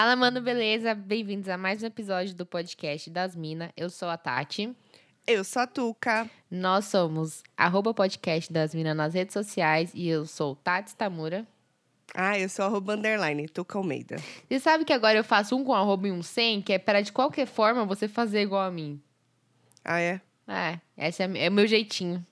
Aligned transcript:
Fala, 0.00 0.14
mano, 0.14 0.40
beleza? 0.40 0.94
Bem-vindos 0.94 1.48
a 1.48 1.58
mais 1.58 1.82
um 1.82 1.86
episódio 1.86 2.32
do 2.32 2.46
podcast 2.46 3.10
das 3.10 3.34
Minas. 3.34 3.72
Eu 3.76 3.90
sou 3.90 4.08
a 4.08 4.16
Tati. 4.16 4.72
Eu 5.26 5.42
sou 5.42 5.62
a 5.62 5.66
Tuca. 5.66 6.30
Nós 6.48 6.84
somos 6.84 7.42
arroba 7.56 7.92
podcast 7.92 8.52
das 8.52 8.72
Minas 8.72 8.96
nas 8.96 9.12
redes 9.12 9.32
sociais 9.32 9.90
e 9.92 10.08
eu 10.08 10.24
sou 10.24 10.54
Tati 10.54 10.94
Tamura. 10.94 11.44
Ah, 12.14 12.38
eu 12.38 12.48
sou 12.48 12.64
arroba 12.66 12.94
underline, 12.94 13.48
Tuca 13.48 13.76
Almeida. 13.76 14.18
Você 14.48 14.60
sabe 14.60 14.84
que 14.84 14.92
agora 14.92 15.18
eu 15.18 15.24
faço 15.24 15.56
um 15.56 15.64
com 15.64 15.74
arroba 15.74 16.06
e 16.06 16.12
um 16.12 16.22
sem, 16.22 16.62
que 16.62 16.74
é 16.74 16.78
para 16.78 17.02
de 17.02 17.10
qualquer 17.10 17.48
forma 17.48 17.84
você 17.84 18.06
fazer 18.06 18.42
igual 18.42 18.62
a 18.62 18.70
mim. 18.70 19.02
Ah, 19.84 19.98
é? 19.98 20.20
É, 20.46 20.78
esse 21.08 21.24
é, 21.24 21.46
é 21.46 21.48
o 21.48 21.52
meu 21.52 21.66
jeitinho. 21.66 22.24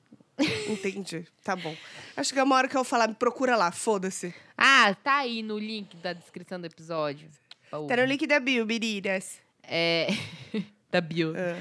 Entendi. 0.70 1.26
Tá 1.42 1.56
bom. 1.56 1.74
Acho 2.16 2.32
que 2.32 2.38
é 2.38 2.44
uma 2.44 2.54
hora 2.54 2.68
que 2.68 2.76
eu 2.76 2.84
vou 2.84 2.88
falar, 2.88 3.08
me 3.08 3.14
procura 3.16 3.56
lá, 3.56 3.72
foda-se. 3.72 4.32
Ah, 4.56 4.94
tá 5.02 5.16
aí 5.16 5.42
no 5.42 5.58
link 5.58 5.96
da 5.96 6.12
descrição 6.12 6.60
do 6.60 6.66
episódio. 6.66 7.28
Oh. 7.72 7.86
Tá 7.86 7.96
no 7.96 8.04
link 8.04 8.26
da 8.26 8.38
bio, 8.38 8.66
meninas. 8.66 9.40
É. 9.62 10.08
da 10.90 11.00
bio. 11.00 11.32
Ah, 11.36 11.58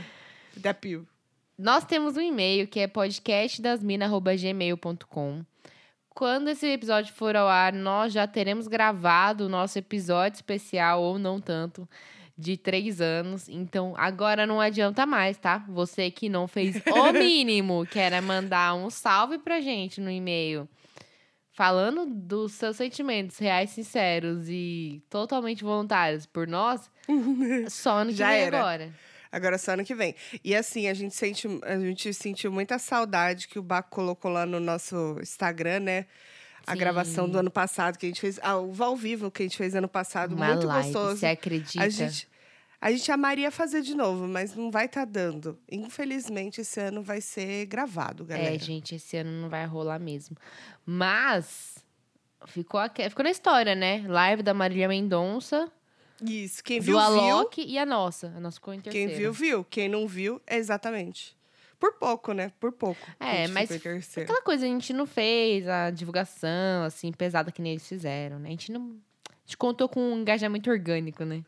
da 0.55 0.73
bio. 0.73 1.07
Nós 1.57 1.85
temos 1.85 2.17
um 2.17 2.21
e-mail 2.21 2.67
que 2.67 2.81
é 2.81 2.87
podcastdasmina.gmail.com. 2.87 5.45
Quando 6.09 6.49
esse 6.49 6.67
episódio 6.67 7.13
for 7.13 7.33
ao 7.35 7.47
ar, 7.47 7.71
nós 7.73 8.13
já 8.13 8.27
teremos 8.27 8.67
gravado 8.67 9.45
o 9.45 9.49
nosso 9.49 9.77
episódio 9.77 10.37
especial, 10.37 11.01
ou 11.01 11.19
não 11.19 11.41
tanto, 11.41 11.87
de 12.37 12.55
três 12.55 13.01
anos. 13.01 13.49
Então, 13.49 13.93
agora 13.97 14.45
não 14.45 14.61
adianta 14.61 15.05
mais, 15.05 15.37
tá? 15.37 15.65
Você 15.69 16.09
que 16.11 16.29
não 16.29 16.47
fez 16.47 16.81
o 16.87 17.11
mínimo, 17.11 17.85
que 17.85 17.99
era 17.99 18.21
mandar 18.21 18.75
um 18.75 18.89
salve 18.89 19.37
pra 19.39 19.59
gente 19.59 19.99
no 19.99 20.09
e-mail. 20.09 20.69
Falando 21.55 22.05
dos 22.05 22.51
seus 22.51 22.75
sentimentos 22.75 23.37
reais, 23.37 23.69
sinceros 23.69 24.49
e 24.49 25.01
totalmente 25.09 25.63
voluntários 25.63 26.25
por 26.25 26.45
nós, 26.45 26.91
só 27.71 27.99
ano 27.99 28.11
que 28.11 28.17
Já 28.17 28.27
vem 28.31 28.41
era. 28.41 28.59
agora. 28.59 28.93
Agora 29.31 29.57
só 29.57 29.71
ano 29.71 29.85
que 29.85 29.95
vem. 29.95 30.13
E 30.43 30.53
assim, 30.53 30.89
a 30.89 30.93
gente, 30.93 31.15
sente, 31.15 31.47
a 31.63 31.79
gente 31.79 32.13
sentiu 32.13 32.51
muita 32.51 32.77
saudade 32.77 33.47
que 33.47 33.57
o 33.57 33.63
Baco 33.63 33.89
colocou 33.89 34.29
lá 34.29 34.45
no 34.45 34.59
nosso 34.59 35.17
Instagram, 35.21 35.79
né? 35.79 36.05
A 36.67 36.73
Sim. 36.73 36.77
gravação 36.77 37.29
do 37.29 37.37
ano 37.39 37.49
passado 37.49 37.97
que 37.97 38.05
a 38.05 38.09
gente 38.09 38.19
fez. 38.19 38.37
Ah, 38.43 38.57
o 38.57 38.75
ao 38.83 38.97
vivo 38.97 39.31
que 39.31 39.43
a 39.43 39.45
gente 39.45 39.57
fez 39.57 39.73
ano 39.75 39.87
passado. 39.87 40.35
Uma 40.35 40.47
muito 40.47 40.67
live, 40.67 40.91
gostoso. 40.91 41.17
você 41.19 41.27
acredita? 41.27 41.85
A 41.85 41.87
gente, 41.87 42.27
a 42.79 42.91
gente 42.91 43.11
amaria 43.11 43.49
fazer 43.51 43.81
de 43.81 43.95
novo, 43.95 44.27
mas 44.27 44.55
não 44.55 44.69
vai 44.69 44.85
estar 44.85 45.05
dando. 45.05 45.57
Infelizmente, 45.71 46.61
esse 46.61 46.79
ano 46.79 47.01
vai 47.01 47.21
ser 47.21 47.65
gravado, 47.65 48.25
galera. 48.25 48.55
É, 48.55 48.59
gente, 48.59 48.95
esse 48.95 49.17
ano 49.17 49.31
não 49.31 49.49
vai 49.49 49.65
rolar 49.65 49.99
mesmo. 49.99 50.37
Mas 50.85 51.83
ficou, 52.47 52.79
aqui, 52.79 53.07
ficou 53.09 53.23
na 53.23 53.31
história, 53.31 53.75
né? 53.75 54.03
Live 54.07 54.43
da 54.43 54.53
Marília 54.53 54.87
Mendonça, 54.87 55.71
Isso. 56.21 56.63
Quem 56.63 56.79
do 56.79 56.85
viu, 56.85 56.93
viu. 56.93 57.01
Alok 57.01 57.61
e 57.61 57.77
a 57.77 57.85
nossa. 57.85 58.33
A 58.35 58.39
nossa 58.39 58.55
ficou 58.55 58.73
em 58.73 58.79
Quem 58.79 59.07
viu, 59.07 59.33
viu. 59.33 59.63
Quem 59.63 59.89
não 59.89 60.07
viu, 60.07 60.41
é 60.47 60.57
exatamente. 60.57 61.35
Por 61.79 61.93
pouco, 61.93 62.33
né? 62.33 62.51
Por 62.59 62.71
pouco. 62.71 63.05
a 63.19 63.35
É, 63.35 63.47
mas. 63.47 63.69
Aquela 63.71 64.41
coisa, 64.41 64.65
a 64.65 64.69
gente 64.69 64.93
não 64.93 65.05
fez 65.05 65.67
a 65.67 65.89
divulgação, 65.91 66.83
assim, 66.85 67.11
pesada 67.11 67.51
que 67.51 67.61
nem 67.61 67.73
eles 67.73 67.87
fizeram, 67.87 68.39
né? 68.39 68.49
A 68.49 68.51
gente 68.51 68.71
não... 68.71 68.97
A 69.27 69.47
gente 69.47 69.57
contou 69.57 69.87
com 69.87 69.99
um 69.99 70.19
engajamento 70.21 70.69
orgânico, 70.69 71.23
né? 71.23 71.43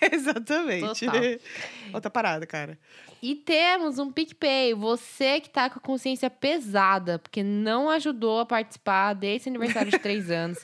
Exatamente. 0.12 1.06
Total. 1.06 1.22
Outra 1.92 2.10
parada, 2.10 2.46
cara. 2.46 2.78
E 3.22 3.34
temos 3.34 3.98
um 3.98 4.10
PicPay. 4.10 4.74
Você 4.74 5.40
que 5.40 5.50
tá 5.50 5.68
com 5.68 5.78
a 5.78 5.82
consciência 5.82 6.30
pesada, 6.30 7.18
porque 7.18 7.42
não 7.42 7.90
ajudou 7.90 8.40
a 8.40 8.46
participar 8.46 9.12
desse 9.14 9.48
aniversário 9.48 9.90
de 9.90 9.98
três 10.00 10.30
anos. 10.30 10.58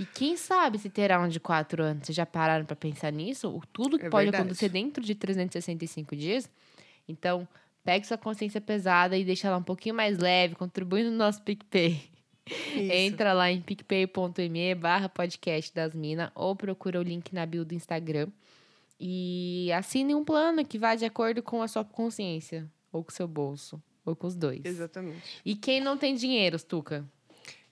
E 0.00 0.04
quem 0.06 0.36
sabe 0.36 0.78
se 0.78 0.88
terá 0.88 1.20
um 1.20 1.28
de 1.28 1.40
quatro 1.40 1.82
anos? 1.82 2.06
Vocês 2.06 2.16
já 2.16 2.24
pararam 2.24 2.64
pra 2.64 2.76
pensar 2.76 3.10
nisso? 3.12 3.48
O 3.48 3.60
Tudo 3.72 3.98
que 3.98 4.06
É 4.06 4.10
pode 4.10 4.26
verdade. 4.26 4.42
acontecer 4.44 4.68
dentro 4.68 5.02
de 5.04 5.14
365 5.14 6.14
dias? 6.16 6.48
Então, 7.08 7.46
pegue 7.84 8.06
sua 8.06 8.16
consciência 8.16 8.60
pesada 8.60 9.16
e 9.18 9.24
deixa 9.24 9.48
ela 9.48 9.56
um 9.58 9.62
pouquinho 9.62 9.94
mais 9.94 10.18
leve, 10.18 10.54
contribuindo 10.54 11.10
no 11.10 11.16
nosso 11.16 11.42
PicPay. 11.42 12.00
Isso. 12.46 12.92
Entra 12.92 13.32
lá 13.34 13.50
em 13.50 13.60
picpay.me 13.60 14.74
barra 14.74 15.08
podcast 15.08 15.74
das 15.74 15.92
minas 15.94 16.30
ou 16.34 16.56
procura 16.56 16.98
o 16.98 17.02
link 17.02 17.34
na 17.34 17.44
bio 17.44 17.64
do 17.64 17.74
Instagram. 17.74 18.28
E 19.00 19.70
assine 19.72 20.14
um 20.14 20.24
plano 20.24 20.64
que 20.64 20.78
vá 20.78 20.94
de 20.94 21.04
acordo 21.04 21.42
com 21.42 21.62
a 21.62 21.68
sua 21.68 21.84
consciência, 21.84 22.70
ou 22.90 23.04
com 23.04 23.10
o 23.10 23.14
seu 23.14 23.28
bolso, 23.28 23.80
ou 24.04 24.16
com 24.16 24.26
os 24.26 24.34
dois. 24.34 24.64
Exatamente. 24.64 25.40
E 25.44 25.54
quem 25.54 25.80
não 25.80 25.96
tem 25.96 26.14
dinheiro, 26.14 26.60
Tuca? 26.62 27.08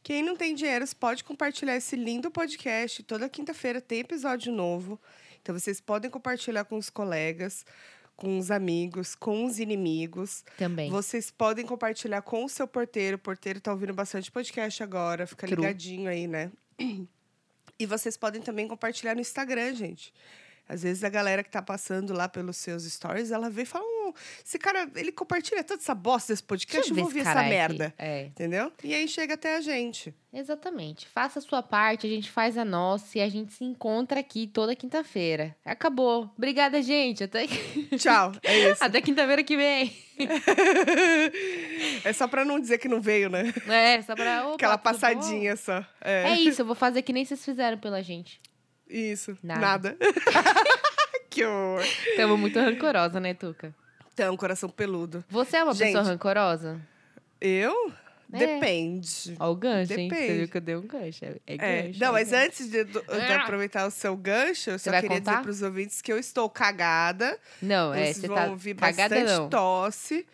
Quem 0.03 0.23
não 0.23 0.37
tem 0.37 0.55
dinheiro, 0.55 0.85
pode 1.01 1.25
compartilhar 1.25 1.75
esse 1.75 1.97
lindo 1.97 2.31
podcast. 2.31 3.03
Toda 3.03 3.29
quinta-feira 3.29 3.81
tem 3.81 4.01
episódio 4.01 4.53
novo. 4.53 5.01
Então, 5.43 5.59
vocês 5.59 5.81
podem 5.81 6.09
compartilhar 6.09 6.65
com 6.65 6.77
os 6.77 6.89
colegas, 6.89 7.67
com 8.15 8.39
os 8.39 8.53
amigos, 8.53 9.17
com 9.17 9.45
os 9.45 9.59
inimigos. 9.59 10.45
Também. 10.57 10.91
Vocês 10.91 11.31
podem 11.33 11.67
compartilhar 11.67 12.23
com 12.23 12.45
o 12.45 12.49
seu 12.49 12.69
porteiro. 12.69 13.17
O 13.17 13.19
porteiro 13.19 13.61
tá 13.61 13.73
ouvindo 13.73 13.93
bastante 13.93 14.31
podcast 14.31 14.81
agora. 14.81 15.27
Fica 15.27 15.47
True. 15.47 15.61
ligadinho 15.61 16.09
aí, 16.09 16.27
né? 16.27 16.53
E 17.79 17.85
vocês 17.85 18.17
podem 18.17 18.41
também 18.41 18.67
compartilhar 18.67 19.15
no 19.15 19.21
Instagram, 19.21 19.75
gente. 19.75 20.11
Às 20.69 20.83
vezes 20.83 21.05
a 21.05 21.09
galera 21.09 21.43
que 21.45 21.51
tá 21.51 21.63
passando 21.63 22.13
lá 22.13 22.29
pelos 22.29 22.57
seus 22.57 22.85
stories, 22.85 23.31
ela 23.31 23.49
vê 23.49 23.63
e 23.63 23.67
fala: 23.67 23.85
"Hum, 23.85 24.13
esse 24.45 24.59
cara, 24.59 24.89
ele 24.97 25.13
compartilha 25.13 25.63
toda 25.63 25.81
essa 25.81 25.95
bosta 25.95 26.33
desse 26.33 26.43
podcast, 26.43 26.89
eu 26.91 26.95
ver 26.95 27.03
vou 27.03 27.11
cara 27.23 27.41
essa 27.41 27.49
merda. 27.49 27.95
É, 27.99 28.25
Entendeu? 28.27 28.73
E 28.83 28.95
aí 28.95 29.07
chega 29.09 29.35
até 29.35 29.57
a 29.57 29.61
gente. 29.61 30.15
exatamente. 30.33 31.07
Faça 31.09 31.39
a 31.39 31.43
sua 31.43 31.63
parte, 31.63 32.07
a 32.07 32.11
gente 32.11 32.31
faz 32.31 32.59
a 32.59 32.65
nossa 32.65 33.19
e 33.19 33.21
a 33.21 33.29
gente 33.29 33.53
se 33.53 33.65
encontra 33.65 34.21
aqui 34.21 34.47
toda 34.47 34.75
quinta-feira. 34.77 35.55
Acabou. 35.65 36.31
Obrigada, 36.37 36.83
gente. 36.83 37.25
Até, 37.25 37.47
Tchau. 37.99 38.33
É 38.43 38.71
isso. 38.73 38.83
Até 38.85 39.01
quinta-feira 39.01 39.43
que 39.43 39.57
vem. 39.57 39.97
é 42.05 42.13
só 42.13 42.27
pra 42.29 42.45
não 42.45 42.59
dizer 42.61 42.79
que 42.79 42.89
não 42.89 43.01
veio, 43.01 43.29
né? 43.31 43.53
É, 43.69 44.01
só 44.03 44.15
pra. 44.15 44.47
Opa, 44.47 44.55
Aquela 44.55 44.79
tudo 44.79 44.85
bom? 44.85 44.93
passadinha 44.93 45.57
só. 45.57 45.85
É 46.01 46.31
É. 46.31 46.35
isso, 46.41 46.63
eu 46.63 46.67
vou 46.67 46.75
fazer 46.75 47.03
que 47.03 47.13
nem 47.13 47.25
vocês 47.25 47.45
fizeram 47.45 47.79
pela 47.79 48.03
gente. 48.03 48.41
Isso. 48.89 49.37
Nada. 49.43 49.61
Nada. 49.61 49.97
que 51.31 51.45
horror. 51.45 51.85
Tamo 52.17 52.37
muito 52.37 52.59
rancorosa, 52.59 53.21
né, 53.21 53.35
Tuca? 53.35 53.75
Então, 54.13 54.37
coração 54.37 54.69
peludo. 54.69 55.25
Você 55.29 55.57
é 55.59 55.65
uma 55.65 55.75
Gente. 55.75 55.89
pessoa 55.89 56.05
rancorosa? 56.05 56.81
Eu? 57.41 57.93
É. 58.33 58.39
Depende. 58.39 59.37
Ó, 59.39 59.51
o 59.53 59.55
gancho, 59.55 59.93
hein? 59.93 60.09
Você 60.09 60.15
Depende. 60.17 60.39
viu 60.39 60.49
que 60.49 60.57
eu 60.57 60.61
dei 60.61 60.75
um 60.77 60.87
gancho. 60.87 61.25
É, 61.25 61.29
é 61.47 61.55
É, 61.55 61.83
gancho. 61.83 62.01
não, 62.01 62.09
é 62.09 62.13
mas 62.13 62.31
gancho. 62.31 62.47
antes 62.47 62.71
de, 62.71 62.85
de 62.85 62.99
Ah. 63.09 63.43
aproveitar 63.43 63.87
o 63.87 63.91
seu 63.91 64.17
gancho, 64.17 64.71
eu 64.71 64.79
Você 64.79 64.91
só 64.91 65.01
queria 65.01 65.19
contar? 65.19 65.31
dizer 65.33 65.43
pros 65.43 65.63
ouvintes 65.63 66.03
que 66.03 66.13
eu 66.13 66.19
estou 66.19 66.49
cagada. 66.51 67.39
Não, 67.63 67.95
é, 67.95 68.07
Vocês 68.07 68.17
você 68.17 68.27
vão 68.29 68.37
tá 68.37 68.47
ouvir 68.47 68.75
cagada 68.75 69.15
bastante 69.15 69.39
não. 69.39 69.49
tosse. 69.49 70.27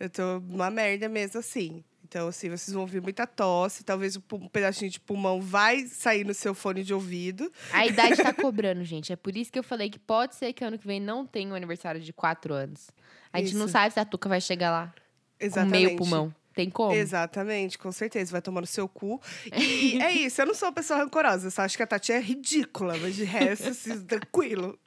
Eu 0.00 0.08
tô 0.10 0.38
uma 0.48 0.70
merda 0.70 1.08
mesmo 1.08 1.38
assim. 1.38 1.84
Então, 2.08 2.28
assim, 2.28 2.48
vocês 2.48 2.72
vão 2.72 2.82
ouvir 2.82 3.02
muita 3.02 3.26
tosse. 3.26 3.84
Talvez 3.84 4.16
um 4.16 4.48
pedacinho 4.48 4.90
de 4.90 4.98
pulmão 4.98 5.42
vai 5.42 5.84
sair 5.84 6.24
no 6.24 6.32
seu 6.32 6.54
fone 6.54 6.82
de 6.82 6.94
ouvido. 6.94 7.52
A 7.70 7.86
idade 7.86 8.16
tá 8.16 8.32
cobrando, 8.32 8.82
gente. 8.82 9.12
É 9.12 9.16
por 9.16 9.36
isso 9.36 9.52
que 9.52 9.58
eu 9.58 9.62
falei 9.62 9.90
que 9.90 9.98
pode 9.98 10.34
ser 10.34 10.54
que 10.54 10.64
ano 10.64 10.78
que 10.78 10.86
vem 10.86 10.98
não 10.98 11.26
tenha 11.26 11.52
um 11.52 11.54
aniversário 11.54 12.00
de 12.00 12.10
quatro 12.10 12.54
anos. 12.54 12.88
A 13.30 13.40
gente 13.40 13.54
não 13.54 13.66
Isso. 13.66 13.72
sabe 13.72 13.92
se 13.92 14.00
a 14.00 14.06
Tuca 14.06 14.26
vai 14.26 14.40
chegar 14.40 14.70
lá 14.70 14.94
Exatamente. 15.38 15.70
com 15.70 15.86
meio 15.86 15.96
pulmão. 15.98 16.34
Tem 16.54 16.70
como? 16.70 16.92
Exatamente, 16.94 17.76
com 17.76 17.92
certeza. 17.92 18.32
Vai 18.32 18.40
tomar 18.40 18.62
no 18.62 18.66
seu 18.66 18.88
cu. 18.88 19.20
E 19.54 20.00
é 20.02 20.10
isso, 20.10 20.40
eu 20.40 20.46
não 20.46 20.54
sou 20.54 20.68
uma 20.68 20.74
pessoa 20.74 21.00
rancorosa. 21.00 21.50
Só 21.50 21.62
acho 21.62 21.76
que 21.76 21.82
a 21.82 21.86
Tati 21.86 22.10
é 22.10 22.18
ridícula, 22.18 22.96
mas 22.96 23.14
de 23.14 23.24
resto, 23.24 23.68
assim, 23.68 24.02
tranquilo. 24.06 24.78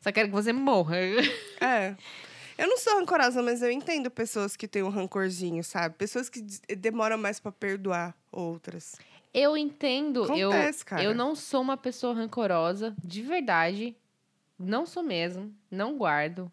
Só 0.00 0.10
quero 0.10 0.28
que 0.28 0.34
você 0.34 0.52
morra. 0.52 0.96
É. 1.60 1.94
Eu 2.56 2.68
não 2.68 2.76
sou 2.78 2.98
rancorosa, 2.98 3.42
mas 3.42 3.62
eu 3.62 3.70
entendo 3.70 4.10
pessoas 4.10 4.56
que 4.56 4.68
têm 4.68 4.82
um 4.82 4.88
rancorzinho, 4.88 5.62
sabe? 5.64 5.96
Pessoas 5.96 6.28
que 6.28 6.40
des- 6.40 6.60
demoram 6.78 7.18
mais 7.18 7.40
pra 7.40 7.50
perdoar 7.50 8.14
outras. 8.30 8.94
Eu 9.32 9.56
entendo. 9.56 10.32
eu, 10.36 10.50
Acontece, 10.50 10.84
cara. 10.84 11.02
eu 11.02 11.14
não 11.14 11.34
sou 11.34 11.60
uma 11.60 11.76
pessoa 11.76 12.14
rancorosa, 12.14 12.94
de 13.02 13.22
verdade. 13.22 13.96
Não 14.58 14.86
sou 14.86 15.02
mesmo. 15.02 15.52
Não 15.68 15.96
guardo. 15.98 16.50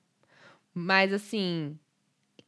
Mas, 0.73 1.13
assim, 1.13 1.77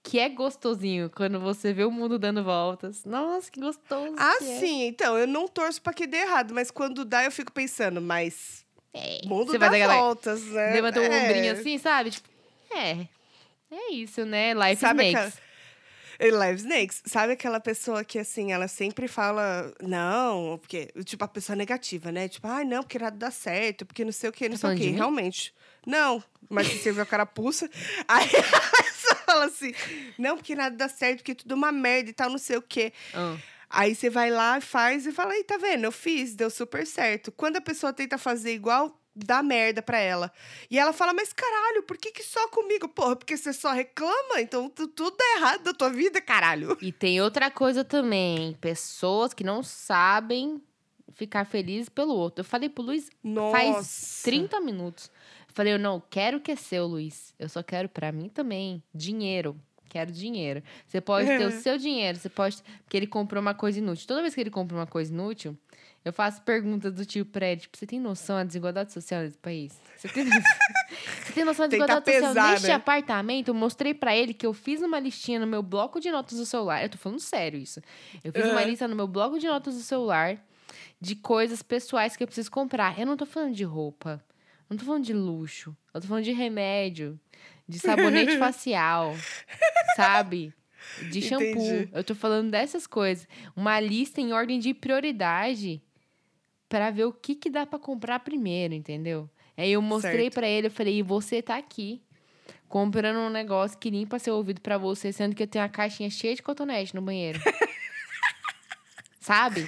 que 0.02 0.18
é 0.20 0.28
gostosinho 0.30 1.10
quando 1.10 1.40
você 1.40 1.72
vê 1.72 1.84
o 1.84 1.92
mundo 1.92 2.18
dando 2.18 2.44
voltas. 2.44 3.06
Nossa, 3.06 3.52
que 3.52 3.60
gostoso. 3.60 4.16
Ah, 4.18 4.38
que 4.40 4.46
é. 4.50 4.60
sim, 4.60 4.84
então, 4.88 5.16
eu 5.18 5.28
não 5.28 5.48
torço 5.48 5.80
pra 5.82 5.94
que 5.94 6.08
dê 6.08 6.18
errado, 6.18 6.54
mas 6.56 6.72
quando 6.72 7.06
dá, 7.06 7.24
eu 7.24 7.32
fico 7.32 7.52
pensando, 7.52 8.02
mas. 8.02 8.66
É. 8.92 9.22
O 9.26 9.28
mundo 9.30 9.52
Você 9.52 9.58
dá 9.60 9.70
vai 9.70 9.80
dar 9.82 9.96
voltas, 9.96 10.44
né? 10.46 10.74
Levanta 10.74 11.00
o 11.00 11.04
É. 11.04 11.24
ombrinho 11.26 11.54
assim, 11.54 11.78
sabe? 11.78 12.10
Tipo, 12.12 12.28
é. 12.72 13.08
É 13.74 13.94
isso, 13.94 14.26
né? 14.26 14.54
Life 14.54 14.82
Sabe 14.82 15.08
Snakes. 15.08 15.42
E 16.20 16.30
Live 16.32 16.62
Snakes, 16.62 17.02
sabe 17.06 17.34
aquela 17.34 17.60
pessoa 17.60 18.04
que, 18.04 18.20
assim, 18.20 18.52
ela 18.52 18.68
sempre 18.68 19.08
fala, 19.08 19.74
não, 19.82 20.58
porque, 20.60 20.88
tipo, 21.04 21.24
a 21.24 21.28
pessoa 21.28 21.56
negativa, 21.56 22.12
né? 22.12 22.28
Tipo, 22.30 22.48
ai, 22.48 22.64
não, 22.64 22.84
porque 22.84 23.00
nada 23.00 23.18
dá 23.18 23.32
certo, 23.32 23.86
porque 23.86 24.06
não 24.06 24.12
sei 24.12 24.30
o 24.30 24.34
quê, 24.34 24.48
não 24.48 24.58
Tá 24.58 24.68
sei 24.70 24.76
o 24.76 24.80
quê. 24.80 24.90
Realmente. 24.90 25.54
Não, 25.86 26.24
mas 26.50 26.68
se 26.68 26.78
serviu 26.78 27.02
a 27.02 27.06
carapuça. 27.06 27.70
Aí 28.08 28.30
a 28.30 28.84
pessoa 28.84 29.16
fala 29.26 29.46
assim, 29.46 29.74
não, 30.18 30.38
porque 30.38 30.56
nada 30.56 30.76
dá 30.76 30.88
certo, 30.88 31.18
porque 31.18 31.36
tudo 31.36 31.54
é 31.54 31.56
uma 31.56 31.72
merda 31.72 32.12
e 32.12 32.14
tal, 32.14 32.30
não 32.30 32.38
sei 32.38 32.58
o 32.58 32.62
quê. 32.62 32.94
Ah. 33.14 33.36
Aí 33.70 33.96
você 33.96 34.08
vai 34.10 34.30
lá, 34.30 34.62
faz 34.62 35.08
e 35.08 35.12
fala, 35.12 35.34
aí, 35.34 35.44
tá 35.44 35.58
vendo? 35.58 35.84
Eu 35.84 35.92
fiz, 35.92 36.36
deu 36.36 36.50
super 36.52 36.86
certo. 36.86 37.32
Quando 37.32 37.58
a 37.58 37.62
pessoa 37.62 37.92
tenta 37.92 38.20
fazer 38.20 38.54
igual, 38.54 38.98
dá 39.16 39.44
merda 39.44 39.82
pra 39.82 39.98
ela. 40.00 40.32
E 40.70 40.78
ela 40.80 40.92
fala, 40.94 41.14
mas 41.14 41.32
caralho, 41.34 41.84
por 41.84 41.98
que, 41.98 42.12
que 42.12 42.24
só 42.24 42.48
comigo? 42.50 42.88
Porra, 42.90 43.16
porque 43.16 43.38
você 43.38 43.54
só 43.54 43.72
reclama? 43.72 44.40
Então 44.42 44.70
tu- 44.70 44.88
tudo 44.88 45.16
é 45.22 45.38
errado 45.38 45.64
da 45.64 45.74
tua 45.74 45.90
vida, 45.90 46.20
caralho. 46.22 46.78
E 46.82 46.92
tem 46.92 47.22
outra 47.22 47.52
coisa 47.52 47.84
também. 47.84 48.54
Pessoas 48.60 49.34
que 49.34 49.44
não 49.44 49.62
sabem 49.62 50.62
ficar 51.12 51.46
felizes 51.46 51.90
pelo 51.90 52.14
outro. 52.16 52.42
Eu 52.42 52.46
falei 52.46 52.70
pro 52.70 52.84
Luiz 52.84 53.10
Nossa. 53.24 53.58
faz 53.58 54.22
30 54.24 54.60
minutos. 54.62 55.12
Eu 55.48 55.54
falei, 55.54 55.74
eu 55.74 55.80
não 55.80 56.02
quero 56.10 56.38
o 56.38 56.42
que 56.42 56.52
é 56.52 56.56
seu, 56.56 56.88
Luiz. 56.88 57.36
Eu 57.38 57.48
só 57.48 57.62
quero 57.62 57.88
pra 57.88 58.12
mim 58.12 58.30
também 58.30 58.82
dinheiro. 58.94 59.56
Quero 59.90 60.12
dinheiro. 60.12 60.64
Você 60.88 61.00
pode 61.00 61.28
ter 61.28 61.46
o 61.46 61.52
seu 61.62 61.78
dinheiro, 61.78 62.18
você 62.18 62.30
pode. 62.30 62.58
Porque 62.84 62.98
ele 62.98 63.06
comprou 63.06 63.40
uma 63.40 63.54
coisa 63.54 63.78
inútil. 63.78 64.08
Toda 64.08 64.22
vez 64.22 64.34
que 64.34 64.42
ele 64.42 64.50
compra 64.50 64.76
uma 64.76 64.88
coisa 64.88 65.14
inútil, 65.14 65.56
eu 66.06 66.12
faço 66.12 66.42
perguntas 66.42 66.94
do 66.94 67.06
tipo 67.06 67.32
pra 67.32 67.48
ele: 67.48 67.62
tipo, 67.62 67.78
você 67.78 67.86
tem 67.86 68.00
noção 68.00 68.36
da 68.36 68.44
desigualdade 68.44 68.92
social 68.92 69.22
nesse 69.22 69.38
país? 69.38 69.80
Você 69.96 70.10
tem 70.10 70.26
noção, 70.26 70.42
você 71.24 71.34
tem 71.34 71.46
noção 71.46 71.66
da 71.66 71.70
desigualdade 71.70 72.06
social 72.06 72.34
pesar, 72.34 72.52
neste 72.52 72.68
né? 72.68 72.74
apartamento? 72.74 73.48
Eu 73.50 73.54
mostrei 73.54 73.94
pra 73.94 74.16
ele 74.16 74.34
que 74.34 74.46
eu 74.46 74.54
fiz 74.54 74.82
uma 74.82 75.00
listinha 75.00 75.40
no 75.40 75.48
meu 75.48 75.64
bloco 75.64 76.00
de 76.00 76.12
notas 76.12 76.38
do 76.38 76.46
celular. 76.46 76.84
Eu 76.84 76.90
tô 76.90 76.98
falando 76.98 77.20
sério 77.20 77.58
isso. 77.58 77.82
Eu 78.24 78.34
fiz 78.34 78.44
uma 78.46 78.62
Aham. 78.62 78.66
lista 78.66 78.88
no 78.88 78.96
meu 78.96 79.08
bloco 79.08 79.40
de 79.40 79.48
notas 79.48 79.76
do 79.76 79.82
celular 79.82 80.38
de 81.00 81.16
coisas 81.16 81.62
pessoais 81.62 82.16
que 82.18 82.24
eu 82.24 82.28
preciso 82.28 82.52
comprar. 82.52 83.00
Eu 83.00 83.06
não 83.06 83.16
tô 83.16 83.26
falando 83.26 83.54
de 83.54 83.64
roupa. 83.64 84.24
Não 84.70 84.78
tô 84.78 84.86
falando 84.86 85.04
de 85.04 85.14
luxo. 85.14 85.76
Eu 85.94 86.02
tô 86.02 86.08
falando 86.08 86.24
de 86.24 86.32
remédio, 86.32 87.20
de 87.68 87.80
sabonete 87.80 88.36
facial, 88.40 89.16
sabe? 89.96 90.54
De 91.12 91.22
shampoo. 91.22 91.46
Entendi. 91.46 91.90
Eu 91.94 92.04
tô 92.04 92.16
falando 92.16 92.52
dessas 92.52 92.88
coisas. 92.88 93.28
Uma 93.56 93.80
lista 93.80 94.20
em 94.20 94.34
ordem 94.34 94.60
de 94.60 94.74
prioridade 94.74 95.82
pra 96.78 96.90
ver 96.90 97.06
o 97.06 97.14
que 97.14 97.36
que 97.36 97.50
dá 97.52 97.66
pra 97.68 97.78
comprar 97.78 98.20
primeiro, 98.22 98.74
entendeu? 98.74 99.30
Aí 99.56 99.72
eu 99.74 99.82
mostrei 99.82 100.32
pra 100.32 100.48
ele, 100.48 100.66
eu 100.68 100.72
falei: 100.72 100.98
"E 100.98 101.04
você 101.04 101.40
tá 101.42 101.56
aqui 101.56 102.02
comprando 102.68 103.18
um 103.20 103.30
negócio 103.30 103.78
que 103.78 103.92
limpa 103.92 104.18
seu 104.18 104.34
ouvido 104.36 104.60
pra 104.60 104.80
você, 104.80 105.12
sendo 105.14 105.36
que 105.36 105.44
eu 105.44 105.48
tenho 105.48 105.64
uma 105.64 105.70
caixinha 105.70 106.10
cheia 106.10 106.34
de 106.36 106.42
cotonete 106.42 106.96
no 106.96 107.02
banheiro." 107.02 107.40
Sabe? 109.20 109.68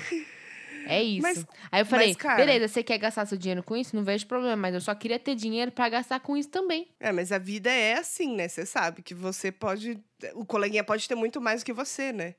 É 0.88 1.02
isso. 1.02 1.22
Mas- 1.22 1.46
Aí 1.72 1.82
eu 1.82 1.86
falei, 1.86 2.08
mas, 2.10 2.18
cara- 2.18 2.36
beleza, 2.38 2.68
você 2.68 2.84
quer 2.84 2.98
gastar 2.98 3.26
seu 3.26 3.38
dinheiro 3.38 3.64
com 3.64 3.76
isso? 3.76 3.96
Não 3.96 4.04
vejo 4.04 4.26
problema, 4.28 4.56
mas 4.56 4.74
eu 4.76 4.82
só 4.82 4.94
queria 4.94 5.18
ter 5.20 5.34
dinheiro 5.36 5.72
pra 5.72 5.88
gastar 5.90 6.20
com 6.20 6.36
isso 6.36 6.50
também. 6.50 6.88
É, 7.00 7.12
mas 7.12 7.32
a 7.32 7.38
vida 7.38 7.72
é 7.72 7.94
assim, 7.94 8.36
né? 8.36 8.48
Você 8.48 8.66
sabe 8.66 9.02
que 9.02 9.14
você 9.14 9.52
pode. 9.52 10.00
O 10.34 10.46
coleguinha 10.46 10.84
pode 10.84 11.08
ter 11.08 11.16
muito 11.16 11.40
mais 11.42 11.64
que 11.64 11.72
você, 11.74 12.12
né? 12.12 12.36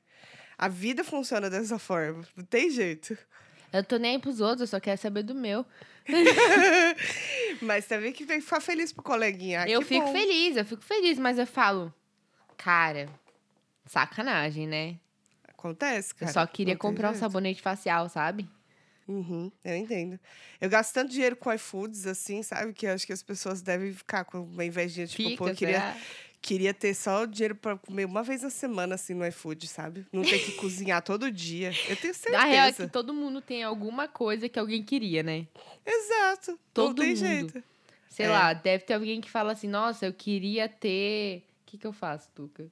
A 0.57 0.67
vida 0.67 1.03
funciona 1.03 1.49
dessa 1.49 1.77
forma. 1.79 2.23
Não 2.35 2.43
tem 2.45 2.69
jeito. 2.69 3.17
Eu 3.71 3.83
tô 3.83 3.97
nem 3.97 4.15
aí 4.15 4.19
pros 4.19 4.39
outros, 4.39 4.61
eu 4.61 4.67
só 4.67 4.79
quero 4.79 4.99
saber 4.99 5.23
do 5.23 5.35
meu. 5.35 5.65
Mas 7.61 7.85
também 7.85 8.13
que 8.13 8.25
tem 8.25 8.39
que 8.39 8.45
ficar 8.45 8.61
feliz 8.61 8.93
pro 8.93 9.03
coleguinha. 9.03 9.63
Ah, 9.63 9.69
eu 9.69 9.81
fico 9.81 10.05
bom. 10.05 10.11
feliz, 10.11 10.55
eu 10.55 10.65
fico 10.65 10.81
feliz, 10.81 11.19
mas 11.19 11.37
eu 11.37 11.45
falo, 11.45 11.93
cara, 12.55 13.09
sacanagem, 13.85 14.67
né? 14.67 14.95
Acontece, 15.47 16.15
cara. 16.15 16.29
eu 16.29 16.33
só 16.33 16.47
queria 16.47 16.75
não 16.75 16.79
comprar 16.79 17.11
um 17.11 17.15
sabonete 17.15 17.61
facial, 17.61 18.07
sabe? 18.07 18.47
Uhum, 19.07 19.49
eu 19.63 19.75
entendo. 19.75 20.19
Eu 20.59 20.69
gasto 20.69 20.93
tanto 20.93 21.11
dinheiro 21.11 21.35
com 21.35 21.51
iFoods, 21.53 22.05
assim, 22.05 22.43
sabe? 22.43 22.73
Que 22.73 22.87
eu 22.87 22.93
acho 22.93 23.07
que 23.07 23.13
as 23.13 23.23
pessoas 23.23 23.61
devem 23.61 23.93
ficar 23.93 24.25
com 24.25 24.41
uma 24.41 24.65
invejinha. 24.65 25.07
Tipo, 25.07 25.29
Fica, 25.29 25.37
pô, 25.37 25.49
eu 25.49 25.55
queria, 25.55 25.79
será? 25.79 25.97
Queria 26.41 26.73
ter 26.73 26.93
só 26.93 27.23
o 27.23 27.27
dinheiro 27.27 27.55
pra 27.55 27.77
comer 27.77 28.05
uma 28.05 28.23
vez 28.23 28.41
na 28.43 28.49
semana, 28.49 28.95
assim, 28.95 29.13
no 29.13 29.25
iFood, 29.27 29.67
sabe? 29.67 30.05
Não 30.11 30.21
ter 30.23 30.39
que 30.39 30.53
cozinhar 30.53 31.01
todo 31.01 31.31
dia. 31.31 31.71
Eu 31.89 31.95
tenho 31.97 32.13
certeza. 32.15 32.37
A 32.43 32.45
real 32.45 32.67
é 32.67 32.71
que 32.71 32.87
todo 32.87 33.13
mundo 33.13 33.41
tem 33.41 33.63
alguma 33.63 34.07
coisa 34.07 34.47
que 34.47 34.57
alguém 34.57 34.81
queria, 34.83 35.23
né? 35.23 35.47
Exato. 35.85 36.51
não 36.51 36.59
Todo 36.73 37.01
tem 37.01 37.09
mundo. 37.09 37.17
jeito. 37.19 37.63
Sei 38.09 38.25
É. 38.25 38.29
lá, 38.29 38.53
deve 38.53 38.83
ter 38.85 38.93
alguém 38.93 39.19
que 39.21 39.29
fala 39.29 39.51
assim, 39.51 39.67
nossa, 39.67 40.05
eu 40.05 40.13
queria 40.13 40.67
ter... 40.69 41.43
O 41.63 41.65
que 41.69 41.77
que 41.77 41.85
eu 41.85 41.93
faço, 41.93 42.29
Tuca? 42.33 42.65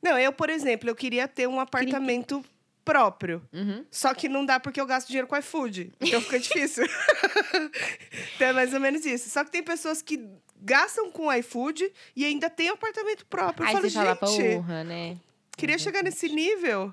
Não, 0.00 0.16
eu, 0.18 0.32
por 0.32 0.48
exemplo, 0.48 0.88
eu 0.88 0.94
queria 0.94 1.26
ter 1.26 1.48
um 1.48 1.58
apartamento 1.58 2.44
próprio. 2.84 3.42
Uhum. 3.52 3.84
Só 3.90 4.14
que 4.14 4.28
não 4.28 4.46
dá 4.46 4.58
porque 4.60 4.80
eu 4.80 4.86
gasto 4.86 5.08
dinheiro 5.08 5.26
com 5.26 5.36
iFood. 5.36 5.92
Então 6.00 6.20
fica 6.22 6.38
difícil. 6.40 6.84
então 8.36 8.48
é 8.48 8.52
mais 8.52 8.72
ou 8.72 8.80
menos 8.80 9.04
isso. 9.04 9.28
Só 9.28 9.44
que 9.44 9.50
tem 9.50 9.62
pessoas 9.62 10.00
que 10.00 10.26
gastam 10.60 11.10
com 11.10 11.32
iFood 11.32 11.90
e 12.16 12.24
ainda 12.24 12.48
tem 12.50 12.68
apartamento 12.68 13.24
próprio. 13.26 13.64
Eu 13.64 13.68
Aí 13.68 13.74
falo, 13.74 13.88
você 13.90 13.94
fala, 13.94 14.16
porra, 14.16 14.84
né? 14.84 15.16
queria 15.56 15.74
É 15.76 15.78
chegar 15.78 16.02
nesse 16.02 16.28
nível. 16.28 16.92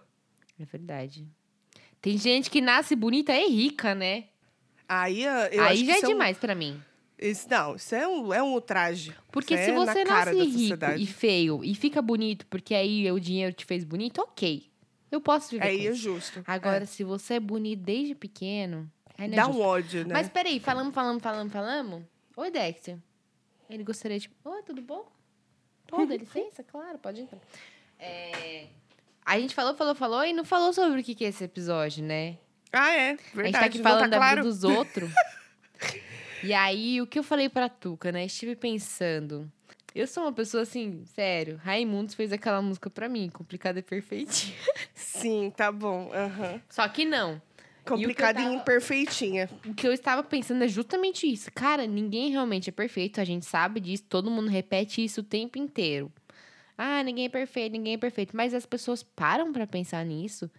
É 0.60 0.66
verdade. 0.66 1.28
Tem 2.02 2.18
gente 2.18 2.50
que 2.50 2.62
nasce 2.62 2.96
bonita 2.96 3.34
e 3.36 3.48
rica, 3.50 3.94
né? 3.96 4.26
Aí 4.88 5.26
ah, 5.26 5.50
eu 5.52 5.64
Aí 5.64 5.86
já 5.86 5.96
é 5.96 6.00
um- 6.00 6.08
demais 6.10 6.38
pra 6.38 6.54
mim. 6.54 6.80
isso- 7.20 7.48
não, 7.50 7.76
isso 7.76 7.96
é 7.96 8.08
um, 8.08 8.34
é 8.34 8.44
um 8.44 8.54
ultraje. 8.54 9.14
Porque 9.32 9.56
Isso 9.56 9.64
se 9.66 9.72
é 9.72 9.74
você 9.76 10.04
nasce 10.06 10.32
rico 10.36 10.52
sociedade. 10.52 11.02
e 11.04 11.08
feio 11.08 11.64
e 11.64 11.74
fica 11.74 12.02
bonito 12.02 12.46
porque 12.48 12.76
aí 12.76 13.12
o 13.12 13.20
dinheiro 13.20 13.52
te 13.54 13.66
fez 13.66 13.84
bonito, 13.84 14.20
ok. 14.22 14.70
Eu 15.12 15.20
posso 15.22 15.50
viver 15.52 15.64
Aí 15.66 15.88
é 15.88 15.94
justo. 15.94 16.44
Agora, 16.46 16.86
se 16.86 17.04
você 17.04 17.36
é 17.36 17.40
bonito 17.40 17.82
desde 17.82 18.14
pequeno, 18.14 18.90
É. 19.18 19.26
é 19.26 19.28
Dá 19.30 19.44
justo. 19.46 19.60
um 19.60 19.64
ódio, 19.64 20.06
né? 20.06 20.14
Mas 20.14 20.28
peraí, 20.30 20.60
falamos, 20.60 20.94
falamos, 20.94 21.24
falamos, 21.24 21.52
falamos. 21.54 22.04
Oi, 22.38 22.52
Dexter. 22.52 22.98
Ele 23.70 23.84
gostaria 23.84 24.20
de. 24.20 24.30
Oi, 24.44 24.64
tudo 24.64 24.82
bom? 24.82 25.12
Dá 25.90 26.16
licença? 26.16 26.64
Claro, 26.64 26.98
pode 26.98 27.22
entrar. 27.22 27.40
É, 28.00 28.68
A 29.26 29.40
gente 29.40 29.56
falou, 29.56 29.76
falou, 29.76 29.96
falou 29.96 30.26
e 30.26 30.34
não 30.34 30.44
falou 30.44 30.74
sobre 30.74 31.00
o 31.00 31.04
que 31.04 31.16
que 31.16 31.26
é 31.26 31.30
esse 31.30 31.44
episódio, 31.44 32.04
né? 32.04 32.38
Ah, 32.72 32.94
é. 32.94 33.08
a 33.08 33.12
gente 33.12 33.36
Verdade. 33.36 33.54
tá 33.60 33.66
aqui 33.66 33.80
falando 33.82 34.02
tá 34.02 34.08
da 34.08 34.18
claro. 34.18 34.36
vida 34.44 34.50
dos 34.50 34.64
outros. 34.64 35.10
e 36.44 36.54
aí, 36.54 37.02
o 37.02 37.08
que 37.08 37.18
eu 37.18 37.24
falei 37.24 37.48
pra 37.48 37.70
Tuca, 37.70 38.12
né? 38.12 38.26
Estive 38.26 38.56
pensando. 38.56 39.50
Eu 39.94 40.08
sou 40.08 40.24
uma 40.24 40.34
pessoa 40.34 40.64
assim, 40.64 41.06
sério. 41.06 41.56
Raimundos 41.64 42.16
fez 42.16 42.34
aquela 42.34 42.62
música 42.62 42.90
pra 42.90 43.08
mim, 43.08 43.30
complicada 43.30 43.80
e 43.80 43.82
perfeitinha. 43.82 44.54
Sim, 44.94 45.54
tá 45.56 45.72
bom. 45.72 46.12
aham. 46.14 46.62
Só 46.70 46.86
que 46.90 47.06
não. 47.06 47.42
Complicada 47.86 48.40
e 48.40 48.44
tava- 48.44 48.56
imperfeitinha. 48.56 49.50
O 49.66 49.74
que 49.74 49.88
eu 49.88 49.94
estava 49.94 50.24
pensando 50.24 50.64
é 50.64 50.68
justamente 50.68 51.32
isso. 51.32 51.52
Cara, 51.54 51.86
ninguém 51.86 52.32
realmente 52.32 52.70
é 52.70 52.72
perfeito, 52.74 53.22
a 53.22 53.24
gente 53.26 53.46
sabe 53.46 53.80
disso, 53.80 54.04
todo 54.10 54.32
mundo 54.32 54.50
repete 54.50 55.04
isso 55.04 55.22
o 55.22 55.24
tempo 55.24 55.58
inteiro. 55.58 56.12
Ah, 56.78 57.02
ninguém 57.04 57.26
é 57.26 57.30
perfeito, 57.30 57.72
ninguém 57.74 57.94
é 57.94 57.98
perfeito. 57.98 58.36
Mas 58.36 58.54
as 58.54 58.66
pessoas 58.66 59.02
param 59.02 59.54
pra 59.54 59.66
pensar 59.66 60.04
nisso. 60.06 60.50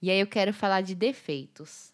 E 0.00 0.10
aí 0.10 0.20
eu 0.20 0.26
quero 0.26 0.52
falar 0.52 0.82
de 0.82 0.94
defeitos. 0.94 1.92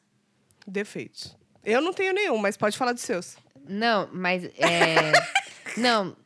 Defeitos. 0.66 1.36
Eu 1.64 1.80
não 1.80 1.92
tenho 1.92 2.12
nenhum, 2.12 2.36
mas 2.36 2.56
pode 2.56 2.76
falar 2.76 2.92
dos 2.92 3.02
seus. 3.02 3.36
Não, 3.68 4.08
mas 4.12 4.44
é. 4.58 5.12
não, 5.78 6.16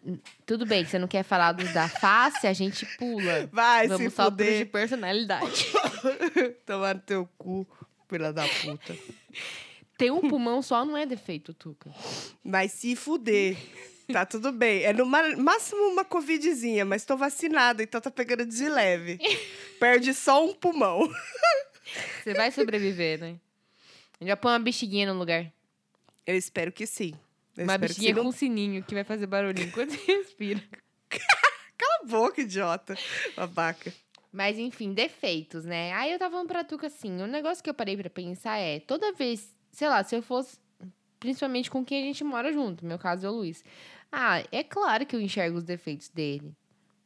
tudo 0.47 0.65
bem, 0.67 0.85
você 0.85 0.99
não 0.99 1.07
quer 1.07 1.23
falar 1.23 1.53
dos 1.53 1.73
da 1.73 1.89
face, 1.89 2.47
a 2.47 2.53
gente 2.53 2.87
pula. 2.97 3.49
Vai 3.53 3.87
Vamos 3.89 4.03
se 4.11 4.17
só 4.17 4.31
pros 4.31 4.39
de 4.47 4.53
fuder. 4.53 4.71
personalidade. 4.71 5.67
Tomar 6.67 6.95
no 6.95 7.01
teu 7.03 7.29
cu, 7.39 7.67
filha 8.09 8.33
da 8.33 8.47
puta. 8.47 8.97
Ter 9.97 10.11
um 10.11 10.29
pulmão 10.29 10.61
só 10.61 10.85
não 10.85 10.97
é 10.97 11.07
defeito, 11.07 11.55
Tuca. 11.55 11.91
Mas 12.43 12.73
se 12.73 12.97
fuder. 12.97 13.57
Tá 14.13 14.27
tudo 14.27 14.53
bem. 14.53 14.83
É 14.83 14.93
no 14.93 15.07
máximo 15.07 15.81
uma 15.89 16.05
covidzinha, 16.05 16.85
mas 16.85 17.05
tô 17.05 17.17
vacinada, 17.17 17.83
então 17.83 18.01
tá 18.01 18.11
pegando 18.11 18.45
de 18.45 18.69
leve. 18.69 19.19
Perde 19.81 20.13
só 20.13 20.45
um 20.45 20.53
pulmão. 20.53 21.09
Você 22.23 22.35
vai 22.35 22.51
sobreviver, 22.51 23.21
né? 23.21 23.37
Já 24.21 24.37
põe 24.37 24.53
uma 24.53 24.59
bexiguinha 24.59 25.13
no 25.13 25.19
lugar. 25.19 25.51
Eu 26.27 26.37
espero 26.37 26.73
que 26.73 26.87
sim. 26.87 27.15
Eu 27.57 27.65
uma 27.65 27.79
bexiguinha 27.79 28.15
com 28.15 28.25
Não... 28.25 28.33
sininho 28.33 28.83
que 28.83 28.95
vai 28.95 29.05
fazer 29.05 29.27
barulhinho 29.27 29.71
quando 29.73 29.91
você 29.91 30.05
respira. 30.13 30.63
Cala 31.09 32.01
a 32.03 32.07
boca, 32.07 32.41
idiota. 32.41 32.97
Babaca. 33.37 33.93
Mas 34.35 34.59
enfim, 34.59 34.93
defeitos, 34.93 35.65
né? 35.65 35.93
Aí 35.93 36.11
eu 36.11 36.19
tava 36.19 36.33
falando 36.33 36.49
pra 36.49 36.65
Tuca 36.65 36.89
assim, 36.89 37.23
o 37.23 37.27
negócio 37.27 37.63
que 37.63 37.71
eu 37.71 37.75
parei 37.75 37.97
pra 37.97 38.11
pensar 38.11 38.59
é, 38.59 38.81
toda 38.81 39.13
vez, 39.13 39.55
sei 39.71 39.89
lá, 39.89 40.03
se 40.03 40.17
eu 40.17 40.23
fosse, 40.23 40.59
principalmente 41.21 41.71
com 41.71 41.85
quem 41.85 42.03
a 42.03 42.07
gente 42.07 42.25
mora 42.25 42.53
junto, 42.53 42.83
no 42.83 42.89
meu 42.89 42.99
caso 42.99 43.25
é 43.25 43.31
o 43.31 43.33
Luiz. 43.33 43.63
Ah, 44.11 44.43
é 44.51 44.65
claro 44.65 45.07
que 45.07 45.15
eu 45.15 45.21
enxergo 45.21 45.57
os 45.57 45.63
defeitos 45.63 46.09
dele. 46.09 46.53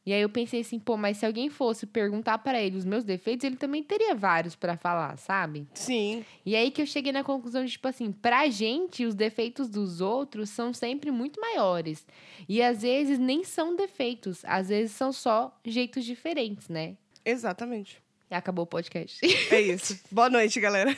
E 0.07 0.11
aí 0.11 0.21
eu 0.21 0.29
pensei 0.29 0.61
assim, 0.61 0.79
pô, 0.79 0.97
mas 0.97 1.17
se 1.17 1.25
alguém 1.25 1.51
fosse 1.51 1.85
perguntar 1.85 2.39
pra 2.39 2.59
ele 2.59 2.77
os 2.77 2.85
meus 2.85 3.03
defeitos, 3.03 3.43
ele 3.43 3.57
também 3.57 3.83
teria 3.83 4.15
vários 4.15 4.55
pra 4.55 4.75
falar, 4.75 5.15
sabe? 5.17 5.67
Sim. 5.75 6.25
E 6.43 6.55
aí 6.55 6.71
que 6.71 6.81
eu 6.81 6.87
cheguei 6.87 7.11
na 7.11 7.23
conclusão 7.23 7.63
de, 7.63 7.73
tipo 7.73 7.87
assim, 7.87 8.11
pra 8.11 8.49
gente, 8.49 9.05
os 9.05 9.13
defeitos 9.13 9.69
dos 9.69 10.01
outros 10.01 10.49
são 10.49 10.73
sempre 10.73 11.11
muito 11.11 11.39
maiores. 11.39 12.07
E 12.47 12.59
às 12.59 12.81
vezes 12.81 13.19
nem 13.19 13.43
são 13.43 13.75
defeitos, 13.75 14.43
às 14.45 14.69
vezes 14.69 14.93
são 14.93 15.13
só 15.13 15.55
jeitos 15.63 16.03
diferentes, 16.03 16.69
né? 16.69 16.97
Exatamente. 17.25 18.01
E 18.29 18.35
acabou 18.35 18.63
o 18.63 18.67
podcast. 18.67 19.19
É 19.53 19.59
isso. 19.59 19.99
Boa 20.11 20.29
noite, 20.29 20.59
galera. 20.59 20.95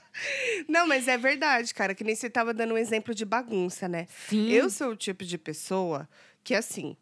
Não, 0.68 0.86
mas 0.86 1.08
é 1.08 1.16
verdade, 1.16 1.74
cara. 1.74 1.94
Que 1.94 2.04
nem 2.04 2.14
você 2.14 2.30
tava 2.30 2.54
dando 2.54 2.74
um 2.74 2.78
exemplo 2.78 3.14
de 3.14 3.24
bagunça, 3.24 3.88
né? 3.88 4.06
Sim. 4.28 4.50
Eu 4.50 4.70
sou 4.70 4.90
o 4.90 4.96
tipo 4.96 5.24
de 5.24 5.36
pessoa 5.36 6.08
que, 6.42 6.54
assim, 6.54 6.96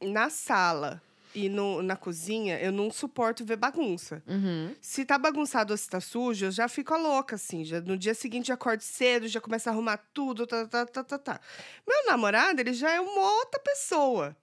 na 0.00 0.30
sala, 0.30 1.02
e 1.34 1.48
no, 1.48 1.82
na 1.82 1.96
cozinha, 1.96 2.58
eu 2.60 2.72
não 2.72 2.90
suporto 2.90 3.44
ver 3.44 3.56
bagunça. 3.56 4.22
Uhum. 4.26 4.74
Se 4.80 5.04
tá 5.04 5.16
bagunçado 5.16 5.72
ou 5.72 5.76
se 5.76 5.88
tá 5.88 6.00
sujo, 6.00 6.46
eu 6.46 6.50
já 6.50 6.66
fico 6.68 6.96
louca, 6.96 7.36
assim. 7.36 7.64
Já, 7.64 7.80
no 7.80 7.96
dia 7.96 8.14
seguinte, 8.14 8.48
já 8.48 8.54
acordo 8.54 8.82
cedo, 8.82 9.28
já 9.28 9.40
começo 9.40 9.68
a 9.68 9.72
arrumar 9.72 9.98
tudo, 10.12 10.46
tá, 10.46 10.66
tá, 10.66 10.86
tá, 10.86 11.04
tá, 11.04 11.18
tá. 11.18 11.40
Meu 11.86 12.06
namorado, 12.06 12.60
ele 12.60 12.72
já 12.72 12.90
é 12.90 13.00
uma 13.00 13.30
outra 13.38 13.60
pessoa. 13.60 14.36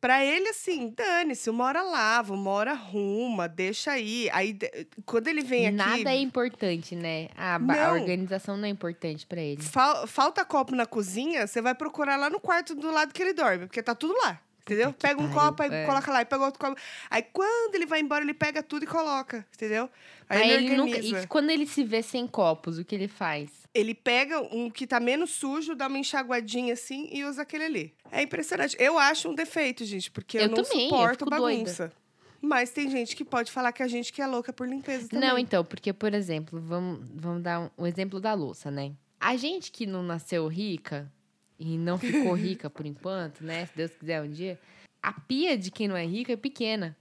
Pra 0.00 0.24
ele, 0.24 0.48
assim, 0.50 0.92
dane-se, 0.96 1.48
uma 1.48 1.64
hora 1.64 1.82
lava, 1.82 2.34
uma 2.34 2.50
hora 2.50 2.72
arruma, 2.72 3.48
deixa 3.48 3.92
aí. 3.92 4.28
Aí, 4.32 4.56
quando 5.04 5.28
ele 5.28 5.42
vem 5.42 5.66
aqui... 5.66 5.76
Nada 5.76 6.10
é 6.12 6.16
importante, 6.20 6.94
né? 6.94 7.28
A, 7.36 7.56
a 7.56 7.92
organização 7.92 8.56
não 8.56 8.66
é 8.66 8.68
importante 8.68 9.26
pra 9.26 9.40
ele. 9.40 9.62
Fal- 9.62 10.06
falta 10.06 10.44
copo 10.44 10.74
na 10.74 10.86
cozinha, 10.86 11.46
você 11.46 11.60
vai 11.62 11.74
procurar 11.74 12.16
lá 12.16 12.28
no 12.30 12.38
quarto 12.38 12.74
do 12.74 12.90
lado 12.90 13.12
que 13.12 13.22
ele 13.22 13.32
dorme, 13.32 13.66
porque 13.66 13.82
tá 13.82 13.94
tudo 13.94 14.14
lá. 14.22 14.40
Entendeu? 14.66 14.92
que 14.92 14.98
Pega 14.98 15.22
um 15.22 15.28
pariu, 15.28 15.40
copo, 15.40 15.62
aí 15.62 15.72
é. 15.72 15.86
coloca 15.86 16.10
lá, 16.10 16.22
e 16.22 16.24
pega 16.24 16.44
outro 16.44 16.58
copo. 16.58 16.76
Aí 17.08 17.22
quando 17.22 17.76
ele 17.76 17.86
vai 17.86 18.00
embora, 18.00 18.24
ele 18.24 18.34
pega 18.34 18.64
tudo 18.64 18.82
e 18.82 18.86
coloca, 18.86 19.46
entendeu? 19.54 19.88
Aí 20.28 20.40
Mas 20.40 20.50
ele, 20.50 20.66
ele 20.66 20.76
nunca. 20.76 20.98
E 20.98 21.26
quando 21.28 21.50
ele 21.50 21.66
se 21.66 21.84
vê 21.84 22.02
sem 22.02 22.26
copos, 22.26 22.76
o 22.76 22.84
que 22.84 22.96
ele 22.96 23.06
faz? 23.06 23.48
Ele 23.72 23.94
pega 23.94 24.40
um 24.40 24.68
que 24.68 24.84
tá 24.84 24.98
menos 24.98 25.30
sujo, 25.30 25.76
dá 25.76 25.86
uma 25.86 25.98
enxaguadinha 25.98 26.72
assim 26.72 27.08
e 27.12 27.24
usa 27.24 27.42
aquele 27.42 27.64
ali. 27.64 27.94
É 28.10 28.22
impressionante. 28.22 28.76
Eu 28.80 28.98
acho 28.98 29.28
um 29.28 29.36
defeito, 29.36 29.84
gente, 29.84 30.10
porque 30.10 30.36
eu, 30.36 30.42
Eu 30.42 30.48
não 30.48 30.56
também, 30.56 30.82
eu 30.82 30.88
suporto 30.88 31.18
fico 31.24 31.30
bagunça. 31.30 31.92
Mas 32.40 32.70
tem 32.70 32.90
gente 32.90 33.14
que 33.14 33.24
pode 33.24 33.52
falar 33.52 33.70
que 33.70 33.84
a 33.84 33.88
gente 33.88 34.12
que 34.12 34.20
é 34.20 34.26
louca 34.26 34.52
por 34.52 34.68
limpeza 34.68 35.08
também. 35.08 35.28
Não, 35.28 35.38
então, 35.38 35.64
porque, 35.64 35.92
por 35.92 36.12
exemplo, 36.12 36.60
vamos, 36.60 37.06
vamos 37.14 37.42
dar 37.42 37.60
um, 37.60 37.70
um 37.78 37.86
exemplo 37.86 38.20
da 38.20 38.34
louça, 38.34 38.68
né? 38.68 38.92
A 39.20 39.36
gente 39.36 39.70
que 39.70 39.86
não 39.86 40.02
nasceu 40.02 40.46
rica 40.48 41.10
e 41.58 41.78
não 41.78 41.98
ficou 41.98 42.34
rica 42.34 42.68
por 42.68 42.86
enquanto, 42.86 43.42
né? 43.42 43.66
Se 43.66 43.76
Deus 43.76 43.92
quiser 43.92 44.22
um 44.22 44.30
dia, 44.30 44.58
a 45.02 45.12
pia 45.12 45.56
de 45.56 45.70
quem 45.70 45.88
não 45.88 45.96
é 45.96 46.04
rico 46.04 46.32
é 46.32 46.36
pequena. 46.36 46.96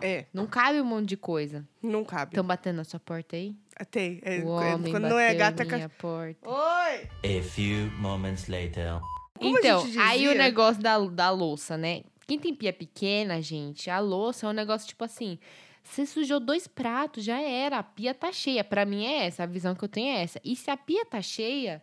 É, 0.00 0.24
Não 0.32 0.46
cabe 0.46 0.80
um 0.80 0.84
monte 0.84 1.10
de 1.10 1.16
coisa. 1.16 1.66
não 1.82 2.04
cabe. 2.04 2.30
Estão 2.30 2.44
batendo 2.44 2.76
na 2.76 2.84
sua 2.84 2.98
porta 2.98 3.36
aí? 3.36 3.54
Tem. 3.90 4.20
É, 4.22 4.38
o 4.38 4.60
é, 4.60 4.74
homem 4.74 4.92
quando 4.92 5.08
não 5.08 5.18
é 5.18 5.34
gata, 5.34 5.62
é 5.62 5.66
minha 5.66 5.88
porta. 5.88 6.48
Oi! 6.48 7.38
A 7.38 7.42
few 7.42 7.90
moments 7.98 8.48
later. 8.48 9.00
Como 9.38 9.58
então, 9.58 9.84
aí 10.00 10.28
o 10.28 10.34
negócio 10.34 10.80
da, 10.80 10.98
da 10.98 11.30
louça, 11.30 11.76
né? 11.76 12.02
Quem 12.26 12.38
tem 12.38 12.54
pia 12.54 12.72
pequena, 12.72 13.42
gente, 13.42 13.90
a 13.90 13.98
louça 13.98 14.46
é 14.46 14.48
um 14.48 14.52
negócio 14.52 14.88
tipo 14.88 15.04
assim. 15.04 15.38
Você 15.82 16.06
sujou 16.06 16.38
dois 16.38 16.68
pratos, 16.68 17.24
já 17.24 17.40
era. 17.40 17.78
A 17.78 17.82
pia 17.82 18.14
tá 18.14 18.30
cheia. 18.30 18.62
Pra 18.62 18.86
mim 18.86 19.04
é 19.04 19.26
essa, 19.26 19.42
a 19.42 19.46
visão 19.46 19.74
que 19.74 19.84
eu 19.84 19.88
tenho 19.88 20.16
é 20.16 20.22
essa. 20.22 20.40
E 20.44 20.54
se 20.54 20.70
a 20.70 20.76
pia 20.76 21.04
tá 21.04 21.20
cheia, 21.20 21.82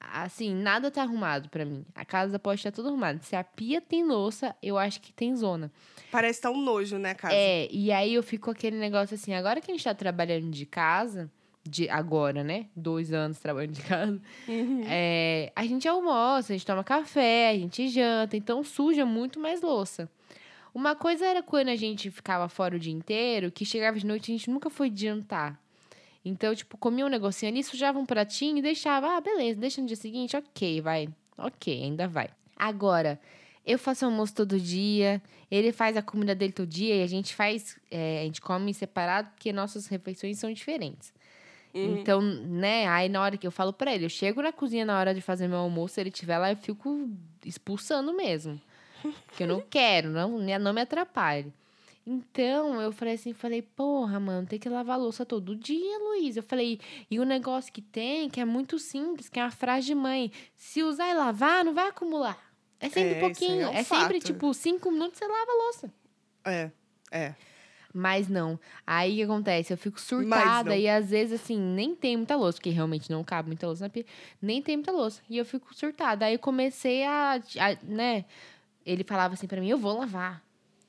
assim, 0.00 0.54
nada 0.54 0.90
tá 0.90 1.02
arrumado 1.02 1.48
pra 1.48 1.64
mim. 1.64 1.84
A 1.94 2.04
casa 2.04 2.38
pode 2.38 2.60
estar 2.60 2.72
tudo 2.72 2.88
arrumada. 2.88 3.20
Se 3.22 3.34
a 3.36 3.44
pia 3.44 3.80
tem 3.80 4.04
louça, 4.04 4.54
eu 4.62 4.78
acho 4.78 5.00
que 5.00 5.12
tem 5.12 5.34
zona. 5.34 5.70
Parece 6.10 6.40
tá 6.40 6.50
um 6.50 6.60
nojo, 6.60 6.98
né, 6.98 7.14
casa? 7.14 7.34
É, 7.34 7.68
e 7.70 7.90
aí 7.90 8.14
eu 8.14 8.22
fico 8.22 8.46
com 8.46 8.50
aquele 8.50 8.76
negócio 8.76 9.14
assim, 9.14 9.34
agora 9.34 9.60
que 9.60 9.70
a 9.70 9.74
gente 9.74 9.84
tá 9.84 9.94
trabalhando 9.94 10.50
de 10.50 10.66
casa, 10.66 11.30
de 11.66 11.88
agora, 11.88 12.44
né? 12.44 12.66
Dois 12.76 13.12
anos 13.12 13.38
trabalhando 13.38 13.72
de 13.72 13.82
casa. 13.82 14.20
Uhum. 14.46 14.84
É, 14.86 15.50
a 15.56 15.64
gente 15.64 15.88
almoça, 15.88 16.52
a 16.52 16.56
gente 16.56 16.66
toma 16.66 16.84
café, 16.84 17.50
a 17.50 17.54
gente 17.54 17.88
janta, 17.88 18.36
então 18.36 18.62
suja 18.62 19.06
muito 19.06 19.40
mais 19.40 19.62
louça. 19.62 20.08
Uma 20.74 20.94
coisa 20.94 21.24
era 21.24 21.42
quando 21.42 21.68
a 21.68 21.76
gente 21.76 22.10
ficava 22.10 22.48
fora 22.48 22.76
o 22.76 22.78
dia 22.78 22.92
inteiro, 22.92 23.50
que 23.50 23.64
chegava 23.64 23.98
de 23.98 24.04
noite 24.04 24.30
a 24.30 24.34
gente 24.34 24.50
nunca 24.50 24.68
foi 24.68 24.92
jantar. 24.94 25.58
Então, 26.24 26.54
tipo, 26.54 26.78
comia 26.78 27.04
um 27.04 27.08
negocinho 27.08 27.52
ali, 27.52 27.62
sujava 27.62 27.98
um 27.98 28.06
pratinho 28.06 28.58
e 28.58 28.62
deixava, 28.62 29.16
ah, 29.16 29.20
beleza, 29.20 29.60
deixa 29.60 29.80
no 29.80 29.86
dia 29.86 29.96
seguinte, 29.96 30.36
ok, 30.36 30.80
vai. 30.80 31.08
Ok, 31.36 31.82
ainda 31.82 32.08
vai. 32.08 32.30
Agora, 32.56 33.20
eu 33.66 33.78
faço 33.78 34.06
almoço 34.06 34.34
todo 34.34 34.58
dia, 34.58 35.20
ele 35.50 35.70
faz 35.70 35.96
a 35.96 36.02
comida 36.02 36.34
dele 36.34 36.52
todo 36.52 36.68
dia 36.68 36.96
e 36.96 37.02
a 37.02 37.06
gente 37.06 37.34
faz, 37.34 37.78
é, 37.90 38.20
a 38.20 38.24
gente 38.24 38.40
come 38.40 38.72
separado 38.72 39.28
porque 39.30 39.52
nossas 39.52 39.86
refeições 39.86 40.38
são 40.38 40.52
diferentes. 40.52 41.12
Uhum. 41.74 41.96
Então, 41.96 42.22
né, 42.22 42.86
aí 42.86 43.08
na 43.08 43.20
hora 43.20 43.36
que 43.36 43.46
eu 43.46 43.50
falo 43.50 43.72
pra 43.72 43.94
ele, 43.94 44.06
eu 44.06 44.10
chego 44.10 44.40
na 44.40 44.52
cozinha 44.52 44.84
na 44.84 44.98
hora 44.98 45.12
de 45.12 45.20
fazer 45.20 45.48
meu 45.48 45.58
almoço, 45.58 45.94
se 45.94 46.00
ele 46.00 46.10
estiver 46.10 46.38
lá, 46.38 46.52
eu 46.52 46.56
fico 46.56 47.10
expulsando 47.44 48.14
mesmo. 48.14 48.60
Porque 49.26 49.42
eu 49.42 49.48
não 49.48 49.60
quero, 49.68 50.08
não, 50.10 50.38
né, 50.38 50.58
não 50.58 50.72
me 50.72 50.80
atrapalhe. 50.80 51.52
Então, 52.06 52.80
eu 52.82 52.92
falei 52.92 53.14
assim, 53.14 53.32
falei, 53.32 53.62
porra, 53.62 54.20
mano, 54.20 54.46
tem 54.46 54.58
que 54.58 54.68
lavar 54.68 54.98
louça 54.98 55.24
todo 55.24 55.56
dia, 55.56 55.98
Luiz. 56.00 56.36
Eu 56.36 56.42
falei, 56.42 56.78
e 57.10 57.18
o 57.18 57.24
negócio 57.24 57.72
que 57.72 57.80
tem, 57.80 58.28
que 58.28 58.40
é 58.40 58.44
muito 58.44 58.78
simples, 58.78 59.28
que 59.30 59.40
é 59.40 59.42
uma 59.42 59.50
frase 59.50 59.86
de 59.86 59.94
mãe. 59.94 60.30
Se 60.54 60.82
usar 60.82 61.08
e 61.08 61.14
lavar, 61.14 61.64
não 61.64 61.72
vai 61.72 61.88
acumular. 61.88 62.38
É 62.78 62.90
sempre 62.90 63.14
É, 63.14 63.20
pouquinho. 63.20 63.62
é 63.62 63.68
um 63.68 63.72
É, 63.72 63.82
sempre, 63.82 64.20
tipo, 64.20 64.52
cinco 64.52 64.90
minutos 64.90 65.18
você 65.18 65.26
lava 65.26 65.50
a 65.50 65.64
louça. 65.64 65.92
É, 66.44 66.70
é. 67.10 67.34
Mas 67.96 68.28
não. 68.28 68.58
Aí 68.86 69.12
o 69.12 69.16
que 69.16 69.22
acontece? 69.22 69.72
Eu 69.72 69.78
fico 69.78 69.98
surtada 70.00 70.76
e 70.76 70.88
às 70.88 71.08
vezes, 71.10 71.40
assim, 71.40 71.58
nem 71.58 71.94
tem 71.94 72.16
muita 72.16 72.36
louça, 72.36 72.58
porque 72.58 72.70
realmente 72.70 73.08
não 73.10 73.22
cabe 73.24 73.48
muita 73.48 73.66
louça 73.66 73.84
na 73.84 73.88
pia. 73.88 74.04
Nem 74.42 74.60
tem 74.60 74.76
muita 74.76 74.90
louça. 74.92 75.22
E 75.30 75.38
eu 75.38 75.44
fico 75.44 75.72
surtada. 75.74 76.26
Aí 76.26 76.34
eu 76.34 76.38
comecei 76.38 77.04
a, 77.04 77.34
a- 77.36 77.78
né? 77.84 78.24
Ele 78.84 79.04
falava 79.04 79.34
assim 79.34 79.46
pra 79.46 79.60
mim: 79.60 79.68
eu 79.68 79.78
vou 79.78 79.96
lavar. 79.96 80.42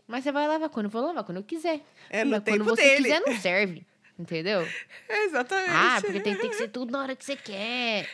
Mas 0.07 0.23
você 0.23 0.31
vai 0.31 0.47
lavar 0.47 0.69
quando? 0.69 0.85
Eu 0.85 0.89
vou 0.91 1.01
lavar 1.01 1.23
quando 1.23 1.37
eu 1.37 1.43
quiser. 1.43 1.81
É 2.09 2.23
no 2.23 2.31
Mas 2.31 2.39
quando 2.43 2.57
tempo 2.59 2.63
você 2.65 2.81
dele. 2.83 3.03
quiser, 3.03 3.21
não 3.21 3.35
serve. 3.37 3.85
Entendeu? 4.17 4.65
É, 5.09 5.25
exatamente. 5.25 5.69
Ah, 5.71 5.97
porque 6.01 6.19
tem, 6.21 6.35
tem 6.37 6.49
que 6.49 6.55
ser 6.55 6.69
tudo 6.69 6.89
na 6.91 7.01
hora 7.01 7.15
que 7.17 7.25
você 7.25 7.35
quer. 7.35 8.07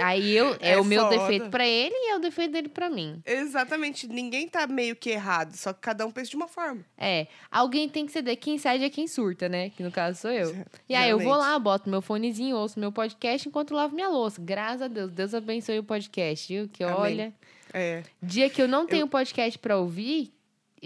Aí 0.00 0.36
eu, 0.36 0.52
é, 0.60 0.72
É 0.72 0.80
o 0.80 0.84
meu 0.84 1.02
foda. 1.02 1.16
defeito 1.16 1.48
pra 1.48 1.64
ele 1.64 1.94
e 1.94 2.10
é 2.10 2.16
o 2.16 2.18
defeito 2.18 2.50
dele 2.50 2.68
pra 2.68 2.90
mim. 2.90 3.22
Exatamente. 3.24 4.08
Ninguém 4.08 4.48
tá 4.48 4.66
meio 4.66 4.96
que 4.96 5.10
errado, 5.10 5.54
só 5.54 5.72
que 5.72 5.78
cada 5.80 6.04
um 6.04 6.10
pensa 6.10 6.30
de 6.30 6.34
uma 6.36 6.48
forma. 6.48 6.84
É, 6.98 7.28
alguém 7.52 7.88
tem 7.88 8.04
que 8.04 8.10
ceder. 8.10 8.36
Quem 8.36 8.58
cede 8.58 8.82
é 8.82 8.90
quem 8.90 9.06
surta, 9.06 9.48
né? 9.48 9.70
Que 9.70 9.84
no 9.84 9.92
caso 9.92 10.18
sou 10.22 10.30
eu. 10.32 10.52
E 10.88 10.94
aí 10.96 11.10
eu 11.10 11.20
vou 11.20 11.36
lá, 11.36 11.56
boto 11.56 11.88
meu 11.88 12.02
fonezinho, 12.02 12.56
ouço 12.56 12.80
meu 12.80 12.90
podcast 12.90 13.48
enquanto 13.48 13.74
lavo 13.74 13.94
minha 13.94 14.08
louça. 14.08 14.40
Graças 14.42 14.82
a 14.82 14.88
Deus. 14.88 15.12
Deus 15.12 15.34
abençoe 15.34 15.78
o 15.78 15.84
podcast, 15.84 16.52
viu? 16.52 16.68
Que 16.68 16.82
Amém. 16.82 16.96
olha, 16.98 17.34
É. 17.72 18.02
dia 18.20 18.50
que 18.50 18.60
eu 18.60 18.66
não 18.66 18.86
tenho 18.88 19.06
podcast 19.06 19.56
pra 19.60 19.76
ouvir, 19.78 20.32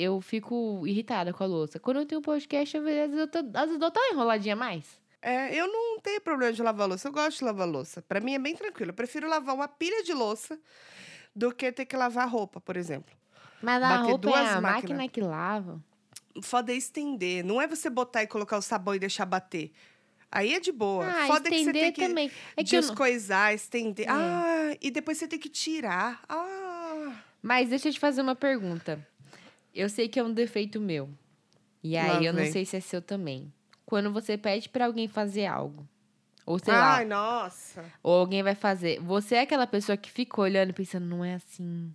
eu 0.01 0.21
fico 0.21 0.87
irritada 0.87 1.33
com 1.33 1.43
a 1.45 1.47
louça. 1.47 1.79
Quando 1.79 1.99
eu 1.99 2.07
tenho 2.07 2.23
podcast, 2.23 2.77
às 2.77 2.83
vezes 2.85 3.17
eu 3.19 3.27
tô, 3.29 3.39
às 3.39 3.67
vezes 3.69 3.81
eu 3.83 3.89
uma 3.95 4.13
enroladinha 4.13 4.57
mais. 4.57 4.85
É, 5.21 5.55
eu 5.55 5.67
não 5.67 5.99
tenho 6.01 6.21
problema 6.21 6.53
de 6.53 6.63
lavar 6.63 6.89
louça. 6.89 7.09
Eu 7.09 7.13
gosto 7.13 7.39
de 7.39 7.45
lavar 7.45 7.67
louça. 7.69 8.01
Pra 8.03 8.21
mim 8.21 8.35
é 8.35 8.39
bem 8.39 8.55
tranquilo. 8.55 8.91
Eu 8.91 8.95
prefiro 8.95 9.29
lavar 9.29 9.55
uma 9.55 9.67
pilha 9.67 10.03
de 10.05 10.13
louça 10.13 10.59
do 11.35 11.53
que 11.53 11.73
ter 11.73 11.87
que 11.87 11.97
lavar 11.97 12.29
roupa, 12.29 12.61
por 12.61 12.77
exemplo. 12.77 13.13
Mas 13.61 13.83
a 13.83 13.89
Bater 13.99 14.11
roupa 14.11 14.29
é 14.31 14.33
a 14.33 14.61
máquinas. 14.61 14.63
máquina 14.63 15.09
que 15.09 15.21
lava. 15.21 15.83
Foda 16.41 16.73
é 16.73 16.77
estender. 16.77 17.45
Não 17.45 17.61
é 17.61 17.67
você 17.67 17.91
botar 17.91 18.23
e 18.23 18.27
colocar 18.29 18.57
o 18.59 18.63
sabão 18.63 18.95
e 18.95 18.99
deixar 19.01 19.27
bater. 19.27 19.73
Aí 20.31 20.55
é 20.55 20.61
de 20.61 20.71
boa. 20.71 21.05
Ah, 21.07 21.27
Foda 21.27 21.49
é 21.49 21.51
que 21.51 21.57
você 21.57 21.71
estender 21.71 21.83
tem 21.83 21.93
que 21.93 22.07
também. 22.07 22.31
É 22.57 22.63
que 22.63 22.77
eu 22.77 22.81
não- 22.83 22.89
descoisar, 22.89 23.53
estender. 23.55 24.07
É. 24.07 24.11
Ah, 24.13 24.77
e 24.81 24.91
depois 24.91 25.19
você 25.19 25.27
tem 25.27 25.39
que 25.39 25.49
tirar. 25.49 26.23
Ah. 26.29 27.13
Mas 27.43 27.71
deixa 27.71 27.89
eu 27.89 27.93
te 27.93 27.99
fazer 27.99 28.21
uma 28.21 28.37
pergunta. 28.37 29.05
Eu 29.75 29.89
sei 29.89 30.09
que 30.09 30.19
é 30.19 30.23
um 30.25 30.33
defeito 30.33 30.81
meu. 30.81 31.09
E 31.83 31.97
aí 31.97 32.09
Lá 32.09 32.23
eu 32.23 32.33
não 32.33 32.45
sei 32.51 32.65
se 32.65 32.77
é 32.77 32.81
seu 32.81 33.01
também. 33.01 33.53
Quando 33.87 34.13
você 34.13 34.37
pede 34.37 34.69
pra 34.69 34.87
alguém 34.87 35.09
fazer 35.09 35.47
algo, 35.47 35.89
ou 36.45 36.59
sei 36.59 36.75
lá, 36.75 36.97
Ai, 36.97 37.05
nossa. 37.05 37.85
ou 38.03 38.13
alguém 38.21 38.43
vai 38.43 38.55
fazer, 38.55 39.01
você 39.01 39.37
é 39.37 39.41
aquela 39.43 39.67
pessoa 39.67 39.97
que 39.97 40.11
fica 40.11 40.41
olhando 40.41 40.71
e 40.71 40.73
pensando, 40.73 41.07
não 41.07 41.25
é 41.25 41.35
assim. 41.35 41.95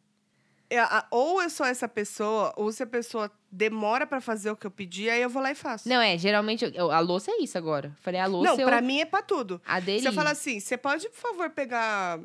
É, 0.69 0.79
ou 1.11 1.39
eu 1.39 1.49
sou 1.51 1.65
essa 1.67 1.87
pessoa, 1.87 2.51
ou 2.57 2.71
se 2.71 2.81
a 2.81 2.87
pessoa 2.87 3.29
demora 3.51 4.07
pra 4.07 4.19
fazer 4.19 4.49
o 4.49 4.55
que 4.55 4.65
eu 4.65 4.71
pedi, 4.71 5.07
aí 5.07 5.21
eu 5.21 5.29
vou 5.29 5.43
lá 5.43 5.51
e 5.51 5.55
faço. 5.55 5.87
Não, 5.87 6.01
é, 6.01 6.17
geralmente, 6.17 6.65
eu- 6.73 6.89
a 6.89 6.99
louça 6.99 7.29
é 7.29 7.43
isso 7.43 7.57
agora. 7.59 7.95
Falei, 8.01 8.19
a 8.19 8.25
louça 8.25 8.53
Não, 8.53 8.59
eu 8.59 8.67
pra 8.67 8.81
mim 8.81 8.99
é 8.99 9.05
pra 9.05 9.21
tudo. 9.21 9.61
aderi. 9.67 9.99
Se 10.01 10.07
eu 10.07 10.13
falar 10.13 10.31
assim, 10.31 10.59
você 10.59 10.75
pode, 10.75 11.07
por 11.09 11.17
favor, 11.19 11.49
pegar 11.51 12.19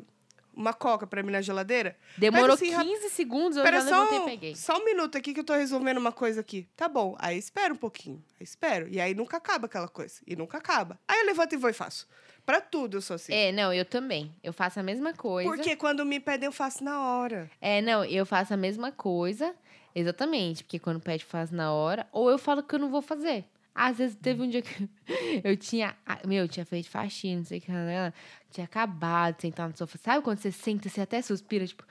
uma 0.59 0.73
coca 0.73 1.07
pra 1.07 1.23
mim 1.23 1.31
na 1.31 1.41
geladeira? 1.41 1.95
Demorou 2.17 2.53
assim, 2.55 2.69
rap- 2.71 2.85
15 2.85 3.09
segundos, 3.11 3.57
eu 3.57 3.63
já 3.65 3.81
só, 3.81 4.03
levantei 4.03 4.17
e 4.17 4.25
peguei. 4.25 4.55
só 4.55 4.77
um 4.77 4.85
minuto 4.85 5.17
aqui 5.17 5.33
que 5.33 5.39
eu 5.39 5.43
tô 5.43 5.53
resolvendo 5.53 5.97
uma 5.97 6.11
coisa 6.11 6.41
aqui. 6.41 6.67
Tá 6.75 6.87
bom. 6.89 7.15
Aí 7.17 7.37
espera 7.37 7.73
um 7.73 7.77
pouquinho. 7.77 8.21
Aí 8.39 8.43
espero. 8.43 8.87
E 8.89 8.99
aí 8.99 9.15
nunca 9.15 9.37
acaba 9.37 9.65
aquela 9.67 9.87
coisa. 9.87 10.15
E 10.27 10.35
nunca 10.35 10.57
acaba. 10.57 10.99
Aí 11.07 11.19
eu 11.21 11.25
levanto 11.27 11.53
e 11.53 11.57
vou 11.57 11.69
e 11.69 11.73
faço. 11.73 12.07
Pra 12.45 12.59
tudo 12.59 12.97
eu 12.97 13.01
sou 13.01 13.15
assim. 13.15 13.33
É, 13.33 13.51
não, 13.51 13.71
eu 13.73 13.85
também. 13.85 14.33
Eu 14.43 14.51
faço 14.51 14.79
a 14.79 14.83
mesma 14.83 15.13
coisa. 15.13 15.49
Porque 15.49 15.75
quando 15.75 16.05
me 16.05 16.19
pedem, 16.19 16.47
eu 16.47 16.51
faço 16.51 16.83
na 16.83 16.99
hora. 17.01 17.49
É, 17.61 17.81
não, 17.81 18.03
eu 18.03 18.25
faço 18.25 18.53
a 18.53 18.57
mesma 18.57 18.91
coisa, 18.91 19.55
exatamente, 19.93 20.63
porque 20.63 20.79
quando 20.79 20.99
pede 20.99 21.23
faz 21.25 21.51
na 21.51 21.71
hora, 21.71 22.07
ou 22.11 22.29
eu 22.29 22.37
falo 22.37 22.63
que 22.63 22.73
eu 22.75 22.79
não 22.79 22.89
vou 22.89 23.01
fazer. 23.01 23.45
Às 23.81 23.97
vezes 23.97 24.15
teve 24.21 24.41
um 24.41 24.49
dia 24.49 24.61
que 24.61 24.89
eu 25.43 25.55
tinha, 25.55 25.95
meu, 26.25 26.43
eu 26.43 26.47
tinha 26.49 26.65
feito 26.65 26.89
faxina, 26.89 27.37
não 27.37 27.45
sei 27.45 27.59
o 27.59 27.61
que, 27.61 27.71
né, 27.71 28.11
tinha 28.51 28.65
acabado 28.65 29.37
de 29.37 29.43
sentar 29.43 29.69
no 29.69 29.77
sofá. 29.77 29.97
Sabe 30.03 30.21
quando 30.23 30.37
você 30.39 30.51
senta, 30.51 30.89
você 30.89 30.99
até 30.99 31.21
suspira, 31.21 31.65
tipo, 31.65 31.83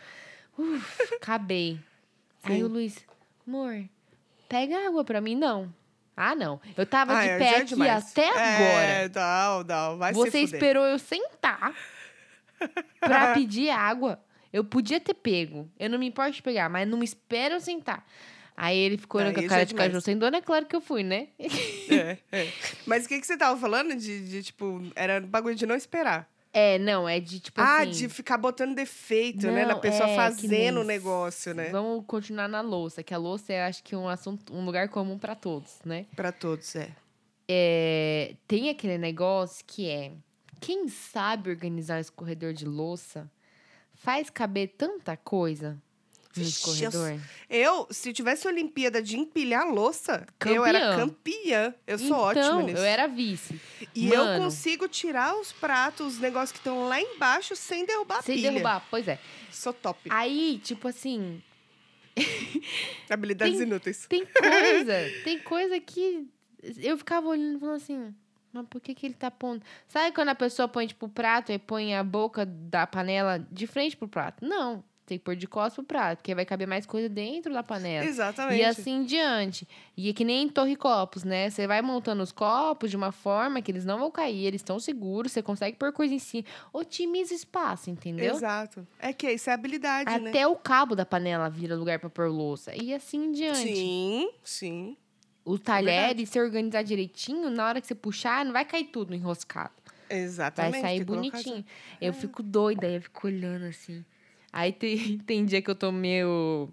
uff, 0.59 1.15
acabei. 1.17 1.81
Aí 2.43 2.57
Sim. 2.59 2.63
o 2.65 2.69
Luiz, 2.69 2.99
amor, 3.47 3.85
pega 4.49 4.87
água 4.87 5.03
pra 5.03 5.21
mim, 5.21 5.35
não. 5.35 5.73
Ah, 6.15 6.35
não. 6.35 6.61
Eu 6.77 6.85
tava 6.85 7.17
Ah, 7.17 7.23
de 7.23 7.29
é, 7.29 7.39
pé 7.39 7.45
é 7.45 7.57
aqui 7.59 7.65
demais. 7.67 8.11
até 8.11 8.29
agora. 8.29 8.85
É, 8.85 9.09
não, 9.09 9.63
não. 9.63 9.99
Vai 9.99 10.13
Você 10.13 10.41
esperou 10.41 10.85
eu 10.85 10.99
sentar 10.99 11.73
pra 13.01 13.33
pedir 13.35 13.71
água. 13.71 14.21
Eu 14.53 14.65
podia 14.65 14.99
ter 15.01 15.15
pego. 15.15 15.71
Eu 15.79 15.89
não 15.89 15.97
me 15.99 16.07
importo 16.09 16.33
de 16.33 16.43
pegar, 16.43 16.69
mas 16.69 16.89
não 16.89 16.99
me 16.99 17.05
espera 17.05 17.55
eu 17.55 17.61
sentar. 17.61 18.05
Aí 18.61 18.77
ele 18.77 18.99
ficou 18.99 19.21
olhando 19.21 19.35
com 19.37 19.41
a 19.41 19.49
cara 19.49 19.63
é 19.63 19.65
de 19.65 19.73
demais. 19.73 20.03
sem 20.03 20.19
dono, 20.19 20.35
é 20.37 20.41
claro 20.43 20.67
que 20.67 20.75
eu 20.75 20.81
fui, 20.81 21.05
né? 21.05 21.29
É, 21.91 22.19
é. 22.33 22.53
Mas 22.85 23.07
o 23.07 23.09
que, 23.09 23.19
que 23.21 23.27
você 23.27 23.37
tava 23.37 23.59
falando 23.59 23.95
de, 23.95 24.29
de, 24.29 24.43
tipo, 24.43 24.83
era 24.95 25.21
bagulho 25.21 25.55
de 25.55 25.65
não 25.65 25.77
esperar? 25.77 26.29
É, 26.53 26.77
não, 26.79 27.09
é 27.09 27.21
de 27.21 27.39
tipo 27.41 27.61
ah, 27.61 27.79
assim. 27.79 27.93
de 27.93 28.09
ficar 28.09 28.37
botando 28.37 28.75
defeito, 28.75 29.47
né? 29.47 29.65
Na 29.65 29.75
Não, 29.75 29.81
pessoa 29.81 30.09
é, 30.09 30.17
fazendo 30.17 30.81
o 30.81 30.85
negócio, 30.85 31.55
né? 31.55 31.71
Vamos 31.71 32.05
continuar 32.07 32.49
na 32.49 32.61
louça, 32.61 33.03
que 33.03 33.15
a 33.15 33.17
louça 33.17 33.53
é, 33.53 33.65
acho 33.65 33.83
que, 33.83 33.95
um 33.95 34.09
assunto, 34.09 34.53
um 34.53 34.65
lugar 34.65 34.89
comum 34.89 35.19
pra 35.19 35.35
todos, 35.35 35.79
né? 35.85 36.07
Pra 36.17 36.33
todos, 36.33 36.75
é. 36.75 36.91
É, 37.49 38.35
tem 38.47 38.69
aquele 38.69 38.99
negócio 38.99 39.65
que 39.67 39.89
é 39.89 40.13
quem 40.61 40.89
sabe 40.89 41.49
organizar 41.49 42.01
esse 42.01 42.11
corredor 42.13 42.53
de 42.53 42.67
louça 42.67 43.31
faz 43.95 44.29
caber 44.29 44.75
tanta 44.77 45.17
coisa 45.17 45.81
no 46.39 46.45
Vixe, 46.45 47.21
eu 47.51 47.87
se 47.91 48.13
tivesse 48.13 48.47
Olimpíada 48.47 49.03
de 49.03 49.17
empilhar 49.19 49.67
louça, 49.69 50.27
eu 50.47 50.65
era 50.65 50.79
Campeã. 50.97 50.97
campeã. 50.99 51.75
Eu 51.87 51.99
sou 51.99 52.07
então, 52.09 52.21
ótima 52.21 52.63
nisso. 52.63 52.79
eu 52.79 52.85
era 52.85 53.07
vice. 53.07 53.61
E 53.95 54.09
Mano. 54.09 54.33
eu 54.33 54.39
consigo 54.43 54.87
tirar 54.89 55.35
os 55.37 55.53
pratos, 55.53 56.15
os 56.15 56.19
negócios 56.19 56.53
que 56.53 56.59
estão 56.59 56.89
lá 56.89 57.01
embaixo 57.01 57.55
sem 57.57 57.85
derrubar 57.85 58.19
a 58.19 58.23
Sem 58.23 58.37
pilha. 58.37 58.51
derrubar, 58.53 58.87
pois 58.91 59.07
é. 59.09 59.19
Sou 59.51 59.73
top. 59.73 60.09
Aí, 60.11 60.61
tipo 60.63 60.87
assim, 60.89 61.43
Habilidades 63.11 63.57
tem- 63.59 63.67
inúteis. 63.67 64.07
tem 64.07 64.25
coisa, 64.27 64.95
tem 65.25 65.39
coisa 65.41 65.81
que 65.81 66.27
eu 66.79 66.99
ficava 66.99 67.29
olhando 67.29 67.57
e 67.57 67.61
falando 67.61 67.77
assim, 67.77 68.15
mas 68.53 68.67
por 68.69 68.81
que 68.81 68.95
que 68.95 69.07
ele 69.07 69.15
tá 69.15 69.31
pondo? 69.31 69.63
Sabe 69.87 70.15
quando 70.15 70.29
a 70.31 70.35
pessoa 70.35 70.67
põe, 70.69 70.87
tipo, 70.87 71.07
o 71.07 71.09
prato 71.09 71.53
e 71.53 71.59
põe 71.59 71.95
a 71.95 72.03
boca 72.03 72.45
da 72.47 72.87
panela 72.87 73.39
de 73.51 73.67
frente 73.67 73.97
pro 73.97 74.09
prato? 74.09 74.45
Não, 74.45 74.83
tem 75.09 75.19
que 75.19 75.25
pôr 75.25 75.35
de 75.35 75.47
costas 75.47 75.75
pro 75.75 75.85
prato, 75.85 76.19
porque 76.19 76.35
vai 76.35 76.45
caber 76.45 76.69
mais 76.69 76.85
coisa 76.85 77.09
dentro 77.09 77.53
da 77.53 77.63
panela. 77.63 78.05
Exatamente. 78.05 78.61
E 78.61 78.65
assim 78.65 78.99
em 78.99 79.05
diante. 79.05 79.67
E 79.97 80.11
é 80.11 80.13
que 80.13 80.25
nem 80.25 80.45
em 80.45 80.49
torre 80.49 80.77
copos, 80.77 81.25
né? 81.25 81.49
Você 81.49 81.67
vai 81.67 81.81
montando 81.81 82.23
os 82.23 82.31
copos 82.31 82.91
de 82.91 82.97
uma 82.97 83.11
forma 83.11 83.63
que 83.63 83.71
eles 83.71 83.85
não 83.85 83.99
vão 83.99 84.11
cair, 84.11 84.45
eles 84.45 84.61
estão 84.61 84.79
seguros, 84.79 85.33
você 85.33 85.43
consegue 85.43 85.77
pôr 85.77 85.93
coisa 85.93 86.15
em 86.15 86.19
cima. 86.19 86.45
Otimiza 86.73 87.33
o 87.33 87.37
espaço, 87.37 87.91
entendeu? 87.91 88.35
Exato. 88.35 88.87
É 88.99 89.13
que 89.13 89.31
isso 89.31 89.49
é 89.49 89.55
habilidade, 89.55 90.21
né? 90.21 90.29
Até 90.29 90.47
o 90.47 90.57
cabo 90.57 90.95
da 90.95 91.07
panela 91.07 91.49
vira 91.49 91.75
lugar 91.75 91.99
pra 91.99 92.11
pôr 92.11 92.29
louça. 92.29 92.75
E 92.77 92.93
assim 92.93 93.27
em 93.27 93.33
diante. 93.33 93.75
Sim, 93.75 94.31
sim. 94.45 94.97
O 95.45 95.59
talher, 95.59 96.15
se 96.27 96.39
organizar 96.39 96.83
direitinho, 96.83 97.49
na 97.49 97.67
hora 97.67 97.81
que 97.81 97.87
você 97.87 97.95
puxar, 97.95 98.45
não 98.45 98.53
vai 98.53 98.67
cair 98.67 98.85
tudo 98.85 99.15
enroscado. 99.15 99.73
Vai 100.09 100.19
Exatamente. 100.19 100.81
sair 100.81 100.99
que 101.01 101.07
colocar 101.07 101.31
bonitinho. 101.31 101.65
Eu 102.01 102.13
fico 102.13 102.43
doida, 102.43 102.87
eu 102.87 103.01
fico 103.01 103.27
olhando 103.27 103.65
assim. 103.65 104.05
Aí 104.53 104.73
tem, 104.73 105.19
tem 105.27 105.45
dia 105.45 105.61
que 105.63 105.71
eu 105.71 105.75
tô 105.75 105.91
meio. 105.93 106.69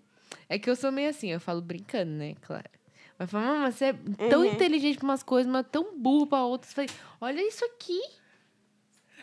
É 0.50 0.58
que 0.60 0.70
eu 0.70 0.76
sou 0.76 0.92
meio 0.92 1.10
assim, 1.10 1.32
eu 1.32 1.40
falo 1.40 1.62
brincando, 1.62 2.12
né? 2.12 2.36
Claro. 2.42 2.70
Mas 3.18 3.32
fala, 3.32 3.46
mamãe, 3.46 3.72
você 3.72 3.86
é 3.86 3.94
tão 4.30 4.42
Uhum. 4.42 4.54
inteligente 4.54 4.98
pra 4.98 5.06
umas 5.08 5.24
coisas, 5.24 5.52
mas 5.52 5.66
tão 5.72 5.98
burro 5.98 6.28
pra 6.28 6.44
outras. 6.44 6.72
Eu 6.72 6.76
Falei, 6.76 6.90
olha 7.22 7.48
isso 7.48 7.64
aqui. 7.66 8.00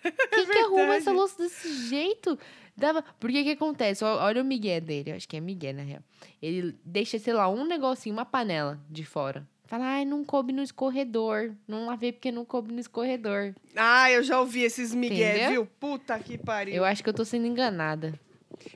Quem 0.30 0.46
que 0.46 0.58
arruma 0.58 0.94
essa 0.96 1.12
louça 1.12 1.36
desse 1.42 1.88
jeito? 1.88 2.38
Dava... 2.76 3.04
Porque 3.20 3.44
que 3.44 3.50
acontece? 3.50 4.02
Olha 4.04 4.40
o 4.42 4.44
migué 4.44 4.80
dele. 4.80 5.10
eu 5.10 5.16
Acho 5.16 5.28
que 5.28 5.36
é 5.36 5.40
migué, 5.40 5.72
na 5.72 5.82
real. 5.82 6.02
Ele 6.40 6.74
deixa, 6.84 7.18
sei 7.18 7.34
lá, 7.34 7.48
um 7.48 7.64
negocinho, 7.64 8.14
uma 8.14 8.24
panela 8.24 8.80
de 8.90 9.04
fora. 9.04 9.46
Fala, 9.66 9.84
ai, 9.86 10.04
não 10.04 10.24
coube 10.24 10.52
no 10.52 10.62
escorredor. 10.62 11.52
Não 11.68 11.86
lavei 11.86 12.12
porque 12.12 12.32
não 12.32 12.44
coube 12.44 12.72
no 12.72 12.80
escorredor. 12.80 13.54
Ah, 13.76 14.10
eu 14.10 14.22
já 14.22 14.40
ouvi 14.40 14.62
esses 14.62 14.94
migué, 14.94 15.34
Entendeu? 15.34 15.50
viu? 15.50 15.66
Puta 15.78 16.18
que 16.18 16.36
pariu. 16.38 16.74
Eu 16.74 16.84
acho 16.84 17.02
que 17.02 17.08
eu 17.08 17.14
tô 17.14 17.24
sendo 17.24 17.46
enganada. 17.46 18.18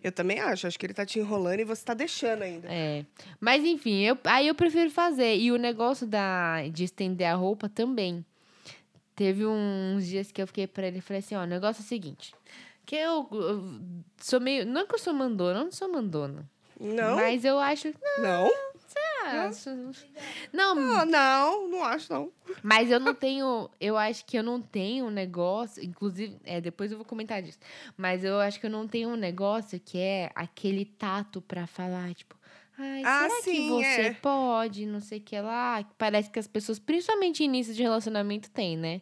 Eu 0.03 0.13
também 0.13 0.41
acho. 0.41 0.67
Acho 0.67 0.79
que 0.79 0.87
ele 0.87 0.95
tá 0.95 1.05
te 1.05 1.19
enrolando 1.19 1.61
e 1.61 1.65
você 1.65 1.85
tá 1.85 1.95
deixando 1.95 2.43
ainda. 2.43 2.69
É. 2.71 3.05
Mas 3.41 3.65
enfim, 3.65 4.03
eu, 4.03 4.19
aí 4.25 4.49
eu 4.49 4.55
prefiro 4.55 4.91
fazer. 4.91 5.37
E 5.37 5.51
o 5.53 5.57
negócio 5.57 6.07
da, 6.07 6.67
de 6.69 6.85
estender 6.85 7.27
a 7.27 7.35
roupa 7.35 7.69
também. 7.69 8.25
Teve 9.15 9.47
uns 9.47 10.07
dias 10.07 10.31
que 10.31 10.43
eu 10.43 10.47
fiquei 10.47 10.67
pra 10.67 10.87
ele 10.87 10.99
e 10.99 11.01
falei 11.01 11.21
assim: 11.21 11.35
ó, 11.35 11.43
o 11.43 11.47
negócio 11.47 11.81
é 11.81 11.85
o 11.85 11.89
seguinte. 11.89 12.35
Que 12.85 12.97
eu, 12.97 13.27
eu 13.33 13.81
sou 14.19 14.41
meio. 14.41 14.67
Não 14.67 14.87
que 14.87 14.95
eu 14.95 14.99
sou 14.99 15.15
mandona, 15.15 15.61
eu 15.61 15.65
não 15.65 15.73
sou 15.73 15.89
mandona. 15.89 16.49
Não? 16.79 17.17
Mas 17.17 17.45
eu 17.45 17.59
acho. 17.59 17.93
Não? 18.19 18.47
Ah, 18.47 18.76
acho- 19.27 19.71
não, 20.53 20.79
Ah, 21.01 21.05
não, 21.07 21.69
não 21.69 21.85
acho, 21.85 22.13
não. 22.13 22.33
mas 22.63 22.91
eu 22.91 22.99
não 23.01 23.15
tenho. 23.15 23.69
Eu 23.81 23.97
acho 23.97 24.25
que 24.25 24.37
eu 24.39 24.43
não 24.43 24.61
tenho 24.61 25.07
um 25.07 25.11
negócio. 25.11 25.83
Inclusive, 25.85 26.37
é, 26.45 26.61
depois 26.61 26.91
eu 26.91 26.97
vou 26.99 27.05
comentar 27.07 27.43
disso. 27.43 27.59
Mas 27.97 28.25
eu 28.25 28.39
acho 28.41 28.59
que 28.61 28.67
eu 28.67 28.71
não 28.71 28.87
tenho 28.89 29.09
um 29.11 29.17
negócio 29.17 29.79
que 29.81 29.99
é 29.99 30.31
aquele 30.35 30.85
tato 30.85 31.41
pra 31.43 31.67
falar, 31.67 32.15
tipo. 32.15 32.37
Ai, 32.79 33.03
Ah, 33.07 33.29
será 33.29 33.43
que 33.43 33.51
sim, 33.51 33.69
você 33.69 34.03
é. 34.03 34.11
pode? 34.15 34.85
Não 34.87 35.01
sei 35.01 35.19
o 35.19 35.23
que 35.23 35.41
lá. 35.41 35.83
Parece 35.97 36.31
que 36.31 36.39
as 36.39 36.47
pessoas, 36.47 36.79
principalmente 36.79 37.43
início 37.43 37.73
de 37.75 37.83
relacionamento, 37.83 38.51
tem, 38.51 38.77
né? 38.77 39.01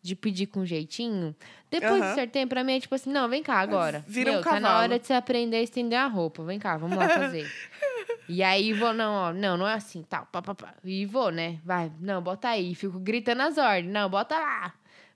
De 0.00 0.14
pedir 0.14 0.46
com 0.46 0.64
jeitinho. 0.66 1.34
Depois 1.70 1.94
de 1.96 2.00
Aham. 2.06 2.14
certo 2.14 2.32
tempo, 2.32 2.48
pra 2.50 2.62
mim 2.64 2.74
é 2.74 2.80
tipo 2.80 2.94
assim: 2.94 3.10
não, 3.10 3.28
vem 3.28 3.42
cá 3.42 3.54
agora. 3.58 4.04
Vira 4.06 4.30
um 4.30 4.34
Meu, 4.34 4.42
Tá 4.42 4.52
na 4.60 4.68
cavalo. 4.68 4.82
hora 4.82 4.98
de 4.98 5.06
você 5.06 5.12
aprender 5.14 5.56
a 5.56 5.62
estender 5.62 5.98
a 5.98 6.06
roupa. 6.06 6.42
Vem 6.44 6.58
cá, 6.58 6.76
vamos 6.76 6.96
lá 6.96 7.08
fazer. 7.08 7.50
E 8.28 8.42
aí 8.42 8.72
vou, 8.72 8.92
não, 8.94 9.12
ó, 9.12 9.32
não, 9.32 9.56
não 9.56 9.68
é 9.68 9.74
assim, 9.74 10.02
tal, 10.02 10.26
pá, 10.26 10.40
pá, 10.40 10.54
pá. 10.54 10.74
E 10.82 11.04
vou, 11.04 11.30
né? 11.30 11.58
Vai, 11.64 11.92
não, 12.00 12.22
bota 12.22 12.48
aí. 12.48 12.74
Fico 12.74 12.98
gritando 12.98 13.42
as 13.42 13.58
ordens. 13.58 13.92
Não, 13.92 14.08
bota 14.08 14.34
lá. 14.38 14.72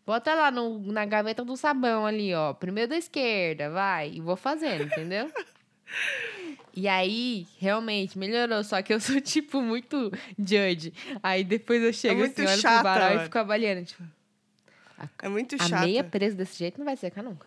Bota 0.07 0.35
lá 0.35 0.51
no, 0.51 0.79
na 0.93 1.05
gaveta 1.05 1.45
do 1.45 1.57
sabão 1.57 2.07
ali, 2.07 2.35
ó. 2.35 2.53
Primeiro 2.55 2.91
da 2.91 2.97
esquerda, 2.97 3.71
vai. 3.71 4.11
E 4.13 4.21
vou 4.21 4.37
fazendo, 4.37 4.85
entendeu? 4.85 5.31
E 6.75 6.87
aí, 6.87 7.47
realmente, 7.59 8.19
melhorou. 8.19 8.63
Só 8.63 8.81
que 8.83 8.93
eu 8.93 9.01
sou, 9.01 9.21
tipo, 9.23 9.61
muito 9.61 10.11
judge. 10.39 10.93
Aí 11.23 11.43
depois 11.45 11.83
eu 11.83 11.93
chego 11.93 12.21
muito 12.21 12.41
assim, 12.41 12.51
olho 12.53 12.61
chata, 12.61 12.75
pro 12.83 12.85
varal 12.91 13.09
e 13.11 13.15
mano. 13.15 13.25
fico 13.25 13.39
avaliando. 13.39 13.85
Tipo, 13.85 14.03
É 15.23 15.29
muito 15.29 15.55
a 15.57 15.59
chata. 15.59 15.87
meia 15.87 16.05
presa 16.05 16.37
desse 16.37 16.59
jeito 16.59 16.79
não 16.79 16.85
vai 16.85 16.97
secar 16.97 17.23
nunca. 17.23 17.47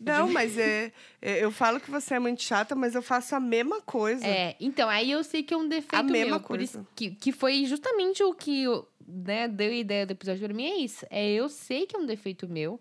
Não, 0.00 0.28
mas 0.30 0.56
é, 0.56 0.92
é- 1.20 1.42
eu 1.44 1.50
falo 1.50 1.80
que 1.80 1.90
você 1.90 2.14
é 2.14 2.18
muito 2.18 2.42
chata, 2.42 2.74
mas 2.74 2.94
eu 2.94 3.02
faço 3.02 3.34
a 3.34 3.40
mesma 3.40 3.80
coisa. 3.80 4.26
É, 4.26 4.54
então, 4.60 4.88
aí 4.88 5.10
eu 5.10 5.24
sei 5.24 5.42
que 5.42 5.52
é 5.52 5.56
um 5.56 5.68
defeito 5.68 5.96
A 5.96 6.02
mesma 6.02 6.38
meu. 6.38 6.40
Coisa. 6.40 6.62
isso 6.64 6.86
que, 6.94 7.10
que 7.10 7.32
foi 7.32 7.64
justamente 7.64 8.22
o 8.22 8.32
que 8.32 8.64
né, 9.06 9.48
deu 9.48 9.70
a 9.70 9.74
ideia 9.74 10.06
do 10.06 10.12
episódio 10.12 10.44
pra 10.44 10.54
mim. 10.54 10.66
É 10.66 10.76
isso. 10.76 11.04
É, 11.10 11.28
eu 11.32 11.48
sei 11.48 11.86
que 11.86 11.96
é 11.96 11.98
um 11.98 12.06
defeito 12.06 12.46
meu, 12.48 12.80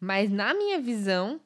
mas 0.00 0.30
na 0.30 0.52
minha 0.54 0.80
visão, 0.80 1.40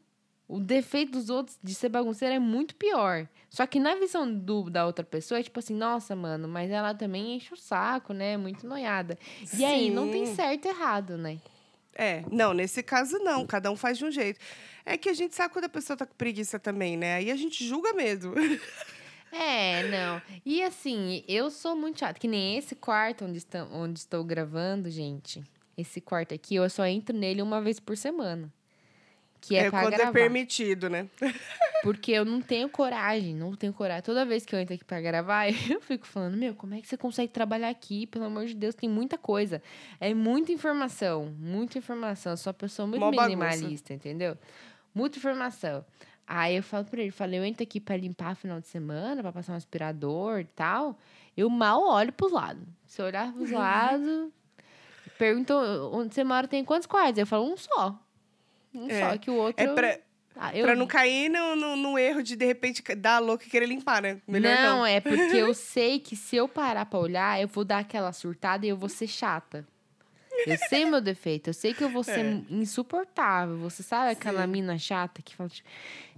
o 0.48 0.58
defeito 0.60 1.12
dos 1.12 1.28
outros 1.28 1.58
de 1.62 1.74
ser 1.74 1.88
bagunceiro 1.90 2.34
é 2.34 2.38
muito 2.38 2.74
pior. 2.76 3.28
Só 3.50 3.66
que 3.66 3.78
na 3.80 3.94
visão 3.96 4.30
do, 4.32 4.70
da 4.70 4.86
outra 4.86 5.04
pessoa, 5.04 5.40
é 5.40 5.42
tipo 5.42 5.58
assim, 5.58 5.74
nossa, 5.74 6.14
mano, 6.16 6.46
mas 6.48 6.70
ela 6.70 6.94
também 6.94 7.36
enche 7.36 7.52
o 7.52 7.56
saco, 7.56 8.12
né? 8.12 8.32
é 8.32 8.36
Muito 8.36 8.66
noiada. 8.66 9.18
E 9.56 9.64
aí, 9.64 9.90
não 9.90 10.10
tem 10.10 10.24
Sim. 10.26 10.34
certo 10.36 10.66
e 10.66 10.68
errado, 10.68 11.16
né? 11.18 11.38
É, 11.98 12.22
não, 12.30 12.52
nesse 12.52 12.82
caso 12.82 13.18
não, 13.20 13.46
cada 13.46 13.70
um 13.70 13.76
faz 13.76 13.96
de 13.96 14.04
um 14.04 14.10
jeito. 14.10 14.38
É 14.86 14.96
que 14.96 15.08
a 15.08 15.14
gente 15.14 15.34
sabe 15.34 15.52
quando 15.52 15.64
a 15.64 15.68
pessoa 15.68 15.96
tá 15.96 16.06
com 16.06 16.14
preguiça 16.14 16.60
também, 16.60 16.96
né? 16.96 17.16
Aí 17.16 17.30
a 17.30 17.36
gente 17.36 17.66
julga 17.66 17.92
mesmo. 17.92 18.32
É, 19.32 19.82
não. 19.90 20.22
E 20.46 20.62
assim, 20.62 21.22
eu 21.28 21.50
sou 21.50 21.76
muito 21.76 21.98
chata. 21.98 22.18
Que 22.18 22.28
nem 22.28 22.56
esse 22.56 22.74
quarto 22.74 23.24
onde, 23.24 23.36
estam, 23.38 23.68
onde 23.72 23.98
estou 23.98 24.24
gravando, 24.24 24.88
gente. 24.88 25.42
Esse 25.76 26.00
quarto 26.00 26.32
aqui, 26.32 26.54
eu 26.54 26.70
só 26.70 26.86
entro 26.86 27.14
nele 27.14 27.42
uma 27.42 27.60
vez 27.60 27.78
por 27.78 27.96
semana. 27.96 28.50
Que 29.40 29.56
é, 29.56 29.68
pra 29.68 29.82
quando 29.82 29.94
gravar. 29.94 30.10
é 30.10 30.12
permitido, 30.12 30.88
né? 30.88 31.08
Porque 31.82 32.12
eu 32.12 32.24
não 32.24 32.40
tenho 32.40 32.68
coragem, 32.68 33.34
não 33.34 33.54
tenho 33.54 33.72
coragem. 33.72 34.02
Toda 34.02 34.24
vez 34.24 34.46
que 34.46 34.54
eu 34.54 34.58
entro 34.58 34.74
aqui 34.74 34.84
pra 34.84 35.00
gravar, 35.00 35.48
eu 35.70 35.80
fico 35.80 36.06
falando, 36.06 36.36
meu, 36.36 36.54
como 36.54 36.74
é 36.74 36.80
que 36.80 36.88
você 36.88 36.96
consegue 36.96 37.30
trabalhar 37.30 37.68
aqui? 37.68 38.06
Pelo 38.06 38.24
amor 38.24 38.46
de 38.46 38.54
Deus, 38.54 38.74
tem 38.74 38.88
muita 38.88 39.18
coisa. 39.18 39.60
É 40.00 40.14
muita 40.14 40.50
informação, 40.50 41.34
muita 41.38 41.76
informação. 41.76 42.32
Eu 42.32 42.36
sou 42.36 42.50
uma 42.50 42.54
pessoa 42.54 42.86
muito 42.86 43.00
Mó 43.00 43.10
bagunça. 43.10 43.28
minimalista, 43.28 43.92
entendeu? 43.92 44.38
Muita 44.96 45.18
informação. 45.18 45.84
Aí 46.26 46.56
eu 46.56 46.62
falo 46.62 46.84
pra 46.86 47.00
ele, 47.02 47.10
falei, 47.10 47.38
eu 47.38 47.44
entro 47.44 47.62
aqui 47.62 47.78
pra 47.78 47.96
limpar 47.96 48.34
final 48.34 48.58
de 48.60 48.66
semana, 48.66 49.22
pra 49.22 49.30
passar 49.30 49.52
um 49.52 49.56
aspirador 49.56 50.40
e 50.40 50.44
tal. 50.44 50.98
Eu 51.36 51.50
mal 51.50 51.80
olho 51.82 52.12
pros 52.12 52.32
lados. 52.32 52.64
Se 52.86 53.00
eu 53.02 53.06
olhar 53.06 53.30
pros 53.32 53.50
lados, 53.52 54.30
perguntam, 55.18 55.92
onde 55.92 56.14
você 56.14 56.24
mora 56.24 56.48
tem 56.48 56.64
quantos 56.64 56.86
quartos? 56.86 57.18
Eu 57.18 57.26
falo, 57.26 57.44
um 57.52 57.56
só. 57.56 57.98
Um 58.74 58.88
É. 58.90 59.00
só, 59.10 59.18
que 59.18 59.30
o 59.30 59.34
outro... 59.34 59.62
É 59.64 59.72
pra, 59.74 59.98
Ah, 60.34 60.56
eu- 60.56 60.64
pra 60.66 60.74
não 60.74 60.86
cair 60.86 61.28
no, 61.30 61.54
no, 61.56 61.76
no 61.76 61.98
erro 61.98 62.22
de, 62.22 62.34
de 62.36 62.44
repente, 62.44 62.82
dar 62.96 63.16
a 63.16 63.18
louca 63.18 63.44
e 63.46 63.48
querer 63.50 63.66
limpar, 63.66 64.02
né? 64.02 64.20
Melhor 64.26 64.54
não. 64.56 64.78
não, 64.78 64.86
é 64.86 65.00
porque 65.00 65.36
eu 65.36 65.52
sei 65.54 65.98
que 66.00 66.16
se 66.16 66.36
eu 66.36 66.48
parar 66.48 66.86
pra 66.86 66.98
olhar, 66.98 67.40
eu 67.40 67.48
vou 67.48 67.64
dar 67.64 67.78
aquela 67.78 68.12
surtada 68.12 68.66
e 68.66 68.68
eu 68.68 68.76
vou 68.76 68.88
ser 68.88 69.06
chata. 69.06 69.66
Eu 70.46 70.56
sei 70.68 70.84
meu 70.84 71.00
defeito, 71.00 71.50
eu 71.50 71.54
sei 71.54 71.72
que 71.72 71.82
eu 71.84 71.88
vou 71.88 72.02
ser 72.04 72.24
É. 72.24 72.42
insuportável. 72.50 73.56
Você 73.58 73.82
sabe 73.82 74.10
aquela 74.12 74.42
Sim. 74.42 74.48
mina 74.48 74.78
chata 74.78 75.22
que 75.22 75.34
fala, 75.34 75.48
tipo, 75.48 75.68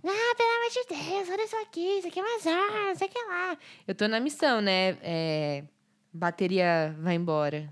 ah, 0.04 0.34
pelo 0.36 0.50
amor 0.50 0.70
de 0.70 0.86
Deus, 0.88 1.28
olha 1.30 1.44
isso 1.44 1.56
aqui, 1.56 1.98
isso 1.98 2.08
aqui 2.08 2.18
é 2.18 2.22
uma 2.22 2.38
zona, 2.40 2.88
não 2.88 2.94
sei 2.96 3.06
o 3.06 3.10
que 3.10 3.18
lá. 3.24 3.58
Eu 3.86 3.94
tô 3.94 4.08
na 4.08 4.20
missão, 4.20 4.60
né? 4.60 4.96
É, 5.02 5.64
bateria 6.12 6.94
vai 6.98 7.14
embora. 7.14 7.68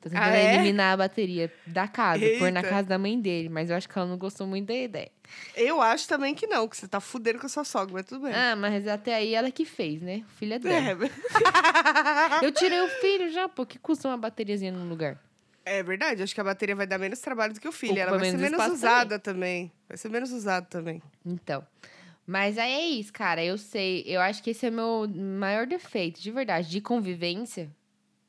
Tô 0.00 0.08
tentando 0.08 0.24
Ah, 0.24 0.34
é? 0.34 0.54
eliminar 0.54 0.94
a 0.94 0.96
bateria 0.96 1.52
da 1.66 1.86
casa, 1.86 2.20
pôr 2.38 2.50
na 2.50 2.60
Eita. 2.60 2.70
casa 2.70 2.88
da 2.88 2.96
mãe 2.98 3.20
dele, 3.20 3.50
mas 3.50 3.68
eu 3.68 3.76
acho 3.76 3.86
que 3.86 3.98
ela 3.98 4.08
não 4.08 4.16
gostou 4.16 4.46
muito 4.46 4.66
da 4.68 4.74
ideia. 4.74 5.12
Eu 5.54 5.78
acho 5.82 6.08
também 6.08 6.34
que 6.34 6.46
não, 6.46 6.66
que 6.66 6.74
você 6.74 6.88
tá 6.88 7.00
fudendo 7.00 7.38
com 7.38 7.44
a 7.44 7.48
sua 7.50 7.64
sogra, 7.64 7.92
mas 7.92 8.06
tudo 8.06 8.22
bem. 8.24 8.32
Ah, 8.34 8.56
mas 8.56 8.88
até 8.88 9.14
aí 9.14 9.34
ela 9.34 9.50
que 9.50 9.66
fez, 9.66 10.00
né? 10.00 10.24
O 10.26 10.30
filho 10.36 10.54
é 10.54 10.58
dela. 10.58 10.88
É, 10.88 10.94
Eu 12.46 12.50
tirei 12.50 12.80
o 12.80 12.88
filho 12.88 13.30
já, 13.30 13.46
pô. 13.46 13.66
Que 13.66 13.78
custa 13.78 14.08
uma 14.08 14.16
bateriazinha 14.16 14.72
no 14.72 14.88
lugar? 14.88 15.18
É 15.64 15.82
verdade, 15.82 16.22
acho 16.22 16.34
que 16.34 16.40
a 16.40 16.44
bateria 16.44 16.74
vai 16.74 16.86
dar 16.86 16.98
menos 16.98 17.20
trabalho 17.20 17.52
do 17.52 17.60
que 17.60 17.68
o 17.68 17.72
filho. 17.72 17.92
Ocupa 17.92 18.08
Ela 18.08 18.18
vai 18.18 18.30
ser 18.30 18.36
menos 18.36 18.42
menos 18.42 18.58
espaço 18.58 18.74
usada 18.74 19.18
também. 19.18 19.72
Vai 19.88 19.96
ser 19.96 20.08
menos 20.08 20.32
usada 20.32 20.66
também. 20.66 21.02
Então. 21.24 21.66
Mas 22.26 22.58
aí 22.58 22.72
é 22.72 22.86
isso, 22.86 23.12
cara. 23.12 23.44
Eu 23.44 23.58
sei. 23.58 24.04
Eu 24.06 24.20
acho 24.20 24.42
que 24.42 24.50
esse 24.50 24.66
é 24.66 24.70
o 24.70 24.72
meu 24.72 25.08
maior 25.08 25.66
defeito, 25.66 26.20
de 26.20 26.30
verdade. 26.30 26.70
De 26.70 26.80
convivência. 26.80 27.70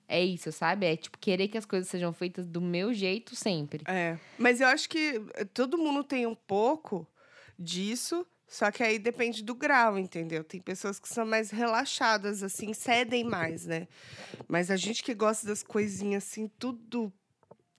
É 0.07 0.21
isso, 0.21 0.51
sabe? 0.51 0.85
É 0.85 0.97
tipo 0.97 1.17
querer 1.17 1.47
que 1.47 1.57
as 1.57 1.65
coisas 1.65 1.87
sejam 1.87 2.11
feitas 2.11 2.45
do 2.45 2.59
meu 2.59 2.93
jeito 2.93 3.33
sempre. 3.33 3.83
É. 3.87 4.17
Mas 4.37 4.59
eu 4.59 4.67
acho 4.67 4.89
que 4.89 5.21
todo 5.53 5.77
mundo 5.77 6.03
tem 6.03 6.25
um 6.25 6.35
pouco 6.35 7.07
disso, 7.57 8.27
só 8.45 8.69
que 8.71 8.83
aí 8.83 8.99
depende 8.99 9.41
do 9.41 9.55
grau, 9.55 9.97
entendeu? 9.97 10.43
Tem 10.43 10.59
pessoas 10.59 10.99
que 10.99 11.07
são 11.07 11.25
mais 11.25 11.49
relaxadas, 11.49 12.43
assim, 12.43 12.73
cedem 12.73 13.23
mais, 13.23 13.65
né? 13.65 13.87
Mas 14.49 14.69
a 14.69 14.75
gente 14.75 15.01
que 15.01 15.13
gosta 15.13 15.47
das 15.47 15.63
coisinhas 15.63 16.25
assim, 16.25 16.49
tudo. 16.59 17.13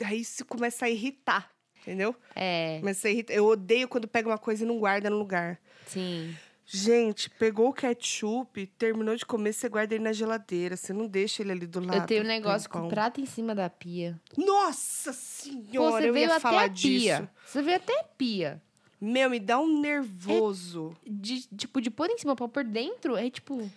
Aí 0.04 0.20
isso 0.20 0.44
começa 0.44 0.86
a 0.86 0.90
irritar, 0.90 1.50
entendeu? 1.80 2.14
É, 2.34 2.78
Começa 2.80 3.08
a 3.08 3.10
irritar. 3.10 3.32
Eu 3.34 3.46
odeio 3.46 3.88
quando 3.88 4.06
pega 4.08 4.28
uma 4.28 4.38
coisa 4.38 4.64
e 4.64 4.66
não 4.66 4.78
guarda 4.78 5.08
no 5.10 5.18
lugar. 5.18 5.60
sim. 5.86 6.34
Gente, 6.64 7.28
pegou 7.28 7.68
o 7.68 7.72
ketchup, 7.72 8.66
terminou 8.78 9.14
de 9.16 9.26
comer, 9.26 9.52
você 9.52 9.68
guarda 9.68 9.94
ele 9.94 10.04
na 10.04 10.12
geladeira. 10.12 10.74
Você 10.76 10.92
não 10.92 11.06
deixa 11.06 11.42
ele 11.42 11.52
ali 11.52 11.66
do 11.66 11.80
lado. 11.80 11.96
Eu 11.98 12.06
tenho 12.06 12.22
um 12.22 12.26
negócio 12.26 12.70
com 12.70 12.88
prato 12.88 13.20
em 13.20 13.26
cima 13.26 13.54
da 13.54 13.68
pia. 13.68 14.18
Nossa 14.38 15.10
Pô, 15.12 15.18
senhora, 15.18 15.90
você 16.02 16.08
eu 16.08 16.12
veio 16.14 16.26
ia 16.28 16.30
até 16.30 16.40
falar 16.40 16.64
a 16.64 16.68
pia. 16.70 16.72
disso. 17.18 17.28
Você 17.44 17.60
veio 17.62 17.76
até 17.76 18.00
a 18.00 18.04
pia. 18.04 18.62
Meu, 18.98 19.28
me 19.28 19.40
dá 19.40 19.58
um 19.58 19.80
nervoso. 19.80 20.96
De, 21.04 21.42
tipo, 21.48 21.80
de 21.80 21.90
pôr 21.90 22.08
em 22.08 22.16
cima 22.16 22.34
pra 22.36 22.48
pôr 22.48 22.64
dentro, 22.64 23.16
é 23.16 23.28
tipo. 23.28 23.70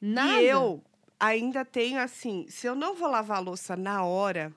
Nada. 0.00 0.40
E 0.40 0.46
eu 0.46 0.82
ainda 1.18 1.62
tenho 1.64 1.98
assim, 2.00 2.46
se 2.48 2.66
eu 2.66 2.74
não 2.74 2.94
vou 2.94 3.10
lavar 3.10 3.38
a 3.38 3.40
louça 3.40 3.76
na 3.76 4.02
hora, 4.04 4.50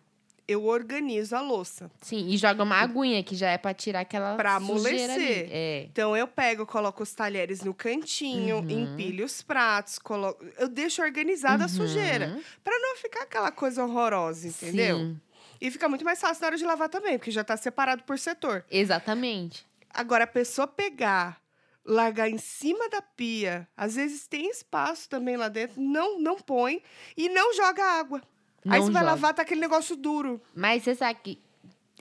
eu 0.48 0.66
organizo 0.66 1.36
a 1.36 1.42
louça. 1.42 1.90
Sim, 2.02 2.28
e 2.30 2.38
joga 2.38 2.64
uma 2.64 2.76
aguinha 2.78 3.24
que 3.24 3.36
já 3.36 3.50
é 3.50 3.58
pra 3.58 3.74
tirar 3.74 4.02
aquela 4.02 4.34
ali. 4.34 4.48
amolecer. 4.48 5.48
É. 5.52 5.84
Então 5.92 6.16
eu 6.18 6.28
pego, 6.28 6.66
coloco 6.66 7.02
os 7.04 7.14
talheres 7.14 7.62
no 7.62 7.74
cantinho, 7.74 8.58
Uhum. 8.58 8.70
empilho 8.70 9.26
os 9.26 9.42
pratos, 9.42 9.98
coloco, 10.00 10.44
eu 10.58 10.68
deixo 10.68 11.02
organizada 11.02 11.66
a 11.66 11.68
sujeira, 11.68 12.28
Uhum. 12.28 12.42
Pra 12.64 12.78
não 12.80 12.96
ficar 12.98 13.24
aquela 13.24 13.52
coisa 13.52 13.84
horrorosa, 13.84 14.48
entendeu? 14.48 14.98
Sim, 14.98 15.22
E 15.62 15.72
fica 15.72 15.88
muito 15.88 16.04
mais 16.04 16.20
fácil 16.20 16.42
na 16.42 16.48
hora 16.48 16.58
de 16.58 16.66
lavar 16.66 16.90
também, 16.90 17.18
porque 17.18 17.32
já 17.32 17.44
tá 17.44 17.56
separado 17.56 18.04
por 18.04 18.20
setor. 18.20 18.66
exatamente. 18.70 19.66
Agora 19.90 20.24
a 20.24 20.28
pessoa 20.28 20.68
pegar, 20.68 21.40
largar 21.86 22.30
em 22.30 22.38
cima 22.38 22.90
da 22.90 23.02
pia, 23.02 23.68
às 23.78 23.96
vezes 23.96 24.28
tem 24.28 24.50
espaço 24.50 25.08
também 25.08 25.38
lá 25.38 25.48
dentro, 25.50 25.80
não 25.82 26.20
não 26.20 26.36
põe 26.38 26.82
e 27.16 27.30
não 27.30 27.54
joga 27.54 27.84
água. 28.00 28.22
Aí 28.68 28.82
você 28.82 28.92
vai 28.92 29.02
joga. 29.02 29.16
lavar, 29.16 29.34
tá 29.34 29.42
aquele 29.42 29.62
negócio 29.62 29.96
duro. 29.96 30.42
Mas 30.56 30.84
você 30.84 30.96
sabe 30.96 31.20
que 31.24 31.40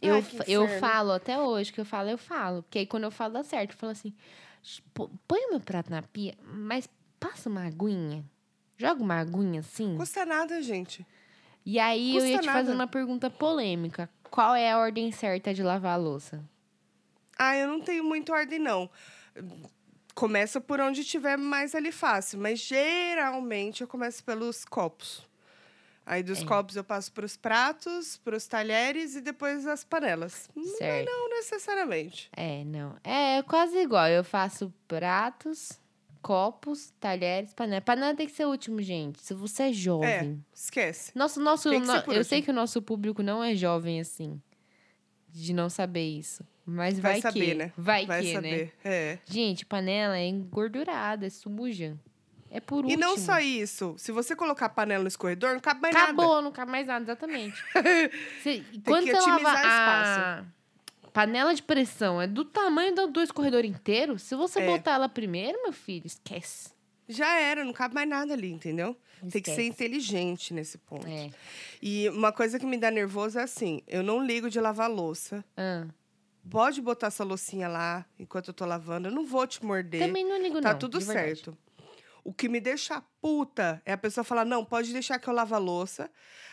Ai, 0.03 0.09
eu, 0.11 0.23
que 0.23 0.37
fa- 0.39 0.45
eu 0.47 0.65
inferno. 0.65 0.81
falo 0.81 1.13
até 1.13 1.39
hoje, 1.39 1.73
que 1.73 1.81
eu 1.81 1.85
falo, 1.85 2.09
eu 2.11 2.19
falo. 2.19 2.63
Porque 2.63 2.79
aí 2.81 2.87
quando 2.87 3.05
eu 3.05 3.11
falo 3.11 3.35
dá 3.35 3.43
certo. 3.43 3.73
Eu 3.73 3.79
falo 3.79 3.93
assim, 3.93 4.13
"Pô, 4.95 5.11
põe 5.27 5.41
o 5.47 5.51
meu 5.51 5.61
prato 5.61 5.91
na 5.91 6.03
pia, 6.03 6.35
mas 6.43 6.89
passa 7.21 7.49
uma 7.49 7.65
aguinha. 7.67 8.25
Joga 8.77 9.03
uma 9.03 9.17
aguinha 9.21 9.61
assim. 9.61 9.97
Custa 9.97 10.25
nada, 10.27 10.61
gente. 10.63 11.07
E 11.65 11.79
aí 11.79 12.17
eu 12.17 12.27
ia 12.27 12.33
custa 12.39 12.43
te 12.43 12.47
fazer 12.53 12.63
nada. 12.71 12.75
uma 12.75 12.87
pergunta 12.89 13.31
polêmica. 13.31 14.11
Qual 14.31 14.55
é 14.55 14.73
a 14.73 14.79
ordem 14.79 15.13
certa 15.13 15.53
de 15.55 15.63
lavar 15.63 15.93
a 15.95 15.97
louça? 15.97 16.43
Ah, 17.39 17.57
eu 17.57 17.69
não 17.69 17.81
tenho 17.81 18.03
muita 18.03 18.33
ordem, 18.33 18.59
não. 18.59 18.91
Começa 20.15 20.61
por 20.61 20.81
onde 20.81 21.05
tiver 21.05 21.37
mais 21.39 21.75
ali 21.75 21.91
fácil, 21.93 22.39
mas 22.39 22.59
geralmente 22.61 23.81
eu 23.83 23.89
começo 23.89 24.23
pelos 24.25 24.65
copos. 24.65 25.23
Aí 26.05 26.23
dos 26.23 26.43
É. 26.43 26.45
copos 26.45 26.75
eu 26.77 26.83
passo 26.83 27.13
para 27.13 27.25
os 27.25 27.37
pratos, 27.37 28.17
para 28.25 28.37
os 28.37 28.47
talheres 28.47 29.15
e 29.15 29.21
depois 29.21 29.67
as 29.67 29.85
panelas. 29.85 30.49
Certo. 30.79 31.07
Não 31.09 31.31
necessariamente. 31.31 32.29
É, 32.37 32.65
não. 32.65 32.97
É 33.05 33.43
quase 33.43 33.79
igual. 33.79 34.09
Eu 34.09 34.25
faço 34.25 34.73
pratos, 34.89 35.79
copos, 36.21 36.93
talheres, 36.99 37.55
panela. 37.55 37.81
Panela 37.81 38.15
tem 38.17 38.27
que 38.27 38.33
ser 38.33 38.45
o 38.47 38.51
último, 38.51 38.83
gente. 38.83 39.23
Se 39.23 39.33
você 39.33 39.65
é 39.65 39.73
jovem. 39.73 40.45
Esquece. 40.53 41.13
Nosso, 41.15 41.41
nosso, 41.41 41.69
no- 41.69 41.75
eu 41.77 41.95
último. 41.97 42.25
sei 42.25 42.43
que 42.43 42.51
o 42.51 42.55
nosso 42.55 42.83
público 42.83 43.23
não 43.23 43.43
é 43.43 43.55
jovem 43.55 44.01
assim. 44.01 44.41
De 45.29 45.53
não 45.55 45.71
saber 45.71 46.07
isso. 46.07 46.45
Mas 46.67 46.99
Vai, 46.99 47.13
vai, 47.15 47.21
saber, 47.21 47.45
que. 47.47 47.55
né? 47.55 47.73
Vai, 47.77 48.07
Vai 48.07 48.21
que, 48.23 48.27
né? 48.29 48.35
saber. 48.35 48.73
É. 48.85 49.19
Gente, 49.27 49.65
panela 49.67 50.17
é 50.19 50.27
engordurada, 50.27 51.27
é 51.27 51.31
suja. 51.31 51.97
É 52.55 52.61
por 52.61 52.81
E 52.81 52.89
último. 52.95 53.01
não 53.01 53.17
só 53.17 53.39
isso. 53.41 53.95
Se 53.97 54.13
você 54.13 54.37
colocar 54.37 54.67
a 54.67 54.69
panela 54.69 55.03
no 55.03 55.09
escorredor, 55.09 55.55
não 55.55 55.61
cabe 55.61 55.81
mais 55.81 55.95
nada. 55.95 56.05
Acabou, 56.13 56.43
não 56.43 56.53
cabe 56.53 56.71
mais 56.71 56.87
nada, 56.87 57.03
exatamente. 57.05 57.57
Você- 58.43 58.63
Tem 58.63 58.83
que 58.83 58.91
otimizar 59.17 59.65
a 59.65 60.45
panela 61.13 61.55
de 61.55 61.63
pressão 61.63 62.21
é 62.21 62.27
do 62.27 62.45
tamanho 62.45 62.95
do, 62.95 63.07
do 63.07 63.23
escorredor 63.23 63.65
inteiro, 63.65 64.19
se 64.19 64.35
você 64.35 64.61
É. 64.61 64.67
botar 64.67 64.93
ela 64.93 65.09
primeiro, 65.09 65.63
meu 65.63 65.73
filho, 65.73 66.07
esquece. 66.07 66.71
Já 67.09 67.39
era, 67.39 67.65
não 67.65 67.73
cabe 67.73 67.95
mais 67.95 68.09
nada 68.09 68.33
ali, 68.33 68.51
entendeu? 68.53 68.97
Tem 69.31 69.43
que 69.43 69.51
ser 69.51 69.63
Esquece. 69.63 69.69
inteligente 69.69 70.55
nesse 70.55 70.79
ponto. 70.79 71.07
É. 71.07 71.31
E 71.83 72.09
uma 72.11 72.33
coisa 72.33 72.59
que 72.59 72.65
me 72.67 72.77
dá 72.79 72.91
nervoso 72.91 73.39
é 73.39 73.43
assim: 73.43 73.83
eu 73.87 74.03
não 74.03 74.25
ligo 74.25 74.49
de 74.51 74.59
lavar 74.61 74.91
louça. 74.91 75.45
Ah, 75.57 75.87
Pode 76.51 76.81
botar 76.81 77.07
essa 77.09 77.23
loucinha 77.23 77.69
lá 77.69 78.05
enquanto 78.19 78.49
eu 78.49 78.55
tô 78.55 78.65
lavando. 78.67 79.09
Eu 79.09 79.13
não 79.13 79.25
vou 79.25 79.47
te 79.47 79.65
morder. 79.65 80.01
também 80.07 80.25
não 80.25 80.41
ligo, 80.43 80.61
tá 80.61 80.73
não. 80.73 80.79
tudo 80.79 80.99
de 80.99 81.05
verdade. 81.05 81.45
O 82.25 82.33
que 82.33 82.49
me 82.49 82.61
deixa 82.61 83.03
puta 83.21 83.83
é 83.85 83.93
a 83.93 83.99
pessoa 83.99 84.23
falar: 84.25 84.45
não, 84.45 84.65
pode 84.65 84.93
deixar 84.93 85.19
que 85.19 85.29
eu 85.29 85.35
lavo 85.35 85.55
a 85.55 85.59
louça. 85.59 86.11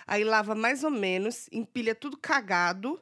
Aí 0.08 0.24
lava 0.24 0.56
mais 0.56 0.84
ou 0.84 0.90
menos, 0.92 1.48
empilha 1.52 1.94
tudo 1.94 2.18
cagado 2.18 3.00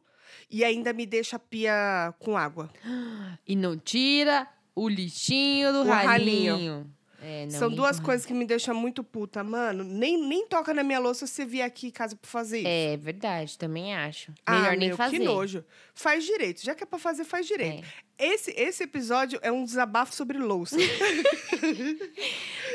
e 0.49 0.63
ainda 0.63 0.91
me 0.91 1.05
deixa 1.05 1.37
a 1.37 1.39
pia 1.39 2.13
com 2.19 2.37
água. 2.37 2.69
E 3.47 3.55
não 3.55 3.77
tira 3.77 4.45
o 4.75 4.89
lixinho 4.89 5.71
do 5.71 5.79
O 5.81 5.87
ralinho. 5.87 6.53
ralinho. 6.53 6.93
É, 7.21 7.47
São 7.49 7.69
duas 7.69 7.99
coisas 7.99 8.25
que 8.25 8.33
me 8.33 8.45
deixam 8.45 8.75
muito 8.75 9.03
puta. 9.03 9.43
Mano, 9.43 9.83
nem, 9.83 10.21
nem 10.21 10.47
toca 10.47 10.73
na 10.73 10.83
minha 10.83 10.99
louça 10.99 11.25
se 11.25 11.33
você 11.33 11.45
vier 11.45 11.65
aqui 11.65 11.87
em 11.87 11.91
casa 11.91 12.15
pra 12.15 12.29
fazer 12.29 12.59
isso. 12.59 12.67
É 12.67 12.97
verdade, 12.97 13.57
também 13.57 13.95
acho. 13.95 14.31
ah, 14.45 14.59
Melhor 14.59 14.77
nem 14.77 14.89
meu, 14.89 14.97
fazer. 14.97 15.17
que 15.17 15.23
nojo. 15.23 15.65
Faz 15.95 16.23
direito. 16.23 16.63
Já 16.63 16.75
que 16.75 16.83
é 16.83 16.85
pra 16.85 16.99
fazer, 16.99 17.23
faz 17.23 17.47
direito. 17.47 17.87
Esse, 18.19 18.51
esse 18.51 18.83
episódio 18.83 19.39
é 19.41 19.51
um 19.51 19.63
desabafo 19.63 20.13
sobre 20.13 20.37
louça. 20.37 20.75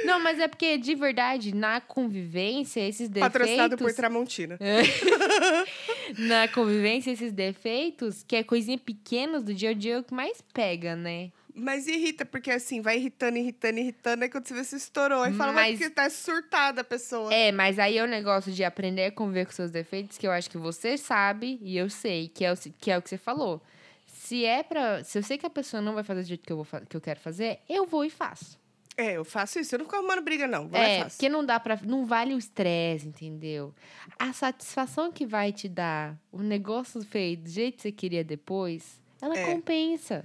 Não, 0.04 0.18
mas 0.20 0.38
é 0.40 0.48
porque, 0.48 0.76
de 0.78 0.94
verdade, 0.94 1.54
na 1.54 1.80
convivência, 1.80 2.80
esses 2.80 3.08
defeitos... 3.08 3.32
Patrocinado 3.32 3.76
por 3.76 3.92
Tramontina. 3.92 4.58
Na 6.18 6.48
convivência, 6.48 7.10
esses 7.10 7.32
defeitos, 7.32 8.24
que 8.26 8.36
é 8.36 8.42
coisinha 8.42 8.78
pequenas 8.78 9.42
do 9.42 9.54
dia 9.54 9.70
a 9.70 9.74
dia, 9.74 9.94
é 9.94 9.98
o 9.98 10.04
que 10.04 10.14
mais 10.14 10.40
pega, 10.52 10.96
né? 10.96 11.30
Mas 11.54 11.86
irrita, 11.86 12.24
porque 12.24 12.50
assim, 12.50 12.80
vai 12.80 12.96
irritando, 12.96 13.36
irritando, 13.36 13.78
irritando. 13.78 14.24
Aí 14.24 14.30
quando 14.30 14.46
você 14.48 14.54
vê 14.54 14.64
se 14.64 14.76
estourou. 14.76 15.22
Aí 15.22 15.32
fala, 15.34 15.52
mas 15.52 15.78
Mas- 15.78 15.78
que 15.78 15.90
tá 15.94 16.08
surtada 16.08 16.80
a 16.80 16.84
pessoa. 16.84 17.32
É, 17.32 17.52
mas 17.52 17.78
aí 17.78 17.98
é 17.98 18.02
o 18.02 18.06
negócio 18.06 18.50
de 18.50 18.64
aprender 18.64 19.04
a 19.06 19.12
conviver 19.12 19.44
com 19.46 19.52
seus 19.52 19.70
defeitos, 19.70 20.16
que 20.16 20.26
eu 20.26 20.32
acho 20.32 20.48
que 20.48 20.56
você 20.56 20.96
sabe 20.96 21.58
e 21.62 21.76
eu 21.76 21.90
sei, 21.90 22.28
que 22.28 22.44
é 22.44 22.52
o, 22.52 22.56
que 22.56 22.90
é 22.90 22.96
o 22.96 23.02
que 23.02 23.08
você 23.10 23.18
falou. 23.18 23.60
Se 24.06 24.44
é 24.46 24.62
pra. 24.62 25.04
Se 25.04 25.18
eu 25.18 25.22
sei 25.22 25.36
que 25.36 25.44
a 25.44 25.50
pessoa 25.50 25.82
não 25.82 25.92
vai 25.94 26.02
fazer 26.04 26.22
do 26.22 26.28
jeito 26.28 26.42
que 26.46 26.52
eu, 26.52 26.62
vou, 26.62 26.80
que 26.88 26.96
eu 26.96 27.00
quero 27.00 27.20
fazer, 27.20 27.58
eu 27.68 27.86
vou 27.86 28.02
e 28.04 28.08
faço. 28.10 28.58
É, 28.96 29.12
eu 29.16 29.24
faço 29.24 29.58
isso. 29.58 29.74
Eu 29.74 29.80
não 29.80 29.86
fico 29.86 29.96
arrumando 29.96 30.22
briga, 30.22 30.46
não. 30.46 30.68
Vou 30.68 30.78
É, 30.80 31.04
porque 31.04 31.28
não 31.28 31.44
dá 31.44 31.58
pra. 31.60 31.78
Não 31.82 32.06
vale 32.06 32.34
o 32.34 32.38
estresse, 32.38 33.06
entendeu? 33.08 33.74
A 34.18 34.32
satisfação 34.32 35.10
que 35.12 35.26
vai 35.26 35.52
te 35.52 35.68
dar 35.68 36.16
o 36.30 36.42
negócio 36.42 37.02
feito 37.02 37.42
do 37.44 37.50
jeito 37.50 37.76
que 37.76 37.82
você 37.82 37.92
queria 37.92 38.22
depois, 38.24 38.98
ela 39.20 39.36
É. 39.36 39.44
compensa. 39.52 40.24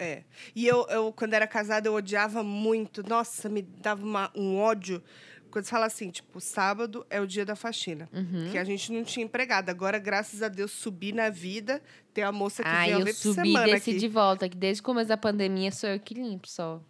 É. 0.00 0.24
E 0.56 0.66
eu, 0.66 0.86
eu, 0.88 1.12
quando 1.12 1.34
era 1.34 1.46
casada, 1.46 1.86
eu 1.88 1.94
odiava 1.94 2.42
muito. 2.42 3.06
Nossa, 3.08 3.48
me 3.48 3.62
dava 3.62 4.02
uma- 4.04 4.30
um 4.34 4.56
ódio. 4.56 5.02
Quando 5.50 5.64
você 5.64 5.70
fala 5.72 5.86
assim, 5.86 6.10
tipo, 6.10 6.40
sábado 6.40 7.04
é 7.10 7.20
o 7.20 7.26
dia 7.26 7.44
da 7.44 7.56
faxina. 7.56 8.08
Uhum. 8.12 8.50
Que 8.52 8.56
a 8.58 8.62
gente 8.64 8.92
não 8.92 9.02
tinha 9.02 9.24
empregada. 9.26 9.70
Agora, 9.72 9.98
graças 9.98 10.42
a 10.42 10.48
Deus, 10.48 10.70
subi 10.70 11.12
na 11.12 11.28
vida. 11.28 11.82
Tem 12.14 12.22
a 12.24 12.30
moça 12.32 12.62
que 12.62 12.68
Aí 12.68 12.86
vem 12.86 12.94
uma 12.94 13.00
eu 13.00 13.04
vez 13.04 13.16
por 13.16 13.34
subi 13.34 13.48
e 13.48 13.52
semana 13.52 13.72
desci 13.72 13.90
aqui. 13.90 13.98
de 13.98 14.08
volta, 14.08 14.48
que 14.48 14.56
desde 14.56 14.80
o 14.80 14.84
começo 14.84 15.08
da 15.08 15.16
pandemia 15.16 15.72
sou 15.72 15.90
eu 15.90 15.98
que 15.98 16.14
limpo 16.14 16.48
só. 16.48 16.80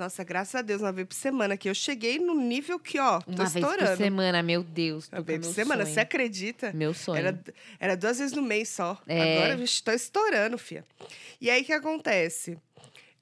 Nossa, 0.00 0.24
graças 0.24 0.54
a 0.54 0.62
Deus, 0.62 0.80
uma 0.80 0.92
vez 0.92 1.06
por 1.06 1.14
semana 1.14 1.52
aqui. 1.52 1.68
Eu 1.68 1.74
cheguei 1.74 2.18
no 2.18 2.34
nível 2.34 2.78
que, 2.78 2.98
ó, 2.98 3.20
tô 3.20 3.30
Uma 3.32 3.44
vez 3.44 3.54
estourando. 3.54 3.90
por 3.90 3.96
semana, 3.98 4.42
meu 4.42 4.62
Deus. 4.62 5.10
Uma 5.12 5.20
vez 5.20 5.38
é 5.38 5.42
por 5.42 5.54
semana, 5.54 5.84
sonho. 5.84 5.94
você 5.94 6.00
acredita? 6.00 6.72
Meu 6.72 6.94
sonho. 6.94 7.18
Era, 7.18 7.44
era 7.78 7.96
duas 7.98 8.18
vezes 8.18 8.34
no 8.34 8.40
mês 8.40 8.70
só. 8.70 8.98
É. 9.06 9.36
Agora, 9.36 9.56
vixe, 9.58 9.82
tô 9.82 9.92
estourando, 9.92 10.56
filha. 10.56 10.86
E 11.38 11.50
aí, 11.50 11.60
o 11.60 11.64
que 11.66 11.72
acontece? 11.74 12.56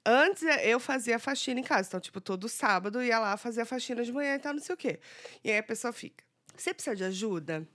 Antes, 0.05 0.43
eh, 0.43 0.69
eu 0.69 0.79
fazia 0.79 1.17
a 1.17 1.19
faxina 1.19 1.59
em 1.59 1.63
casa. 1.63 1.89
Então, 1.89 1.99
tipo, 1.99 2.21
todo 2.21 2.47
sábado, 2.47 3.01
eu 3.01 3.07
ia 3.07 3.19
lá 3.19 3.35
fazer 3.35 3.59
a 3.59 3.65
faxina 3.65 4.01
de 4.01 4.13
manhã 4.13 4.35
e 4.35 4.39
tal, 4.39 4.53
não 4.53 4.61
sei 4.61 4.73
o 4.73 4.77
quê. 4.77 5.01
E 5.43 5.51
aí, 5.51 5.57
a 5.57 5.63
pessoa 5.63 5.91
fica, 5.91 6.23
você 6.55 6.73
precisa 6.73 6.95
de 6.95 7.03
ajuda? 7.03 7.67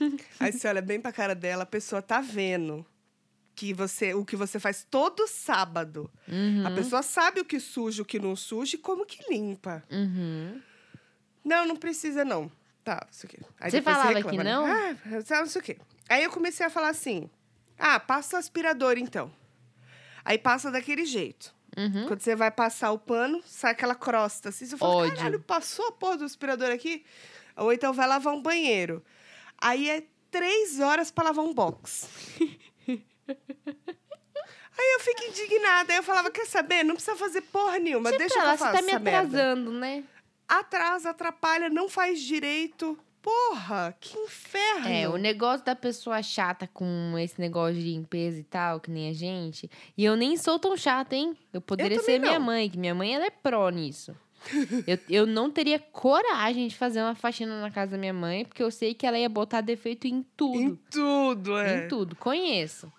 aí, 0.40 0.52
você 0.52 0.66
olha 0.66 0.82
bem 0.82 1.00
pra 1.00 1.12
cara 1.12 1.34
dela, 1.36 1.62
a 1.62 1.66
pessoa 1.66 2.02
tá 2.02 2.20
vendo 2.20 2.84
que 3.58 3.74
você, 3.74 4.14
o 4.14 4.24
que 4.24 4.36
você 4.36 4.60
faz 4.60 4.86
todo 4.88 5.26
sábado. 5.26 6.08
Uhum. 6.28 6.64
A 6.64 6.70
pessoa 6.70 7.02
sabe 7.02 7.40
o 7.40 7.44
que 7.44 7.58
suja, 7.58 8.02
o 8.02 8.04
que 8.04 8.20
não 8.20 8.36
suja 8.36 8.76
e 8.76 8.78
como 8.78 9.04
que 9.04 9.18
limpa. 9.28 9.82
Uhum. 9.90 10.62
Não, 11.44 11.66
não 11.66 11.74
precisa, 11.74 12.24
não. 12.24 12.48
Tá, 12.84 13.04
isso 13.10 13.26
aqui. 13.26 13.40
Aí 13.58 13.68
Você 13.68 13.82
falava 13.82 14.12
reclama, 14.12 14.30
que 14.30 14.44
né? 14.44 14.44
não? 14.44 14.64
Ah, 14.64 15.40
não 15.40 15.46
sei 15.48 15.60
o 15.60 15.64
quê. 15.64 15.76
Aí 16.08 16.22
eu 16.22 16.30
comecei 16.30 16.64
a 16.64 16.70
falar 16.70 16.90
assim: 16.90 17.28
ah, 17.76 17.98
passa 17.98 18.36
o 18.36 18.38
aspirador 18.38 18.96
então. 18.96 19.28
Aí 20.24 20.38
passa 20.38 20.70
daquele 20.70 21.04
jeito. 21.04 21.52
Uhum. 21.76 22.06
Quando 22.06 22.20
você 22.20 22.36
vai 22.36 22.52
passar 22.52 22.92
o 22.92 22.98
pano, 22.98 23.42
sai 23.44 23.72
aquela 23.72 23.96
crosta. 23.96 24.50
Assim, 24.50 24.66
você 24.66 24.76
fala, 24.76 24.94
Ódio. 24.94 25.16
caralho, 25.16 25.40
passou 25.40 25.88
a 25.88 25.92
porra 25.92 26.18
do 26.18 26.24
aspirador 26.24 26.70
aqui? 26.70 27.04
Ou 27.56 27.72
então 27.72 27.92
vai 27.92 28.06
lavar 28.06 28.32
um 28.32 28.40
banheiro. 28.40 29.04
Aí 29.60 29.90
é 29.90 30.04
três 30.30 30.78
horas 30.78 31.10
pra 31.10 31.24
lavar 31.24 31.44
um 31.44 31.52
box. 31.52 32.08
Aí 33.28 34.92
eu 34.94 35.00
fico 35.00 35.24
indignada. 35.24 35.92
Aí 35.92 35.98
eu 35.98 36.02
falava, 36.02 36.30
quer 36.30 36.46
saber? 36.46 36.84
Não 36.84 36.94
precisa 36.94 37.16
fazer 37.16 37.40
porra 37.42 37.78
nenhuma. 37.78 38.10
Tipo, 38.10 38.18
Deixa 38.18 38.38
ela, 38.38 38.52
eu 38.52 38.58
faço 38.58 38.70
você 38.72 38.76
tá 38.78 38.82
me 38.82 38.90
essa 38.92 39.00
merda. 39.00 39.18
atrasando, 39.28 39.72
né? 39.72 40.04
Atrasa, 40.46 41.10
atrapalha, 41.10 41.68
não 41.68 41.88
faz 41.88 42.20
direito. 42.20 42.98
Porra, 43.20 43.94
que 44.00 44.16
inferno. 44.16 44.88
É, 44.88 45.08
o 45.08 45.16
negócio 45.16 45.66
da 45.66 45.74
pessoa 45.74 46.22
chata 46.22 46.68
com 46.72 47.14
esse 47.18 47.38
negócio 47.40 47.74
de 47.74 47.82
limpeza 47.82 48.38
e 48.38 48.44
tal, 48.44 48.80
que 48.80 48.90
nem 48.90 49.10
a 49.10 49.12
gente. 49.12 49.68
E 49.96 50.04
eu 50.04 50.16
nem 50.16 50.36
sou 50.36 50.58
tão 50.58 50.76
chata, 50.76 51.16
hein? 51.16 51.36
Eu 51.52 51.60
poderia 51.60 51.98
também 51.98 52.14
ser 52.14 52.20
minha 52.20 52.38
não. 52.38 52.46
mãe, 52.46 52.70
que 52.70 52.78
minha 52.78 52.94
mãe 52.94 53.14
ela 53.14 53.26
é 53.26 53.30
pró 53.30 53.68
nisso. 53.70 54.14
eu, 54.86 54.98
eu 55.10 55.26
não 55.26 55.50
teria 55.50 55.78
coragem 55.80 56.68
de 56.68 56.76
fazer 56.76 57.02
uma 57.02 57.16
faxina 57.16 57.60
na 57.60 57.70
casa 57.70 57.92
da 57.92 57.98
minha 57.98 58.14
mãe, 58.14 58.44
porque 58.44 58.62
eu 58.62 58.70
sei 58.70 58.94
que 58.94 59.04
ela 59.04 59.18
ia 59.18 59.28
botar 59.28 59.60
defeito 59.60 60.06
em 60.06 60.22
tudo. 60.36 60.58
Em 60.58 60.76
tudo, 60.90 61.58
é. 61.58 61.84
Em 61.84 61.88
tudo. 61.88 62.14
Conheço. 62.16 62.90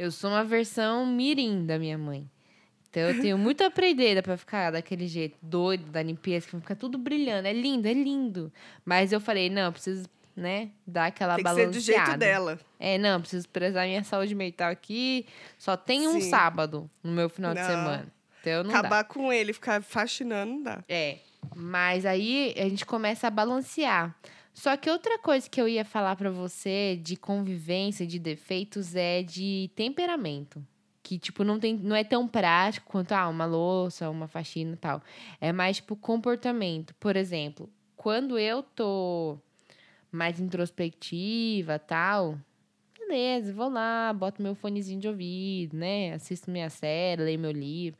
Eu 0.00 0.10
sou 0.10 0.30
uma 0.30 0.42
versão 0.42 1.04
mirim 1.04 1.66
da 1.66 1.78
minha 1.78 1.98
mãe. 1.98 2.26
Então 2.88 3.02
eu 3.02 3.20
tenho 3.20 3.36
muito 3.36 3.62
a 3.62 3.66
aprender 3.66 4.22
pra 4.22 4.34
ficar 4.34 4.70
daquele 4.70 5.06
jeito 5.06 5.36
doido 5.42 5.84
da 5.90 6.02
limpeza, 6.02 6.46
que 6.46 6.56
fica 6.56 6.74
tudo 6.74 6.96
brilhando. 6.96 7.46
É 7.46 7.52
lindo, 7.52 7.86
é 7.86 7.92
lindo. 7.92 8.50
Mas 8.82 9.12
eu 9.12 9.20
falei, 9.20 9.50
não, 9.50 9.64
eu 9.64 9.72
preciso, 9.72 10.08
né, 10.34 10.70
dar 10.86 11.04
aquela 11.08 11.36
Tem 11.36 11.44
que 11.44 11.54
ser 11.54 11.70
do 11.70 11.78
jeito 11.80 12.16
dela. 12.16 12.58
É, 12.78 12.96
não, 12.96 13.20
preciso 13.20 13.46
prezar 13.50 13.86
minha 13.86 14.02
saúde 14.02 14.34
mental 14.34 14.70
aqui. 14.70 15.26
Só 15.58 15.76
tem 15.76 16.08
um 16.08 16.18
Sim. 16.18 16.30
sábado 16.30 16.90
no 17.04 17.12
meu 17.12 17.28
final 17.28 17.52
de 17.52 17.60
Não. 17.60 17.66
semana. 17.68 18.06
Então 18.40 18.64
não 18.64 18.72
dá. 18.72 18.78
Acabar 18.78 19.04
com 19.04 19.30
ele, 19.30 19.52
ficar 19.52 19.82
faxinando, 19.82 20.54
não 20.54 20.62
dá. 20.62 20.82
É. 20.88 21.18
Mas 21.54 22.06
aí 22.06 22.54
a 22.56 22.66
gente 22.70 22.86
começa 22.86 23.26
a 23.26 23.30
balancear. 23.30 24.16
Só 24.52 24.76
que 24.76 24.90
outra 24.90 25.18
coisa 25.18 25.48
que 25.48 25.60
eu 25.60 25.68
ia 25.68 25.84
falar 25.84 26.16
pra 26.16 26.30
você 26.30 26.98
de 27.02 27.16
convivência, 27.16 28.06
de 28.06 28.18
defeitos, 28.18 28.94
é 28.94 29.22
de 29.22 29.70
temperamento. 29.74 30.64
Que, 31.02 31.18
tipo, 31.18 31.42
não, 31.44 31.58
tem, 31.58 31.76
não 31.76 31.96
é 31.96 32.04
tão 32.04 32.28
prático 32.28 32.90
quanto 32.90 33.12
ah, 33.12 33.28
uma 33.28 33.46
louça, 33.46 34.10
uma 34.10 34.28
faxina 34.28 34.74
e 34.74 34.76
tal. 34.76 35.02
É 35.40 35.52
mais, 35.52 35.76
tipo, 35.76 35.96
comportamento. 35.96 36.94
Por 37.00 37.16
exemplo, 37.16 37.70
quando 37.96 38.38
eu 38.38 38.62
tô 38.62 39.38
mais 40.12 40.40
introspectiva 40.40 41.78
tal, 41.78 42.38
beleza, 42.98 43.52
vou 43.52 43.68
lá, 43.68 44.12
boto 44.12 44.42
meu 44.42 44.54
fonezinho 44.54 45.00
de 45.00 45.08
ouvido, 45.08 45.76
né? 45.76 46.12
Assisto 46.14 46.50
minha 46.50 46.70
série, 46.70 47.22
leio 47.22 47.38
meu 47.38 47.50
livro. 47.50 47.98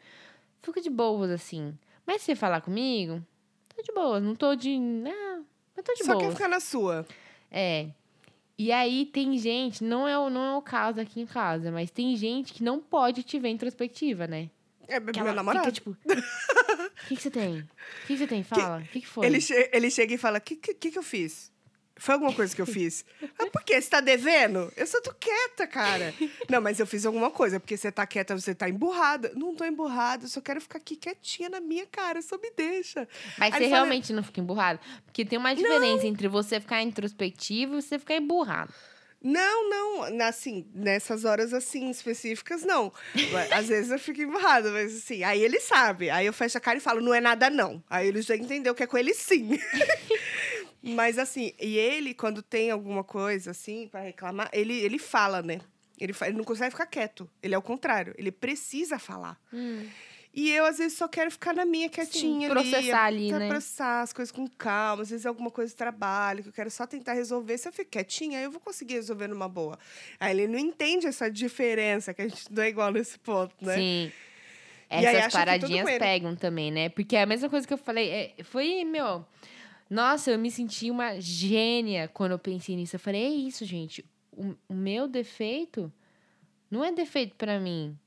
Fico 0.63 0.81
de 0.81 0.91
boas, 0.91 1.31
assim. 1.31 1.77
Mas 2.07 2.23
se 2.23 2.27
você 2.27 2.35
falar 2.37 2.61
comigo, 2.61 3.25
tô 3.75 3.83
de 3.83 3.93
boa, 3.93 4.21
não 4.21 4.35
tô 4.35 4.55
de. 4.55 4.79
Não, 4.79 5.30
mas 5.81 5.85
tô 5.85 5.95
de 5.95 6.05
Só 6.05 6.13
boa. 6.15 6.25
quer 6.27 6.33
ficar 6.33 6.49
na 6.49 6.61
sua. 6.61 7.07
É. 7.51 7.89
E 8.59 8.71
aí 8.73 9.07
tem 9.07 9.39
gente, 9.39 9.83
não 9.83 10.07
é, 10.07 10.19
o- 10.19 10.29
não 10.29 10.45
é 10.45 10.57
o 10.57 10.63
caso 10.63 11.01
aqui 11.01 11.21
em 11.21 11.27
casa, 11.27 11.71
mas 11.73 11.91
tem 11.91 12.15
gente 12.17 12.53
que 12.53 12.63
não 12.63 12.79
pode 12.79 13.23
te 13.23 13.39
ver 13.39 13.49
introspectiva, 13.49 14.27
né? 14.27 14.51
É 14.87 15.01
Que 15.01 15.23
meu 15.23 15.33
namorado. 15.33 15.65
Fica 15.65 15.73
tipo. 15.73 15.91
O 15.91 17.09
que, 17.09 17.17
que 17.17 17.23
você 17.23 17.31
tem? 17.31 17.61
O 17.61 17.63
que, 18.07 18.07
que 18.09 18.17
você 18.19 18.27
tem? 18.27 18.43
Fala. 18.45 18.81
O 18.81 18.85
que, 18.89 19.01
que 19.01 19.07
foi? 19.07 19.25
Ele, 19.27 19.41
che- 19.41 19.71
ele 19.73 19.91
chega 19.91 20.15
e 20.15 20.19
fala: 20.19 20.39
O 20.39 20.41
que, 20.41 20.57
que, 20.57 20.91
que 20.91 20.99
eu 20.99 21.03
fiz? 21.03 21.51
Foi 22.01 22.15
alguma 22.15 22.33
coisa 22.33 22.57
que 22.57 22.63
eu 22.63 22.67
fiz? 22.67 23.05
ah, 23.39 23.47
por 23.53 23.63
quê? 23.63 23.81
Você 23.81 23.91
tá 23.91 24.01
devendo? 24.01 24.73
Eu 24.75 24.87
só 24.87 25.01
tô 25.03 25.13
quieta, 25.13 25.67
cara. 25.67 26.15
Não, 26.49 26.59
mas 26.61 26.81
eu 26.81 26.87
fiz 26.87 27.05
alguma 27.05 27.31
coisa, 27.31 27.61
porque 27.61 27.77
você 27.77 27.93
tá 27.93 28.07
quieta, 28.07 28.35
você 28.35 28.55
tá 28.55 28.69
emburrada. 28.71 29.31
Não 29.37 29.55
tô 29.55 29.67
emburrada, 29.67 30.25
eu 30.25 30.29
só 30.29 30.41
quero 30.41 30.61
ficar 30.63 30.79
aqui 30.79 30.97
quietinha 30.97 31.51
na 31.51 31.61
minha 31.61 31.85
cara, 31.87 32.23
só 32.23 32.39
me 32.39 32.51
deixa. 32.57 33.07
Mas 33.37 33.53
Aí 33.55 33.61
você 33.65 33.69
fala- 33.69 33.83
realmente 33.83 34.13
não 34.15 34.23
fica 34.23 34.41
emburrado? 34.41 34.81
Porque 35.05 35.27
tem 35.27 35.39
uma 35.39 35.55
diferença 35.55 36.07
entre 36.07 36.27
você 36.27 36.59
ficar 36.59 36.83
introspectivo 36.83 37.77
e 37.77 37.83
você 37.83 37.99
ficar 37.99 38.17
emburrado. 38.17 38.73
Não, 39.23 39.69
não, 39.69 40.27
assim, 40.27 40.67
nessas 40.75 41.27
horas 41.27 41.53
assim 41.53 41.91
específicas, 41.91 42.63
não. 42.63 42.91
Às 43.53 43.69
vezes 43.69 43.91
eu 43.91 43.99
fico 43.99 44.23
emburrada, 44.23 44.71
mas 44.71 44.97
assim, 44.97 45.23
aí 45.23 45.43
ele 45.43 45.61
sabe. 45.61 46.09
Aí 46.09 46.25
eu 46.25 46.33
fecho 46.33 46.57
a 46.57 46.61
cara 46.61 46.79
e 46.79 46.81
falo, 46.81 47.03
não 47.03 47.13
é 47.13 47.21
nada, 47.21 47.51
não. 47.51 47.83
Aí 47.89 48.09
ele 48.09 48.23
já 48.23 48.35
entendeu 48.35 48.75
que 48.75 48.83
é 48.83 48.87
com 48.87 48.97
ele 48.97 49.13
sim. 49.13 49.59
mas 50.83 51.19
assim, 51.19 51.53
e 51.61 51.77
ele, 51.77 52.15
quando 52.15 52.43
tem 52.43 52.71
alguma 52.71 53.05
coisa 53.05 53.51
assim 53.51 53.89
pra 53.89 54.01
reclamar, 54.01 54.49
ele, 54.53 54.79
ele 54.79 54.99
fala, 54.99 55.43
né? 55.43 55.61
Ele, 55.99 56.15
ele 56.23 56.39
não 56.39 56.45
consegue 56.45 56.71
ficar 56.71 56.87
quieto. 56.87 57.29
Ele 57.43 57.55
é 57.55 57.59
o 57.59 57.63
contrário, 57.63 58.15
ele 58.17 58.33
precisa 58.33 58.99
falar. 58.99 59.39
E 60.33 60.49
eu, 60.51 60.65
às 60.65 60.79
vezes, 60.79 60.97
só 60.97 61.09
quero 61.09 61.29
ficar 61.31 61.53
na 61.53 61.65
minha 61.65 61.89
quietinha 61.89 62.49
processar 62.49 63.05
ali, 63.05 63.29
pra 63.31 63.39
né? 63.41 63.49
processar 63.49 64.03
as 64.03 64.13
coisas 64.13 64.31
com 64.31 64.47
calma. 64.47 65.03
Às 65.03 65.11
vezes 65.11 65.27
alguma 65.27 65.51
coisa 65.51 65.71
de 65.71 65.77
trabalho 65.77 66.43
que 66.43 66.49
eu 66.49 66.53
quero 66.53 66.71
só 66.71 66.87
tentar 66.87 67.15
resolver. 67.15 67.59
Se 67.59 67.69
eu 67.69 67.73
fico 67.73 67.91
quietinha, 67.91 68.41
eu 68.41 68.51
vou 68.51 68.61
conseguir 68.61 68.95
resolver 68.95 69.27
numa 69.27 69.49
boa. 69.49 69.77
Aí 70.21 70.33
ele 70.33 70.47
não 70.47 70.59
entende 70.59 71.07
essa 71.07 71.29
diferença, 71.29 72.15
que 72.15 72.23
a 72.23 72.29
gente 72.29 72.45
não 72.51 72.63
é 72.63 72.69
igual 72.69 72.93
nesse 72.93 73.19
ponto, 73.19 73.55
né? 73.61 73.75
Sim. 73.75 74.13
Essas 74.89 75.33
paradinhas 75.33 75.89
ele. 75.89 75.99
pegam 75.99 76.35
também, 76.37 76.71
né? 76.71 76.89
Porque 76.89 77.17
é 77.17 77.23
a 77.23 77.27
mesma 77.27 77.49
coisa 77.49 77.67
que 77.67 77.73
eu 77.73 77.79
falei. 77.79 78.11
é, 78.11 78.35
foi, 78.45 78.85
meu. 78.85 79.25
Nossa, 79.89 80.31
eu 80.31 80.39
me 80.39 80.51
senti 80.51 80.91
uma 80.91 81.21
gênia 81.21 82.07
quando 82.07 82.33
eu 82.33 82.39
pensei 82.39 82.77
nisso. 82.77 82.95
Eu 82.95 83.01
falei, 83.01 83.25
é 83.25 83.29
isso, 83.29 83.65
gente. 83.65 84.05
O, 84.31 84.55
o 84.69 84.75
meu 84.75 85.09
defeito 85.09 85.93
não 86.71 86.85
é 86.85 86.93
defeito 86.93 87.35
pra 87.35 87.59
mim. 87.59 87.99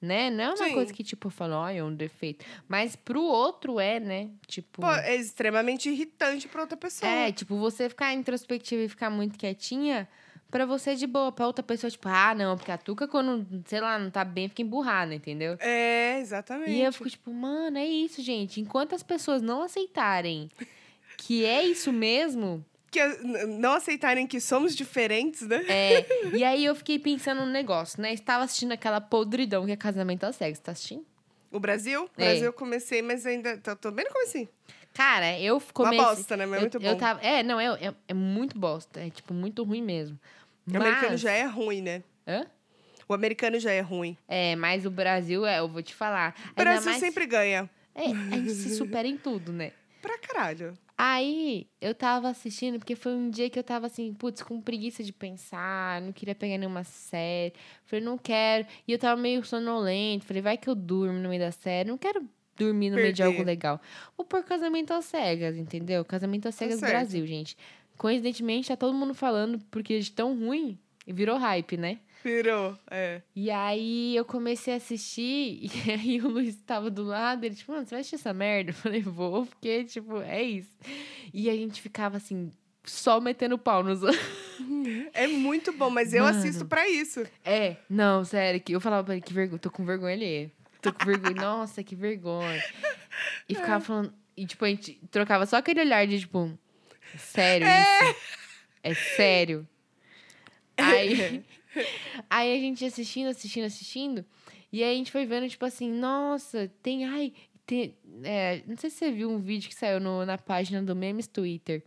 Né? 0.00 0.30
Não 0.30 0.44
é 0.44 0.48
uma 0.50 0.56
Sim. 0.68 0.74
coisa 0.74 0.92
que, 0.92 1.02
tipo, 1.02 1.26
eu 1.26 1.30
falo, 1.30 1.54
olha, 1.54 1.78
é 1.78 1.84
um 1.84 1.92
defeito. 1.92 2.44
Mas 2.68 2.94
pro 2.94 3.20
outro 3.20 3.80
é, 3.80 3.98
né? 3.98 4.30
Tipo. 4.46 4.80
Pô, 4.80 4.92
é 4.92 5.16
extremamente 5.16 5.88
irritante 5.88 6.46
pra 6.46 6.60
outra 6.60 6.76
pessoa. 6.76 7.10
É, 7.10 7.32
tipo, 7.32 7.56
você 7.56 7.88
ficar 7.88 8.14
introspectiva 8.14 8.82
e 8.82 8.88
ficar 8.88 9.10
muito 9.10 9.36
quietinha, 9.36 10.08
pra 10.50 10.64
você 10.64 10.90
é 10.90 10.94
de 10.94 11.06
boa. 11.06 11.32
Pra 11.32 11.48
outra 11.48 11.64
pessoa, 11.64 11.90
tipo, 11.90 12.08
ah, 12.08 12.32
não, 12.32 12.56
porque 12.56 12.70
a 12.70 12.78
Tuca, 12.78 13.08
quando, 13.08 13.44
sei 13.66 13.80
lá, 13.80 13.98
não 13.98 14.08
tá 14.08 14.24
bem, 14.24 14.48
fica 14.48 14.62
emburrada, 14.62 15.12
entendeu? 15.12 15.56
É, 15.58 16.20
exatamente. 16.20 16.70
E 16.70 16.80
eu 16.80 16.92
fico 16.92 17.10
tipo, 17.10 17.32
mano, 17.32 17.76
é 17.76 17.86
isso, 17.86 18.22
gente. 18.22 18.60
Enquanto 18.60 18.94
as 18.94 19.02
pessoas 19.02 19.42
não 19.42 19.62
aceitarem 19.62 20.48
que 21.16 21.44
é 21.44 21.64
isso 21.64 21.92
mesmo, 21.92 22.64
Que 22.90 23.04
não 23.46 23.72
aceitarem 23.72 24.26
que 24.26 24.40
somos 24.40 24.74
diferentes, 24.74 25.42
né? 25.42 25.62
é. 25.68 26.06
E 26.36 26.42
aí 26.42 26.64
eu 26.64 26.74
fiquei 26.74 26.98
pensando 26.98 27.42
no 27.44 27.52
negócio, 27.52 28.00
né? 28.00 28.12
Estava 28.14 28.44
assistindo 28.44 28.72
aquela 28.72 29.00
podridão 29.00 29.66
que 29.66 29.72
é 29.72 29.76
casamento 29.76 30.24
às 30.24 30.36
cegas. 30.36 30.58
Tá 30.58 30.72
assistindo? 30.72 31.04
O 31.50 31.60
Brasil? 31.60 32.04
O 32.04 32.10
É. 32.20 32.24
Brasil 32.24 32.44
eu 32.46 32.52
comecei, 32.52 33.02
mas 33.02 33.26
ainda 33.26 33.56
tô, 33.58 33.76
tô 33.76 33.90
bem 33.90 34.04
no 34.06 34.12
comecinho. 34.12 34.48
Cara, 34.94 35.38
eu 35.38 35.56
Uma 35.56 35.62
comecei. 35.72 35.98
bosta, 36.04 36.36
né? 36.36 36.46
Mas 36.46 36.54
é 36.54 36.56
eu, 36.56 36.60
muito 36.62 36.80
bom. 36.80 36.86
eu 36.86 36.96
tava, 36.96 37.20
é, 37.20 37.42
não, 37.42 37.60
é, 37.60 37.66
é, 37.88 37.94
é 38.08 38.14
muito 38.14 38.58
bosta. 38.58 39.00
É, 39.00 39.10
tipo, 39.10 39.32
muito 39.34 39.62
ruim 39.64 39.82
mesmo. 39.82 40.18
O 40.70 40.76
americano 40.76 41.10
Mas- 41.12 41.20
já 41.20 41.32
é 41.32 41.44
ruim, 41.44 41.80
né? 41.82 42.02
Hã? 42.26 42.46
O 43.06 43.14
americano 43.14 43.58
já 43.58 43.70
é 43.70 43.80
ruim. 43.80 44.16
É, 44.26 44.54
mas 44.56 44.84
o 44.84 44.90
Brasil, 44.90 45.46
é, 45.46 45.60
eu 45.60 45.68
vou 45.68 45.82
te 45.82 45.94
falar. 45.94 46.34
O 46.52 46.54
Brasil 46.56 46.84
mais- 46.90 47.00
sempre 47.00 47.26
ganha. 47.26 47.68
É, 47.94 48.04
a 48.06 48.36
gente 48.36 48.50
se 48.50 48.76
supera 48.76 49.06
em 49.08 49.16
tudo, 49.16 49.52
né? 49.52 49.72
Pra 50.08 50.18
caralho. 50.18 50.72
Aí, 50.96 51.66
eu 51.82 51.94
tava 51.94 52.30
assistindo, 52.30 52.78
porque 52.78 52.96
foi 52.96 53.12
um 53.12 53.28
dia 53.28 53.50
que 53.50 53.58
eu 53.58 53.62
tava 53.62 53.86
assim, 53.86 54.14
putz, 54.14 54.42
com 54.42 54.58
preguiça 54.58 55.04
de 55.04 55.12
pensar, 55.12 56.00
não 56.00 56.12
queria 56.12 56.34
pegar 56.34 56.56
nenhuma 56.56 56.82
série. 56.82 57.52
Falei, 57.84 58.02
não 58.02 58.16
quero. 58.16 58.66
E 58.86 58.92
eu 58.92 58.98
tava 58.98 59.20
meio 59.20 59.44
sonolento. 59.44 60.24
Falei, 60.24 60.40
vai 60.40 60.56
que 60.56 60.66
eu 60.66 60.74
durmo 60.74 61.18
no 61.18 61.28
meio 61.28 61.42
da 61.42 61.52
série. 61.52 61.90
Não 61.90 61.98
quero 61.98 62.26
dormir 62.56 62.88
no 62.88 62.96
meio 62.96 63.12
de 63.12 63.22
algo 63.22 63.42
legal. 63.42 63.78
Vou 64.16 64.24
pôr 64.24 64.42
casamento 64.42 64.94
às 64.94 65.04
cegas, 65.04 65.56
entendeu? 65.56 66.02
Casamento 66.06 66.48
às 66.48 66.54
cegas 66.54 66.80
certo. 66.80 66.90
Brasil, 66.90 67.26
gente. 67.26 67.54
Coincidentemente, 67.98 68.68
tá 68.68 68.76
todo 68.76 68.94
mundo 68.94 69.12
falando, 69.12 69.58
porque 69.70 70.00
de 70.00 70.10
tão 70.10 70.38
ruim, 70.38 70.78
virou 71.06 71.36
hype, 71.36 71.76
né? 71.76 71.98
Virou, 72.24 72.76
é. 72.90 73.22
E 73.34 73.50
aí 73.50 74.16
eu 74.16 74.24
comecei 74.24 74.74
a 74.74 74.76
assistir, 74.76 75.60
e 75.86 75.90
aí 75.90 76.20
o 76.20 76.28
Luiz 76.28 76.56
tava 76.62 76.90
do 76.90 77.04
lado, 77.04 77.44
ele, 77.44 77.54
tipo, 77.54 77.72
mano, 77.72 77.84
você 77.84 77.90
vai 77.90 78.00
assistir 78.00 78.16
essa 78.16 78.32
merda? 78.34 78.70
Eu 78.70 78.74
falei, 78.74 79.02
vou, 79.02 79.46
porque, 79.46 79.84
tipo, 79.84 80.20
é 80.20 80.42
isso. 80.42 80.76
E 81.32 81.48
a 81.48 81.54
gente 81.54 81.80
ficava 81.80 82.16
assim, 82.16 82.50
só 82.84 83.20
metendo 83.20 83.56
pau 83.58 83.82
nos. 83.82 84.00
É 85.12 85.26
muito 85.28 85.72
bom, 85.72 85.90
mas 85.90 86.12
eu 86.12 86.24
Mano. 86.24 86.38
assisto 86.38 86.66
pra 86.66 86.88
isso. 86.88 87.24
É, 87.44 87.76
não, 87.88 88.24
sério, 88.24 88.60
que 88.60 88.72
eu 88.72 88.80
falava 88.80 89.04
pra 89.04 89.14
ele 89.14 89.22
que 89.22 89.32
vergonha, 89.32 89.58
tô 89.58 89.70
com 89.70 89.84
vergonha 89.84 90.14
ali. 90.14 90.52
Tô 90.82 90.92
com 90.92 91.04
vergonha, 91.04 91.34
nossa, 91.40 91.82
que 91.82 91.94
vergonha. 91.94 92.62
E 93.48 93.54
ficava 93.54 93.82
falando, 93.82 94.12
e 94.36 94.46
tipo, 94.46 94.64
a 94.64 94.68
gente 94.68 95.00
trocava 95.10 95.46
só 95.46 95.56
aquele 95.56 95.80
olhar 95.80 96.06
de, 96.06 96.20
tipo, 96.20 96.56
sério 97.16 97.66
isso? 97.66 98.16
É 98.82 98.94
sério? 98.94 99.68
Aí, 100.76 101.44
aí 102.30 102.56
a 102.56 102.60
gente 102.60 102.84
assistindo, 102.84 103.28
assistindo, 103.28 103.64
assistindo. 103.64 104.24
E 104.72 104.82
aí 104.82 104.92
a 104.94 104.96
gente 104.96 105.10
foi 105.12 105.24
vendo, 105.26 105.48
tipo 105.48 105.64
assim, 105.64 105.90
nossa, 105.90 106.70
tem. 106.82 107.04
Ai, 107.06 107.32
tem. 107.66 107.94
é, 108.22 108.62
não 108.66 108.76
sei 108.76 108.90
se 108.90 108.96
você 108.96 109.10
viu 109.10 109.30
um 109.30 109.38
vídeo 109.38 109.68
que 109.68 109.74
saiu 109.74 109.98
no- 110.00 110.24
na 110.26 110.36
página 110.38 110.82
do 110.82 110.94
Memes 110.96 111.26
Twitter. 111.26 111.82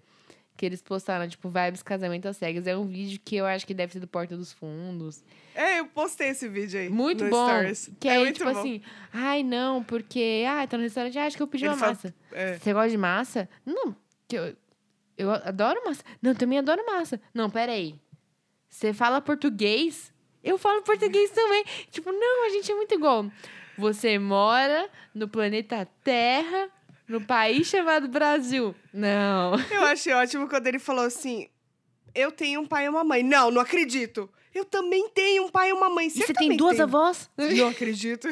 Que 0.58 0.65
eles 0.65 0.82
postaram, 0.82 1.27
tipo, 1.27 1.49
vibes 1.49 1.82
casamento 1.82 2.27
às 2.27 2.38
cegas. 2.38 2.67
É 2.67 2.77
um 2.77 2.86
vídeo 2.86 3.19
que 3.23 3.36
eu 3.36 3.45
acho 3.47 3.65
que 3.65 3.73
deve 3.73 3.93
ser 3.93 3.99
do 3.99 4.06
Porta 4.08 4.38
dos 4.38 4.51
Fundos. 4.54 5.23
É, 5.56 5.80
eu 5.80 5.88
postei 5.88 6.27
esse 6.30 6.47
vídeo 6.47 6.80
aí. 6.80 6.88
Muito 6.89 7.27
bom. 7.30 7.47
Stories. 7.47 7.89
Que 7.99 8.08
é 8.08 8.12
aí, 8.17 8.19
muito 8.19 8.38
tipo 8.38 8.51
bom. 8.51 8.60
assim, 8.60 8.82
ai, 9.12 9.41
não, 9.41 9.84
porque. 9.84 10.43
Ah, 10.47 10.67
tá 10.67 10.77
no 10.77 10.84
restaurante, 10.84 11.17
ah, 11.17 11.25
acho 11.25 11.36
que 11.38 11.41
eu 11.41 11.47
pedi 11.47 11.63
Ele 11.63 11.69
uma 11.71 11.77
fala- 11.77 11.93
massa. 11.93 12.13
É. 12.32 12.58
Você 12.60 12.73
gosta 12.73 12.89
de 12.89 12.97
massa? 12.97 13.49
Não, 13.65 13.95
que 14.27 14.36
eu, 14.36 14.56
eu 15.17 15.32
adoro 15.32 15.82
massa. 15.84 16.04
Não, 16.21 16.32
eu 16.32 16.36
também 16.38 16.60
adoro 16.60 16.86
massa. 16.86 17.19
Não, 17.34 17.49
peraí. 17.49 17.95
Você 18.71 18.93
fala 18.93 19.19
português? 19.21 20.12
Eu 20.41 20.57
falo 20.57 20.81
português 20.81 21.29
também. 21.29 21.63
Tipo, 21.91 22.12
não, 22.12 22.45
a 22.47 22.49
gente 22.49 22.71
é 22.71 22.73
muito 22.75 22.95
igual. 22.95 23.29
Você 23.77 24.17
mora 24.17 24.89
no 25.13 25.27
planeta 25.27 25.88
Terra, 26.03 26.69
no 27.07 27.21
país 27.21 27.67
chamado 27.67 28.07
Brasil. 28.07 28.73
Não. 28.93 29.53
Eu 29.69 29.84
achei 29.84 30.13
ótimo 30.13 30.47
quando 30.47 30.67
ele 30.67 30.79
falou 30.79 31.05
assim: 31.05 31.47
Eu 32.15 32.31
tenho 32.31 32.62
um 32.62 32.65
pai 32.65 32.86
e 32.86 32.89
uma 32.89 33.03
mãe. 33.03 33.21
Não, 33.21 33.51
não 33.51 33.62
acredito. 33.62 34.29
Eu 34.55 34.65
também 34.65 35.10
tenho 35.10 35.45
um 35.45 35.49
pai 35.49 35.69
e 35.69 35.73
uma 35.73 35.89
mãe. 35.89 36.07
E 36.07 36.12
Você, 36.12 36.34
tem 36.34 36.55
duas 36.57 36.79
avós? 36.79 37.29
Não 37.38 37.67
acredito. 37.67 38.27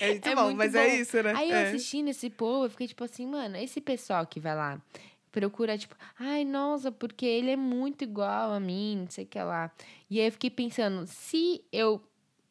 É 0.00 0.08
muito 0.08 0.28
É 0.28 0.34
bom, 0.34 0.44
muito 0.44 0.56
mas 0.58 0.72
bom. 0.72 0.78
é 0.78 0.96
isso, 0.96 1.22
né? 1.22 1.32
Aí 1.36 1.50
eu 1.50 1.56
é. 1.56 1.68
assistindo 1.68 2.08
esse 2.08 2.28
povo, 2.28 2.64
eu 2.66 2.70
fiquei 2.70 2.88
tipo 2.88 3.04
assim, 3.04 3.26
mano, 3.26 3.56
esse 3.56 3.80
pessoal 3.80 4.26
que 4.26 4.40
vai 4.40 4.54
lá 4.54 4.80
procura, 5.30 5.78
tipo, 5.78 5.94
ai, 6.18 6.44
nossa, 6.44 6.90
porque 6.90 7.24
ele 7.24 7.50
é 7.50 7.56
muito 7.56 8.02
igual 8.02 8.52
a 8.52 8.60
mim, 8.60 8.98
não 9.02 9.10
sei 9.10 9.24
o 9.24 9.26
que 9.26 9.40
lá. 9.40 9.70
E 10.08 10.20
aí 10.20 10.26
eu 10.26 10.32
fiquei 10.32 10.50
pensando, 10.50 11.06
se 11.06 11.64
eu, 11.72 12.02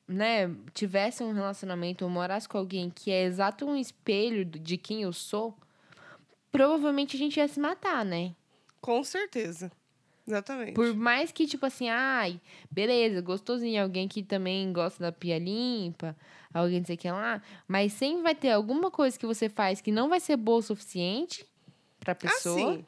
né, 0.08 0.50
tivesse 0.74 1.24
um 1.24 1.34
relacionamento 1.34 2.04
ou 2.06 2.12
morasse 2.12 2.48
com 2.48 2.58
alguém 2.58 2.90
que 2.90 3.12
é 3.12 3.24
exato 3.24 3.66
um 3.66 3.76
espelho 3.76 4.46
de 4.46 4.78
quem 4.78 5.02
eu 5.04 5.14
sou, 5.14 5.58
provavelmente 6.52 7.16
a 7.16 7.20
gente 7.20 7.38
ia 7.38 7.48
se 7.48 7.60
matar, 7.60 8.06
né? 8.06 8.34
Com 8.82 9.04
certeza. 9.04 9.72
Exatamente. 10.26 10.74
Por 10.74 10.94
mais 10.94 11.32
que, 11.32 11.48
tipo 11.48 11.66
assim, 11.66 11.90
ai, 11.90 12.40
beleza, 12.70 13.20
gostosinho, 13.20 13.82
alguém 13.82 14.08
que 14.08 14.22
também 14.22 14.72
gosta 14.72 15.04
da 15.04 15.12
pia 15.12 15.40
limpa, 15.40 16.16
alguém 16.54 16.80
não 16.80 16.86
sei 16.86 16.96
o 16.96 17.00
que 17.00 17.10
lá, 17.10 17.42
mas 17.68 17.94
sempre 17.94 18.22
vai 18.22 18.36
ter 18.36 18.52
alguma 18.52 18.92
coisa 18.92 19.18
que 19.18 19.26
você 19.26 19.50
faz 19.50 19.82
que 19.82 19.92
não 19.92 20.08
vai 20.08 20.20
ser 20.20 20.38
boa 20.38 20.60
o 20.60 20.62
suficiente 20.62 21.49
pra 22.00 22.16
pessoa. 22.16 22.72
Assim. 22.74 22.86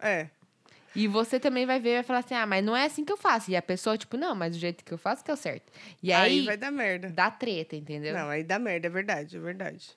É. 0.00 0.28
E 0.96 1.08
você 1.08 1.40
também 1.40 1.66
vai 1.66 1.80
ver 1.80 1.90
e 1.90 1.94
vai 1.94 2.02
falar 2.04 2.20
assim, 2.20 2.34
ah, 2.34 2.46
mas 2.46 2.64
não 2.64 2.76
é 2.76 2.84
assim 2.86 3.04
que 3.04 3.12
eu 3.12 3.16
faço. 3.16 3.50
E 3.50 3.56
a 3.56 3.62
pessoa, 3.62 3.98
tipo, 3.98 4.16
não, 4.16 4.34
mas 4.34 4.54
o 4.54 4.58
jeito 4.58 4.84
que 4.84 4.92
eu 4.92 4.98
faço 4.98 5.24
que 5.24 5.30
é 5.30 5.34
o 5.34 5.36
certo. 5.36 5.72
E 6.02 6.12
aí, 6.12 6.40
Aí 6.40 6.44
vai 6.46 6.56
dar 6.56 6.70
merda. 6.70 7.08
dá 7.10 7.30
treta, 7.30 7.74
entendeu? 7.74 8.14
Não, 8.14 8.28
aí 8.28 8.44
dá 8.44 8.58
merda, 8.60 8.86
é 8.86 8.90
verdade, 8.90 9.36
é 9.36 9.40
verdade. 9.40 9.90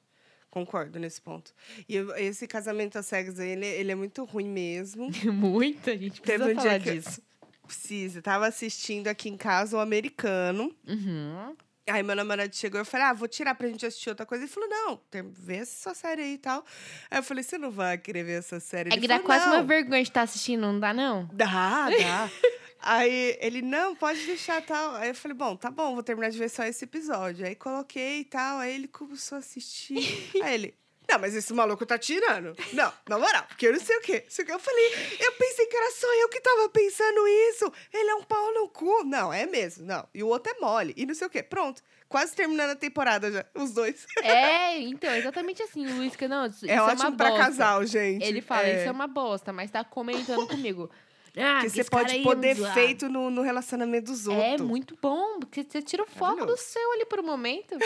Concordo 0.50 0.98
nesse 0.98 1.22
ponto. 1.22 1.54
E 1.88 1.96
eu- 1.98 2.16
esse 2.16 2.48
casamento 2.48 2.98
às 2.98 3.06
cegas 3.06 3.40
aí, 3.40 3.50
ele, 3.52 3.66
ele 3.68 3.92
é 3.92 3.96
muito 3.96 4.24
ruim 4.26 4.48
mesmo. 4.50 5.10
Muita 5.32 5.96
gente 5.96 6.20
Teve 6.20 6.44
precisa 6.46 6.46
um 6.46 6.54
dia 6.54 6.62
falar 6.64 6.80
que- 6.80 6.92
disso. 6.94 7.22
Precisa. 7.68 8.22
Tava 8.22 8.48
assistindo 8.48 9.08
aqui 9.08 9.30
em 9.30 9.38
casa 9.38 9.78
o 9.78 9.80
americano. 9.80 10.74
Uhum. 10.88 11.56
Aí 11.90 12.04
meu 12.04 12.16
namorado 12.16 12.54
chegou 12.56 12.80
e 12.80 12.82
eu 12.82 12.86
falei, 12.86 13.06
ah, 13.08 13.14
vou 13.14 13.28
tirar 13.28 13.56
pra 13.56 13.68
gente 13.68 13.86
assistir 13.86 14.10
outra 14.10 14.26
coisa. 14.26 14.44
Ele 14.44 14.52
falou, 14.52 14.70
não, 14.70 15.02
vê 15.32 15.58
essa 15.58 15.84
sua 15.84 15.94
série 15.94 16.22
aí 16.22 16.34
e 16.34 16.38
tal. 16.38 16.66
Aí 17.10 17.20
eu 17.20 17.24
falei, 17.24 17.44
você 17.44 17.58
não 17.58 17.72
vai 17.72 17.98
querer 17.98 18.24
ver 18.24 18.40
essa 18.40 18.60
série? 18.60 18.90
É 18.90 18.94
Ele 18.94 19.02
que 19.02 19.08
dá 19.08 19.16
falou, 19.16 19.26
quase 19.28 19.46
uma 19.46 19.58
"Não." 19.60 19.66
vergonha 19.68 20.04
de 20.04 20.10
estar 20.10 20.22
assistindo, 20.24 20.62
não 20.62 20.80
dá, 20.80 20.94
não? 20.94 21.30
Dá, 21.32 21.90
dá. 21.90 22.30
Aí 22.80 23.38
ele, 23.42 23.62
não, 23.62 23.96
pode 23.96 24.24
deixar 24.26 24.62
tal. 24.62 24.96
Aí 24.96 25.10
eu 25.10 25.16
falei, 25.16 25.36
bom, 25.36 25.56
tá 25.56 25.72
bom, 25.72 25.94
vou 25.94 26.04
terminar 26.04 26.30
de 26.30 26.38
ver 26.38 26.50
só 26.50 26.64
esse 26.64 26.84
episódio. 26.86 27.46
Aí 27.46 27.56
coloquei 27.56 28.20
e 28.20 28.26
tal. 28.26 28.60
Aí 28.60 28.74
ele 28.76 28.88
começou 28.88 29.36
a 29.38 29.40
assistir. 29.40 29.98
Aí 30.44 30.54
ele, 30.54 30.74
não, 31.10 31.20
mas 31.20 31.36
esse 31.36 31.54
maluco 31.54 31.86
tá 31.86 31.98
tirando. 31.98 32.56
Não, 32.74 32.92
na 33.08 33.18
moral, 33.18 33.44
porque 33.48 33.68
eu 33.68 33.74
não 33.74 33.80
sei 33.80 33.98
o 33.98 34.02
quê. 34.02 34.26
Sei 34.28 34.44
o 34.44 34.46
quê. 34.46 34.54
Eu 34.54 34.60
falei, 34.60 34.86
eu 35.20 35.32
pensei 35.34 35.66
que 35.68 35.76
era 35.76 35.92
só 35.92 36.14
eu 36.16 36.30
que 36.30 36.42
tava 36.42 36.70
pensando 36.70 37.28
isso. 37.50 37.72
Ele 37.94 38.10
é 38.10 38.16
um 38.16 38.24
pau 38.24 38.54
no 38.54 38.68
cu. 38.70 39.04
Não, 39.06 39.32
é 39.32 39.46
mesmo, 39.46 39.86
não. 39.86 40.08
E 40.14 40.22
o 40.24 40.28
outro 40.28 40.54
é 40.56 40.60
mole. 40.60 40.94
E 40.98 41.06
não 41.06 41.16
sei 41.16 41.28
o 41.28 41.30
quê. 41.30 41.42
Pronto. 41.42 41.82
Quase 42.10 42.34
terminando 42.34 42.70
a 42.70 42.76
temporada 42.76 43.30
já, 43.32 43.46
os 43.54 43.74
dois. 43.74 44.06
É, 44.24 44.80
então, 44.80 45.14
exatamente 45.14 45.62
assim. 45.62 45.86
O 45.86 45.96
Luiz, 45.98 46.16
que 46.16 46.28
não, 46.28 46.46
é 46.46 46.50
é 46.68 46.82
ótimo 46.82 47.10
uma 47.10 47.18
pra 47.18 47.30
bosta. 47.30 47.44
casal, 47.46 47.86
gente. 47.86 48.24
Ele 48.26 48.42
fala, 48.42 48.70
isso 48.70 48.88
é 48.88 48.92
uma 48.92 49.08
bosta, 49.08 49.52
mas 49.52 49.70
tá 49.72 49.84
comentando 49.84 50.48
comigo. 50.48 50.90
Ah, 51.38 51.60
Porque 51.62 51.70
que 51.70 51.84
você 51.84 51.90
pode 51.90 52.16
é 52.16 52.20
um 52.20 52.24
zoado. 52.24 52.42
defeito 52.42 53.08
no, 53.10 53.30
no 53.30 53.42
relacionamento 53.44 54.12
dos 54.12 54.28
outros. 54.28 54.46
É 54.46 54.58
muito 54.58 54.98
bom, 55.02 55.40
porque 55.40 55.64
você 55.64 55.82
tira 55.82 56.04
o 56.04 56.08
foco 56.08 56.46
do 56.46 56.58
seu 56.58 56.92
ali 56.94 57.06
por 57.06 57.20
um 57.20 57.24
momento. 57.24 57.78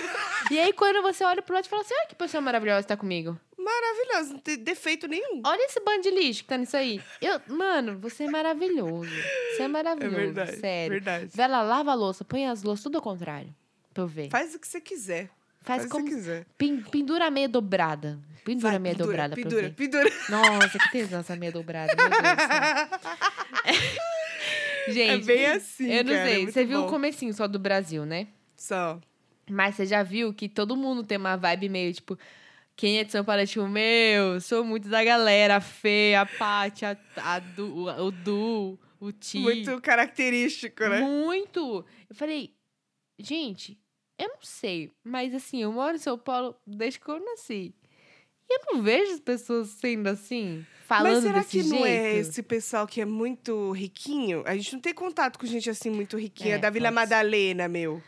e 0.49 0.57
aí, 0.59 0.71
quando 0.71 1.01
você 1.01 1.23
olha 1.23 1.41
pro 1.41 1.53
lado, 1.53 1.65
você 1.65 1.69
fala 1.69 1.81
assim: 1.81 1.93
olha 1.93 2.07
que 2.07 2.15
pessoa 2.15 2.39
maravilhosa 2.41 2.87
tá 2.87 2.95
comigo. 2.95 3.37
Maravilhoso, 3.57 4.33
não 4.33 4.39
tem 4.39 4.57
defeito 4.57 5.07
nenhum. 5.07 5.41
Olha 5.45 5.65
esse 5.65 5.79
bando 5.81 6.01
de 6.01 6.11
lixo 6.11 6.43
que 6.43 6.49
tá 6.49 6.57
nisso 6.57 6.75
aí. 6.75 7.01
Eu, 7.21 7.39
mano, 7.47 7.97
você 7.99 8.23
é 8.23 8.27
maravilhoso. 8.29 9.11
Você 9.55 9.63
é 9.63 9.67
maravilhoso, 9.67 10.59
sério. 10.59 10.93
verdade. 10.93 11.31
Vai 11.35 11.47
lá, 11.47 11.61
lava 11.61 11.91
a 11.91 11.93
louça, 11.93 12.23
põe 12.25 12.47
as 12.47 12.63
louças 12.63 12.83
tudo 12.83 12.95
ao 12.95 13.01
contrário. 13.01 13.53
Pra 13.93 14.03
eu 14.03 14.07
ver. 14.07 14.29
Faz 14.29 14.55
o 14.55 14.59
que 14.59 14.67
você 14.67 14.79
quiser. 14.81 15.29
Faz, 15.61 15.81
Faz, 15.83 15.91
como. 15.91 16.05
quiser. 16.05 16.45
pin- 16.57 16.81
pendura 16.81 17.27
a 17.27 17.31
meia 17.31 17.47
dobrada. 17.47 18.19
Pendura 18.43 18.69
Vai, 18.69 18.75
a 18.77 18.79
meia 18.79 18.95
dobrada 18.95 19.35
pra 19.35 19.41
eu 19.41 19.47
pendura, 19.49 19.69
pendura. 19.71 20.09
Nossa, 20.29 20.79
que 20.79 20.91
tesão 20.91 21.19
essa 21.19 21.35
meia 21.35 21.51
dobrada. 21.51 21.93
Meu 21.95 22.09
Deus 22.09 22.21
do 22.21 22.41
céu. 22.41 24.01
Gente, 24.93 25.09
É 25.11 25.17
bem 25.19 25.45
assim, 25.45 25.91
eu 25.91 26.03
não 26.03 26.11
cara, 26.13 26.27
é 26.27 26.31
sei. 26.33 26.37
muito 26.43 26.53
Você 26.53 26.65
viu 26.65 26.79
bom. 26.81 26.87
o 26.87 26.89
comecinho 26.89 27.33
só 27.33 27.47
do 27.47 27.59
Brasil, 27.59 28.05
né? 28.05 28.27
Só. 28.57 28.99
Mas 29.49 29.75
você 29.75 29.85
já 29.85 30.01
viu 30.01 30.33
que 30.33 30.49
todo 30.49 30.75
mundo 30.75 31.03
tem 31.03 31.17
uma 31.17 31.35
vibe 31.35 31.69
meio, 31.69 31.93
tipo... 31.93 32.17
Quem 32.75 32.97
é 32.97 33.03
de 33.03 33.11
São 33.11 33.23
Paulo 33.23 33.41
é 33.41 33.45
tipo, 33.45 33.67
meu, 33.67 34.39
sou 34.41 34.63
muito 34.63 34.89
da 34.89 35.03
galera. 35.03 35.57
A 35.57 35.61
Fê, 35.61 36.15
a 36.17 36.25
Paty, 36.25 36.85
a, 36.85 36.97
a 37.17 37.37
Du, 37.37 37.85
o 37.87 38.09
Du, 38.11 38.79
o 38.99 39.11
Ti. 39.11 39.37
Muito 39.37 39.79
característico, 39.81 40.81
né? 40.89 40.99
Muito. 41.01 41.85
Eu 42.09 42.15
falei, 42.15 42.55
gente, 43.19 43.77
eu 44.23 44.29
não 44.29 44.41
sei. 44.41 44.91
Mas 45.03 45.33
assim, 45.33 45.61
eu 45.61 45.71
moro 45.71 45.95
em 45.95 45.99
São 45.99 46.17
Paulo 46.17 46.55
desde 46.65 46.99
que 46.99 47.09
eu 47.09 47.23
nasci. 47.23 47.73
E 48.49 48.53
eu 48.53 48.73
não 48.73 48.81
vejo 48.81 49.13
as 49.13 49.19
pessoas 49.19 49.69
sendo 49.69 50.07
assim, 50.07 50.65
falando 50.85 51.13
Mas 51.13 51.23
será 51.23 51.39
desse 51.39 51.49
que 51.49 51.63
jeito. 51.63 51.73
não 51.73 51.85
é 51.85 52.15
esse 52.17 52.43
pessoal 52.43 52.85
que 52.85 52.99
é 52.99 53.05
muito 53.05 53.71
riquinho? 53.71 54.43
A 54.45 54.55
gente 54.55 54.73
não 54.73 54.81
tem 54.81 54.93
contato 54.93 55.39
com 55.39 55.45
gente 55.45 55.69
assim 55.69 55.89
muito 55.89 56.17
riquinha. 56.17 56.55
É, 56.55 56.57
da 56.57 56.69
Vila. 56.69 56.91
Madalena, 56.91 57.67
meu. 57.67 58.01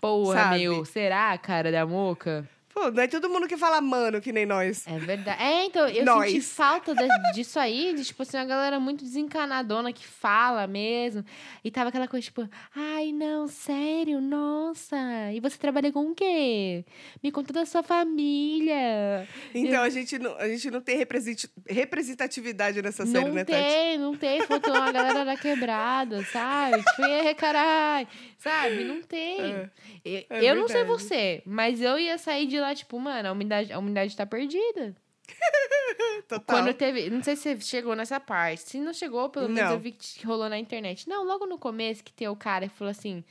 Porra, 0.00 0.34
sabe? 0.34 0.58
meu, 0.60 0.84
será, 0.84 1.36
cara 1.38 1.72
da 1.72 1.84
moca? 1.86 2.48
Pô, 2.74 2.90
não 2.90 3.02
é 3.02 3.06
todo 3.06 3.28
mundo 3.30 3.46
que 3.46 3.56
fala 3.56 3.80
mano, 3.80 4.20
que 4.20 4.32
nem 4.32 4.44
nós. 4.44 4.84
É 4.86 4.98
verdade. 4.98 5.40
É, 5.42 5.64
então, 5.64 5.86
eu 5.88 6.04
Nós. 6.04 6.30
senti 6.32 6.40
falta 6.44 6.92
de- 6.94 7.32
disso 7.32 7.58
aí, 7.60 7.94
de, 7.94 8.04
tipo 8.04 8.22
assim, 8.22 8.36
uma 8.36 8.44
galera 8.44 8.80
muito 8.80 9.04
desencanadona 9.04 9.92
que 9.92 10.04
fala 10.04 10.66
mesmo. 10.66 11.24
E 11.62 11.70
tava 11.70 11.90
aquela 11.90 12.08
coisa, 12.08 12.24
tipo, 12.24 12.48
ai, 12.74 13.12
não, 13.12 13.46
sério, 13.46 14.20
nossa. 14.20 14.96
E 15.32 15.38
você 15.38 15.56
trabalha 15.56 15.92
com 15.92 16.10
o 16.10 16.14
quê? 16.16 16.84
Me 17.22 17.30
conta 17.30 17.52
da 17.52 17.64
sua 17.64 17.82
família. 17.82 19.26
Então 19.54 19.82
a, 19.82 19.88
gente 19.88 20.18
não, 20.18 20.36
a 20.36 20.48
gente 20.48 20.70
não 20.70 20.80
tem 20.80 20.96
represent- 20.96 21.46
representatividade 21.68 22.82
nessa 22.82 23.06
série, 23.06 23.24
não 23.26 23.34
né, 23.34 23.44
Tati? 23.44 23.62
tem, 23.62 23.98
não 23.98 24.16
tem. 24.16 24.40
Faltou 24.42 24.74
uma 24.74 24.90
galera 24.90 25.24
da 25.24 25.36
quebrada, 25.36 26.24
sabe? 26.24 26.82
Tipo, 26.82 27.02
"Ê, 27.02 27.34
carai, 27.34 28.08
sabe? 28.38 28.84
Não 28.84 29.00
tem. 29.02 29.40
É, 29.40 29.70
eu 30.04 30.24
é 30.30 30.44
eu 30.50 30.56
não 30.56 30.66
sei 30.68 30.84
você, 30.84 31.42
mas 31.46 31.80
eu 31.80 31.98
ia 31.98 32.18
sair 32.18 32.46
de 32.46 32.58
lá, 32.64 32.74
tipo, 32.74 32.98
mano, 32.98 33.28
a 33.28 33.32
umidade, 33.32 33.72
a 33.72 33.78
umidade 33.78 34.16
tá 34.16 34.26
perdida. 34.26 34.94
Total. 36.28 36.44
Quando 36.46 36.74
teve. 36.74 37.08
Não 37.10 37.22
sei 37.22 37.36
se 37.36 37.54
você 37.56 37.60
chegou 37.60 37.94
nessa 37.94 38.18
parte. 38.20 38.62
Se 38.62 38.78
não 38.78 38.92
chegou, 38.92 39.28
pelo 39.30 39.48
menos 39.48 39.64
Não. 39.70 39.72
eu 39.76 39.80
vi 39.80 39.92
que 39.92 40.26
rolou 40.26 40.48
na 40.48 40.58
internet. 40.58 41.08
Não, 41.08 41.24
logo 41.24 41.46
no 41.46 41.58
começo 41.58 42.02
que 42.04 42.12
tem 42.12 42.28
o 42.28 42.36
cara 42.36 42.68
que 42.68 42.74
falou 42.74 42.90
assim: 42.90 43.24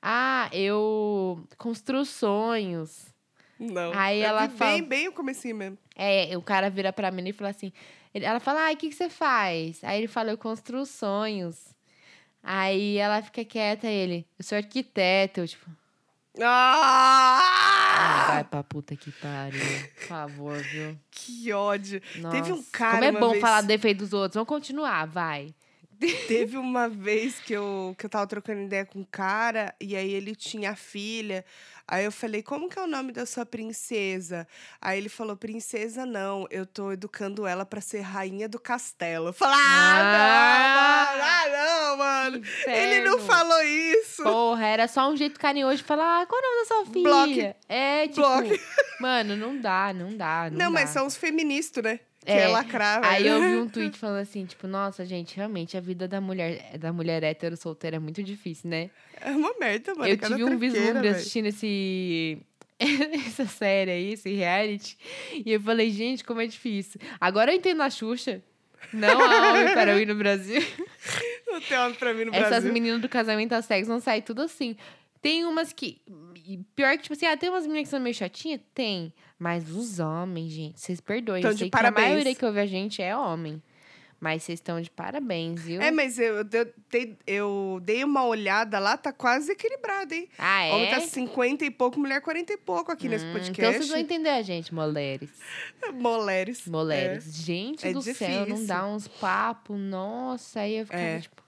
Ah, 0.00 0.48
eu 0.52 1.42
construo 1.58 2.04
sonhos. 2.04 3.06
Não. 3.58 3.92
Aí 3.94 4.20
Eu 4.20 4.28
ela 4.28 4.48
fala- 4.48 4.72
Bem, 4.72 4.82
bem 4.82 5.08
o 5.08 5.12
comecinho 5.12 5.54
mesmo. 5.56 5.78
É, 5.96 6.36
o 6.36 6.42
cara 6.42 6.68
vira 6.70 6.92
pra 6.92 7.10
mim 7.10 7.28
e 7.28 7.32
fala 7.32 7.50
assim. 7.50 7.72
ela 8.12 8.40
fala, 8.40 8.62
ai, 8.62 8.74
o 8.74 8.76
que, 8.76 8.88
que 8.88 8.94
você 8.94 9.08
faz? 9.08 9.82
Aí 9.84 9.98
ele 9.98 10.08
fala, 10.08 10.30
eu 10.32 10.38
construo 10.38 10.84
sonhos. 10.84 11.72
Aí 12.42 12.96
ela 12.98 13.22
fica 13.22 13.44
quieta, 13.44 13.86
ele, 13.86 14.26
eu 14.38 14.44
sou 14.44 14.56
arquiteto. 14.58 15.40
Eu, 15.40 15.48
tipo, 15.48 15.70
ah, 16.42 17.40
vai 18.26 18.40
Ah! 18.40 18.44
pra 18.44 18.62
puta 18.62 18.94
que 18.96 19.10
pariu. 19.12 19.60
Por 19.94 20.06
favor, 20.06 20.56
viu? 20.58 20.98
Que 21.10 21.52
ódio. 21.52 22.00
Nossa. 22.16 22.36
Teve 22.36 22.52
um 22.52 22.62
cara 22.72 22.92
Como 22.94 23.04
é 23.04 23.20
bom 23.20 23.30
vez- 23.30 23.40
falar 23.40 23.60
do 23.62 23.66
defeito 23.68 23.98
dos 23.98 24.12
outros. 24.12 24.34
Vamos 24.34 24.48
continuar, 24.48 25.06
vai. 25.06 25.54
Teve 26.28 26.56
uma 26.56 26.88
vez 26.88 27.38
que 27.40 27.52
eu, 27.52 27.94
que 27.98 28.06
eu 28.06 28.10
tava 28.10 28.26
trocando 28.26 28.62
ideia 28.62 28.84
com 28.84 29.00
um 29.00 29.04
cara, 29.04 29.74
e 29.80 29.96
aí 29.96 30.12
ele 30.12 30.34
tinha 30.34 30.74
filha. 30.74 31.44
Aí 31.86 32.04
eu 32.04 32.12
falei, 32.12 32.42
como 32.42 32.68
que 32.68 32.78
é 32.78 32.82
o 32.82 32.86
nome 32.86 33.12
da 33.12 33.26
sua 33.26 33.44
princesa? 33.44 34.48
Aí 34.80 34.96
ele 34.98 35.10
falou, 35.10 35.36
princesa 35.36 36.06
não, 36.06 36.46
eu 36.50 36.64
tô 36.64 36.92
educando 36.92 37.46
ela 37.46 37.66
pra 37.66 37.80
ser 37.80 38.00
rainha 38.00 38.48
do 38.48 38.58
castelo. 38.58 39.28
Eu 39.28 39.32
falei, 39.34 39.54
ah, 39.58 41.10
não, 41.12 41.16
mano, 41.18 41.22
ah, 41.24 41.48
não, 41.50 41.96
mano. 41.98 42.42
Ele 42.66 43.04
não 43.04 43.18
falou 43.18 43.62
isso. 43.62 44.22
Porra, 44.22 44.66
era 44.66 44.88
só 44.88 45.10
um 45.10 45.16
jeito 45.16 45.38
carinhoso 45.38 45.76
de 45.76 45.84
falar, 45.84 46.22
ah, 46.22 46.26
qual 46.26 46.40
é 46.40 46.44
o 46.44 46.50
nome 46.50 46.60
da 46.62 46.74
sua 46.74 46.86
filha? 46.86 47.02
Bloque. 47.04 47.54
É, 47.68 48.08
tipo, 48.08 48.20
Bloque. 48.20 48.60
mano, 49.00 49.36
não 49.36 49.58
dá, 49.60 49.92
não 49.92 50.16
dá, 50.16 50.48
não, 50.50 50.58
Não, 50.58 50.70
mas 50.70 50.86
dá. 50.86 50.92
são 50.94 51.06
os 51.06 51.16
feministas, 51.16 51.84
né? 51.84 52.00
Que 52.24 52.32
É, 52.32 52.42
é, 52.42 52.48
lacrar, 52.48 53.04
Aí 53.04 53.26
eu 53.26 53.40
vi 53.40 53.56
um 53.56 53.68
tweet 53.70 53.98
falando 53.98 54.20
assim, 54.20 54.44
tipo, 54.46 54.66
nossa, 54.66 55.04
gente, 55.04 55.36
realmente 55.36 55.76
a 55.76 55.80
vida 55.80 56.08
da 56.08 56.20
mulher, 56.20 56.78
da 56.78 56.92
mulher 56.92 57.22
hétero 57.22 57.56
solteira 57.56 57.96
é 57.96 57.98
muito 57.98 58.22
difícil, 58.22 58.70
né? 58.70 58.90
É 59.20 59.30
uma 59.30 59.54
merda, 59.58 59.94
mano. 59.94 60.08
eu 60.08 60.16
tive 60.16 60.44
um 60.44 60.58
vislumbre 60.58 61.08
assistindo 61.08 61.46
esse 61.46 62.38
essa 63.26 63.46
série 63.46 63.90
aí, 63.90 64.12
esse 64.14 64.32
reality, 64.32 64.96
e 65.32 65.52
eu 65.52 65.60
falei, 65.60 65.90
gente, 65.90 66.24
como 66.24 66.40
é 66.40 66.46
difícil. 66.46 67.00
Agora 67.20 67.52
eu 67.52 67.56
entendo 67.56 67.82
a 67.82 67.90
Xuxa. 67.90 68.42
Não 68.92 69.20
a 69.20 69.50
homem 69.50 69.72
para 69.72 70.00
ir 70.00 70.06
no 70.06 70.14
Brasil. 70.14 70.62
Não 71.46 71.60
tem 71.60 71.78
homem 71.78 71.94
pra 71.94 72.12
mim 72.12 72.24
no 72.24 72.34
Essas 72.34 72.48
Brasil. 72.50 72.72
meninas 72.72 73.00
do 73.00 73.08
casamento 73.08 73.52
às 73.52 73.64
cegas 73.64 73.88
vão 73.88 74.00
sair 74.00 74.22
tudo 74.22 74.42
assim. 74.42 74.76
Tem 75.22 75.44
umas 75.44 75.72
que. 75.72 76.02
Pior 76.76 76.94
que, 76.96 77.04
tipo 77.04 77.14
assim, 77.14 77.24
ah, 77.26 77.36
tem 77.36 77.48
umas 77.48 77.62
meninas 77.66 77.84
que 77.84 77.90
são 77.90 78.00
meio 78.00 78.14
chatinhas? 78.14 78.60
Tem. 78.74 79.12
Mas 79.44 79.68
os 79.70 79.98
homens, 79.98 80.50
gente, 80.50 80.80
vocês 80.80 81.02
perdoem. 81.02 81.42
Tão 81.42 81.50
eu 81.50 81.58
sei 81.58 81.68
parabéns. 81.68 81.94
que 82.06 82.10
a 82.10 82.14
maioria 82.14 82.34
que 82.34 82.46
ouve 82.46 82.60
a 82.60 82.64
gente 82.66 83.02
é 83.02 83.14
homem. 83.14 83.62
Mas 84.18 84.42
vocês 84.42 84.58
estão 84.58 84.80
de 84.80 84.90
parabéns, 84.90 85.60
viu? 85.60 85.82
É, 85.82 85.90
mas 85.90 86.18
eu, 86.18 86.36
eu, 86.36 86.44
dei, 86.90 87.18
eu 87.26 87.78
dei 87.82 88.02
uma 88.02 88.24
olhada 88.24 88.78
lá, 88.78 88.96
tá 88.96 89.12
quase 89.12 89.52
equilibrado, 89.52 90.14
hein? 90.14 90.26
ah, 90.38 90.62
é? 90.64 90.72
Homem 90.72 90.90
tá 90.92 91.00
50 91.02 91.62
e 91.66 91.70
pouco, 91.70 92.00
mulher 92.00 92.22
40 92.22 92.54
e 92.54 92.56
pouco 92.56 92.90
aqui 92.90 93.06
nesse 93.06 93.26
Hum, 93.26 93.32
podcast. 93.34 93.60
Então 93.60 93.72
vocês 93.74 93.88
vão 93.90 93.98
entender 93.98 94.30
a 94.30 94.40
gente, 94.40 94.74
mulheres. 94.74 95.28
Mulheres. 95.92 96.66
Mulheres. 96.66 97.24
Gente 97.36 97.86
É 97.86 97.92
do 97.92 98.00
céu, 98.00 98.30
não 98.30 98.44
difícil. 98.46 98.66
dá 98.66 98.86
uns 98.86 99.06
papos. 99.06 99.78
Nossa, 99.78 100.60
aí 100.60 100.76
eu 100.78 100.86
ficava 100.86 101.02
É. 101.02 101.20
tipo. 101.20 101.42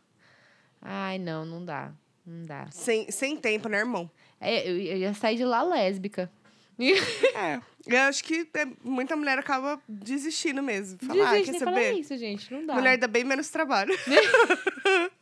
Ai, 0.83 1.19
não, 1.19 1.47
não 1.47 1.65
dá. 1.65 1.93
Não 2.27 2.45
dá. 2.45 2.67
É. 2.69 2.71
Sem, 2.73 3.11
sem 3.11 3.39
tempo, 3.39 3.71
né, 3.71 3.79
irmão? 3.79 4.11
É, 4.39 4.69
eu, 4.69 4.77
eu 4.77 4.97
ia 4.99 5.15
sair 5.15 5.37
de 5.37 5.45
lá 5.47 5.63
lésbica. 5.63 6.31
É. 6.79 7.61
Eu 7.87 8.01
acho 8.01 8.25
que 8.25 8.49
é, 8.55 8.67
muita 8.83 9.15
mulher 9.17 9.39
acaba 9.39 9.81
desistindo 9.89 10.63
mesmo. 10.63 10.99
Falar, 11.07 11.29
ah, 11.29 11.31
Desiste 11.31 11.53
quer 11.53 11.59
de 11.59 11.65
falar 11.65 11.77
saber? 11.77 11.93
isso, 11.93 12.17
gente. 12.17 12.53
Não 12.53 12.67
dá. 12.67 12.75
Mulher 12.75 12.99
dá 12.99 13.07
bem 13.07 13.25
menos 13.25 13.49
trabalho. 13.49 13.95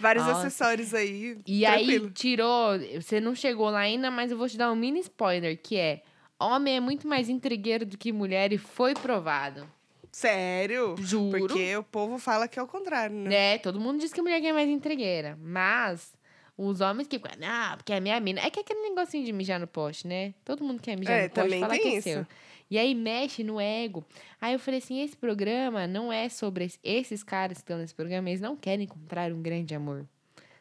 Vários 0.00 0.24
Nossa. 0.26 0.46
acessórios 0.46 0.92
aí. 0.94 1.38
E 1.46 1.60
tranquilo. 1.60 2.06
aí 2.06 2.12
tirou. 2.12 2.78
Você 3.00 3.20
não 3.20 3.34
chegou 3.34 3.70
lá 3.70 3.80
ainda, 3.80 4.10
mas 4.10 4.30
eu 4.30 4.36
vou 4.38 4.48
te 4.48 4.56
dar 4.56 4.70
um 4.72 4.76
mini 4.76 5.00
spoiler, 5.00 5.58
que 5.60 5.76
é. 5.76 6.02
Homem 6.40 6.76
é 6.76 6.80
muito 6.80 7.06
mais 7.08 7.28
intrigueiro 7.28 7.84
do 7.84 7.98
que 7.98 8.12
mulher 8.12 8.52
e 8.52 8.58
foi 8.58 8.94
provado. 8.94 9.68
Sério? 10.12 10.96
Juro. 10.98 11.38
Porque 11.38 11.76
o 11.76 11.82
povo 11.82 12.18
fala 12.18 12.48
que 12.48 12.58
é 12.58 12.62
o 12.62 12.66
contrário, 12.66 13.14
né? 13.14 13.54
É, 13.54 13.58
todo 13.58 13.80
mundo 13.80 14.00
diz 14.00 14.12
que 14.12 14.22
mulher 14.22 14.42
é 14.42 14.52
mais 14.52 14.68
intrigueira. 14.68 15.38
Mas 15.40 16.12
os 16.58 16.80
homens 16.80 17.06
que 17.06 17.18
ficam, 17.18 17.30
ah, 17.46 17.74
porque 17.76 17.92
é 17.92 18.00
minha 18.00 18.18
mina. 18.20 18.40
É 18.40 18.50
que 18.50 18.58
é 18.58 18.62
aquele 18.62 18.80
negocinho 18.90 19.24
de 19.24 19.32
mijar 19.32 19.60
no 19.60 19.66
poste, 19.68 20.06
né? 20.08 20.34
Todo 20.44 20.64
mundo 20.64 20.82
quer 20.82 20.98
mijar 20.98 21.18
É, 21.18 21.22
no 21.24 21.30
poste, 21.30 21.44
também 21.44 21.60
fala 21.60 21.72
tem 21.72 21.80
que 21.82 21.88
é 21.88 21.92
isso. 21.98 22.02
seu. 22.08 22.26
E 22.70 22.76
aí 22.76 22.94
mexe 22.94 23.42
no 23.42 23.58
ego. 23.60 24.04
Aí 24.40 24.52
eu 24.52 24.58
falei 24.58 24.78
assim: 24.78 25.00
esse 25.00 25.16
programa 25.16 25.86
não 25.86 26.12
é 26.12 26.28
sobre 26.28 26.64
es- 26.66 26.78
esses 26.82 27.22
caras 27.22 27.58
que 27.58 27.62
estão 27.62 27.78
nesse 27.78 27.94
programa, 27.94 28.28
eles 28.28 28.40
não 28.42 28.56
querem 28.56 28.84
encontrar 28.84 29.32
um 29.32 29.40
grande 29.40 29.74
amor. 29.74 30.04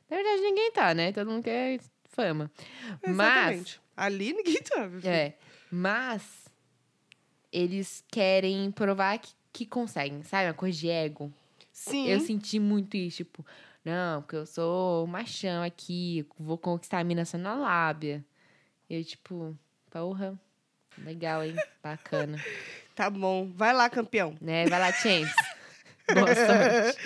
Na 0.10 0.16
verdade, 0.16 0.42
ninguém 0.42 0.72
tá, 0.72 0.94
né? 0.94 1.12
Todo 1.12 1.30
mundo 1.30 1.44
quer 1.44 1.80
fama. 2.12 2.50
Mas 3.04 3.12
Exatamente. 3.12 3.82
Ali 3.98 4.32
ninguém 4.34 4.62
tá. 4.62 4.90
É. 5.04 5.34
Mas 5.70 6.46
eles 7.52 8.04
querem 8.10 8.72
provar 8.72 9.18
que, 9.20 9.32
que 9.52 9.66
conseguem, 9.66 10.24
sabe? 10.24 10.48
Uma 10.48 10.54
coisa 10.54 10.78
de 10.78 10.90
ego. 10.90 11.32
Sim. 11.72 12.08
Eu 12.08 12.20
senti 12.20 12.60
muito 12.60 12.96
isso, 12.98 13.18
tipo, 13.18 13.46
não, 13.88 14.22
porque 14.22 14.36
eu 14.36 14.46
sou 14.46 15.08
machão 15.08 15.64
aqui, 15.64 16.28
vou 16.38 16.58
conquistar 16.58 17.00
a 17.00 17.04
mina 17.06 17.24
só 17.24 17.38
na 17.38 17.56
lábia. 17.56 18.22
Eu, 18.90 19.02
tipo, 19.02 19.58
porra, 19.90 20.38
legal, 20.98 21.42
hein? 21.42 21.56
Bacana. 21.82 22.38
Tá 22.94 23.10
bom. 23.10 23.50
Vai 23.56 23.74
lá, 23.74 23.90
campeão. 23.90 24.36
né? 24.42 24.66
Vai 24.68 24.78
lá, 24.78 24.92
Champs. 24.92 25.34
Boa 26.14 26.36
sorte. 26.36 27.00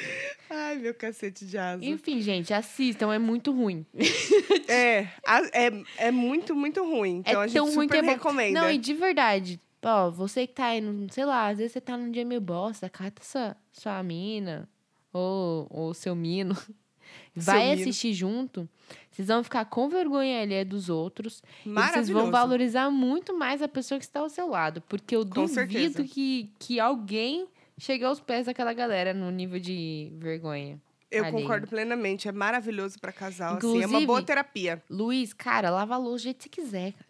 Ai, 0.49 0.77
meu 0.77 0.95
cacete 0.95 1.45
de 1.45 1.55
asa. 1.55 1.86
Enfim, 1.86 2.19
gente, 2.19 2.51
assistam, 2.51 3.13
é 3.13 3.19
muito 3.19 3.51
ruim. 3.51 3.86
É, 4.67 5.09
é, 5.51 5.84
é 5.97 6.11
muito, 6.11 6.55
muito 6.55 6.82
ruim. 6.82 7.21
Então 7.25 7.41
é 7.41 7.43
a 7.43 7.47
gente 7.47 7.59
super 7.59 7.75
ruim 7.75 7.88
que 7.89 7.97
é 7.97 8.01
recomenda. 8.01 8.61
Não, 8.61 8.71
e 8.71 8.77
de 8.77 8.93
verdade, 8.93 9.59
ó, 9.84 10.09
você 10.09 10.47
que 10.47 10.53
tá 10.53 10.67
aí, 10.67 10.79
no, 10.79 11.11
sei 11.11 11.25
lá, 11.25 11.47
às 11.49 11.57
vezes 11.57 11.73
você 11.73 11.82
tá 11.82 11.97
num 11.97 12.09
dia 12.09 12.23
meio 12.23 12.39
bosta, 12.39 12.89
cata 12.89 13.21
sua, 13.21 13.57
sua 13.73 14.01
mina 14.01 14.69
ou, 15.14 15.68
ou 15.70 15.93
seu 15.93 16.16
mino. 16.16 16.55
Vai 17.36 17.70
mino. 17.70 17.82
assistir 17.82 18.14
junto, 18.14 18.68
vocês 19.09 19.28
vão 19.30 19.43
ficar 19.43 19.64
com 19.66 19.88
vergonha 19.89 20.41
ali 20.41 20.64
dos 20.66 20.89
outros. 20.89 21.41
E 21.66 21.70
vocês 21.70 22.09
vão 22.09 22.30
valorizar 22.30 22.89
muito 22.89 23.38
mais 23.38 23.62
a 23.62 23.68
pessoa 23.68 23.97
que 23.97 24.05
está 24.05 24.20
ao 24.20 24.30
seu 24.30 24.47
lado. 24.47 24.82
Porque 24.82 25.16
eu 25.16 25.24
Com 25.24 25.30
duvido 25.45 25.53
certeza. 25.53 26.03
que, 26.03 26.51
que 26.59 26.80
alguém 26.80 27.47
chegue 27.78 28.03
aos 28.03 28.20
pés 28.20 28.45
daquela 28.47 28.74
galera 28.74 29.14
no 29.14 29.30
nível 29.32 29.59
de 29.59 30.12
vergonha. 30.18 30.80
Eu 31.09 31.26
alheia. 31.26 31.41
concordo 31.41 31.68
plenamente. 31.68 32.28
É 32.28 32.32
maravilhoso 32.32 32.99
pra 32.99 33.12
casal. 33.12 33.57
assim, 33.57 33.68
é 33.68 33.70
uma 33.72 33.78
Inclusive- 33.86 34.05
boa 34.05 34.22
terapia. 34.24 34.82
Luiz, 34.89 35.34
cara, 35.34 35.70
lava 35.70 35.95
a 35.95 35.97
louça 35.97 36.18
do 36.18 36.24
jeito 36.24 36.49
que 36.49 36.55
você 36.62 36.62
quiser, 36.62 36.91
cara. 36.93 37.05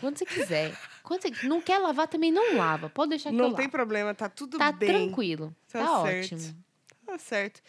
Quando 0.00 0.18
você 0.18 0.24
quiser. 0.26 0.74
Quando 1.02 1.22
você 1.22 1.46
não 1.46 1.60
quer 1.60 1.78
lavar, 1.78 2.08
também 2.08 2.32
não 2.32 2.56
lava. 2.56 2.88
Pode 2.88 3.10
deixar 3.10 3.28
que 3.30 3.34
eu 3.34 3.38
Não 3.38 3.44
lavo. 3.46 3.56
tem 3.56 3.68
problema, 3.68 4.14
tá 4.14 4.28
tudo 4.28 4.56
Tá 4.56 4.72
bem. 4.72 4.88
tranquilo. 4.88 5.54
Tá 5.70 5.80
Tá, 5.84 5.98
ótimo. 6.00 6.63
Tá 7.16 7.24
certo. 7.24 7.60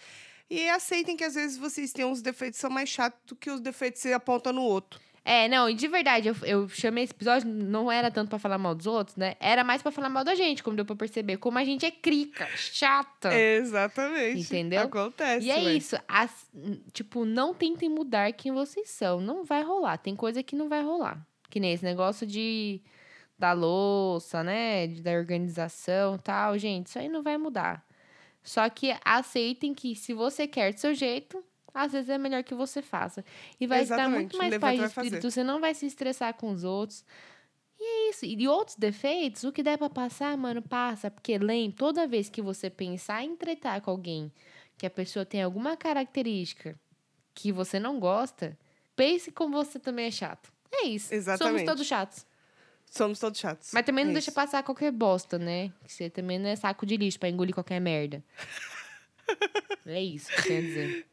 E 0.49 0.69
aceitem 0.69 1.17
que 1.17 1.23
às 1.23 1.33
vezes 1.35 1.57
vocês 1.57 1.91
têm 1.91 2.05
uns 2.05 2.21
defeitos 2.21 2.57
que 2.57 2.61
são 2.61 2.69
mais 2.69 2.87
chatos 2.89 3.19
do 3.25 3.35
que 3.35 3.49
os 3.49 3.59
defeitos 3.59 4.01
que 4.01 4.07
você 4.09 4.13
aponta 4.13 4.53
no 4.53 4.61
outro. 4.61 4.99
É, 5.27 5.47
não, 5.47 5.67
e 5.67 5.73
de 5.73 5.87
verdade, 5.87 6.27
eu, 6.27 6.35
eu 6.43 6.69
chamei 6.69 7.03
esse 7.03 7.11
episódio, 7.11 7.47
não 7.49 7.91
era 7.91 8.11
tanto 8.11 8.29
pra 8.29 8.37
falar 8.37 8.59
mal 8.59 8.75
dos 8.75 8.85
outros, 8.85 9.17
né? 9.17 9.33
Era 9.39 9.63
mais 9.63 9.81
pra 9.81 9.91
falar 9.91 10.07
mal 10.07 10.23
da 10.23 10.35
gente, 10.35 10.61
como 10.61 10.75
deu 10.75 10.85
pra 10.85 10.95
perceber. 10.95 11.37
Como 11.37 11.57
a 11.57 11.63
gente 11.65 11.83
é 11.83 11.89
crica, 11.89 12.47
chata. 12.55 13.33
Exatamente. 13.33 14.39
Entendeu? 14.39 14.81
Acontece. 14.81 15.47
E 15.47 15.49
é 15.49 15.55
ué. 15.55 15.73
isso. 15.73 15.95
as- 16.07 16.47
tipo, 16.93 17.25
não 17.25 17.55
tentem 17.55 17.89
mudar 17.89 18.31
quem 18.33 18.51
vocês 18.51 18.89
são. 18.91 19.19
Não 19.19 19.43
vai 19.43 19.63
rolar. 19.63 19.97
Tem 19.97 20.15
coisa 20.15 20.43
que 20.43 20.55
não 20.55 20.69
vai 20.69 20.83
rolar. 20.83 21.25
Que 21.49 21.59
nem 21.59 21.73
esse 21.73 21.83
negócio 21.83 22.27
de 22.27 22.81
da 23.37 23.51
louça, 23.51 24.43
né? 24.43 24.87
Da 24.87 25.11
organização 25.13 26.15
e 26.15 26.19
tal. 26.19 26.57
Gente, 26.57 26.87
isso 26.87 26.99
aí 26.99 27.09
não 27.09 27.21
vai 27.23 27.37
mudar. 27.37 27.84
Só 28.45 28.69
que 28.69 28.95
aceitem 29.03 29.73
que 29.73 29.95
se 29.95 30.13
você 30.13 30.47
quer 30.47 30.71
do 30.71 30.79
seu 30.79 30.93
jeito, 30.93 31.43
às 31.73 31.91
vezes 31.91 32.09
é 32.09 32.17
melhor 32.17 32.43
que 32.43 32.53
você 32.53 32.79
faça. 32.81 33.25
E 33.59 33.65
vai 33.65 33.79
dar 33.79 33.95
Exatamente. 33.95 34.19
muito 34.19 34.37
mais 34.37 34.57
paz 34.59 34.79
de 34.79 34.87
fazer. 34.87 35.07
espírito. 35.07 35.31
Você 35.31 35.43
não 35.43 35.59
vai 35.59 35.73
se 35.73 35.87
estressar 35.87 36.33
com 36.35 36.51
os 36.51 36.63
outros. 36.63 37.03
E 37.79 37.83
é 37.83 38.09
isso. 38.11 38.23
E 38.23 38.35
de 38.35 38.47
outros 38.47 38.77
defeitos, 38.77 39.43
o 39.43 39.51
que 39.51 39.63
der 39.63 39.79
pra 39.79 39.89
passar, 39.89 40.37
mano, 40.37 40.61
passa. 40.61 41.09
Porque 41.09 41.37
lembre, 41.39 41.75
toda 41.75 42.07
vez 42.07 42.29
que 42.29 42.41
você 42.41 42.69
pensar 42.69 43.23
em 43.23 43.35
tretar 43.35 43.81
com 43.81 43.89
alguém, 43.89 44.31
que 44.77 44.85
a 44.85 44.91
pessoa 44.91 45.25
tem 45.25 45.41
alguma 45.41 45.75
característica 45.75 46.79
que 47.33 47.51
você 47.51 47.79
não 47.79 47.99
gosta, 47.99 48.57
pense 48.95 49.31
como 49.31 49.57
você 49.57 49.79
também 49.79 50.05
é 50.05 50.11
chato. 50.11 50.53
É 50.71 50.85
isso. 50.85 51.11
Exatamente. 51.13 51.57
Somos 51.57 51.63
todos 51.63 51.87
chatos. 51.87 52.25
Somos 52.89 53.19
todos 53.19 53.39
chatos. 53.39 53.71
Mas 53.73 53.86
também 53.86 54.05
não 54.05 54.11
É 54.11 54.13
deixa 54.13 54.29
isso. 54.29 54.36
passar 54.36 54.63
qualquer 54.63 54.91
bosta, 54.91 55.38
né? 55.38 55.71
Que 55.83 55.91
você 55.91 56.09
também 56.09 56.39
não 56.39 56.47
é 56.49 56.55
saco 56.55 56.86
de 56.86 56.95
lixo 56.97 57.19
pra 57.19 57.27
engolir 57.29 57.53
qualquer 57.53 57.79
merda. 57.81 58.23
é 59.86 60.01
isso 60.01 60.29
que 60.43 60.51
eu 60.51 60.61
dizer. 60.61 61.05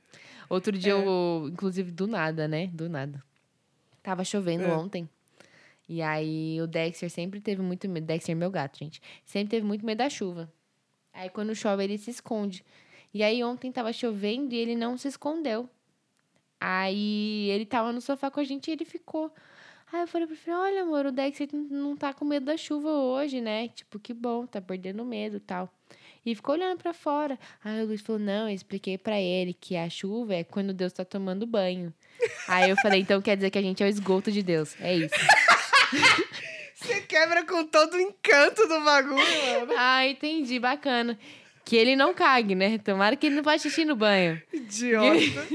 Outro 0.48 0.76
dia, 0.76 0.92
eu, 0.92 1.48
inclusive, 1.50 1.90
do 1.90 2.06
nada, 2.06 2.46
né? 2.46 2.66
Do 2.68 2.88
nada. 2.88 3.22
Tava 4.02 4.24
chovendo 4.24 4.64
É. 4.64 4.72
ontem. 4.72 5.08
E 5.88 6.00
aí 6.02 6.60
o 6.60 6.66
Dexter 6.66 7.10
sempre 7.10 7.40
teve 7.40 7.62
muito 7.62 7.88
medo. 7.88 8.06
Dexter, 8.06 8.36
meu 8.36 8.50
gato, 8.50 8.78
gente. 8.78 9.00
Sempre 9.24 9.50
teve 9.50 9.66
muito 9.66 9.84
medo 9.84 9.98
da 9.98 10.08
chuva. 10.10 10.52
Aí 11.12 11.28
quando 11.28 11.54
chove, 11.54 11.82
ele 11.84 11.98
se 11.98 12.10
esconde. 12.10 12.64
E 13.12 13.22
aí 13.22 13.42
ontem 13.44 13.70
tava 13.72 13.92
chovendo 13.92 14.54
e 14.54 14.58
ele 14.58 14.74
não 14.76 14.96
se 14.96 15.08
escondeu. 15.08 15.68
Aí 16.60 17.48
ele 17.50 17.66
tava 17.66 17.92
no 17.92 18.00
sofá 18.00 18.30
com 18.30 18.40
a 18.40 18.44
gente 18.44 18.68
e 18.68 18.72
ele 18.72 18.84
ficou. 18.84 19.34
Aí 19.92 20.00
eu 20.00 20.06
falei 20.06 20.26
pro 20.26 20.36
filho, 20.36 20.56
olha, 20.56 20.82
amor, 20.82 21.04
o 21.06 21.12
Dexter 21.12 21.48
não- 21.52 21.94
tá 21.96 22.14
com 22.14 22.24
medo 22.24 22.46
da 22.46 22.56
chuva 22.56 22.88
hoje, 22.88 23.40
né? 23.42 23.68
Tipo, 23.68 23.98
que 23.98 24.14
bom, 24.14 24.46
tá 24.46 24.60
perdendo 24.60 25.04
medo 25.04 25.36
e 25.36 25.40
tal. 25.40 25.68
E 26.24 26.34
ficou 26.34 26.54
olhando 26.54 26.78
pra 26.78 26.94
fora. 26.94 27.38
Aí 27.62 27.82
o 27.82 27.86
Luiz 27.86 28.00
falou, 28.00 28.20
não, 28.20 28.48
eu 28.48 28.54
expliquei 28.54 28.96
pra 28.96 29.20
ele 29.20 29.52
que 29.52 29.76
a 29.76 29.90
chuva 29.90 30.34
é 30.36 30.44
quando 30.44 30.72
Deus 30.72 30.92
tá 30.92 31.04
tomando 31.04 31.46
banho. 31.46 31.92
Aí 32.48 32.70
eu 32.70 32.76
falei, 32.76 33.00
então 33.00 33.20
quer 33.20 33.36
dizer 33.36 33.50
que 33.50 33.58
a 33.58 33.62
gente 33.62 33.82
é 33.82 33.86
o 33.86 33.88
esgoto 33.88 34.30
de 34.32 34.42
Deus. 34.42 34.74
É 34.80 34.94
isso. 34.96 35.14
Você 36.76 37.00
quebra 37.02 37.44
com 37.44 37.64
todo 37.66 37.94
o 37.94 38.00
encanto 38.00 38.66
do 38.66 38.80
bagulho, 38.84 39.16
mano. 39.16 39.72
Ah, 39.76 40.06
entendi, 40.06 40.58
bacana. 40.58 41.18
Que 41.64 41.76
ele 41.76 41.94
não 41.94 42.12
cague, 42.14 42.54
né? 42.54 42.78
Tomara 42.78 43.14
que 43.14 43.26
ele 43.26 43.36
não 43.36 43.44
faça 43.44 43.68
xixi 43.68 43.84
no 43.84 43.94
banho. 43.94 44.40
Idiota. 44.52 45.48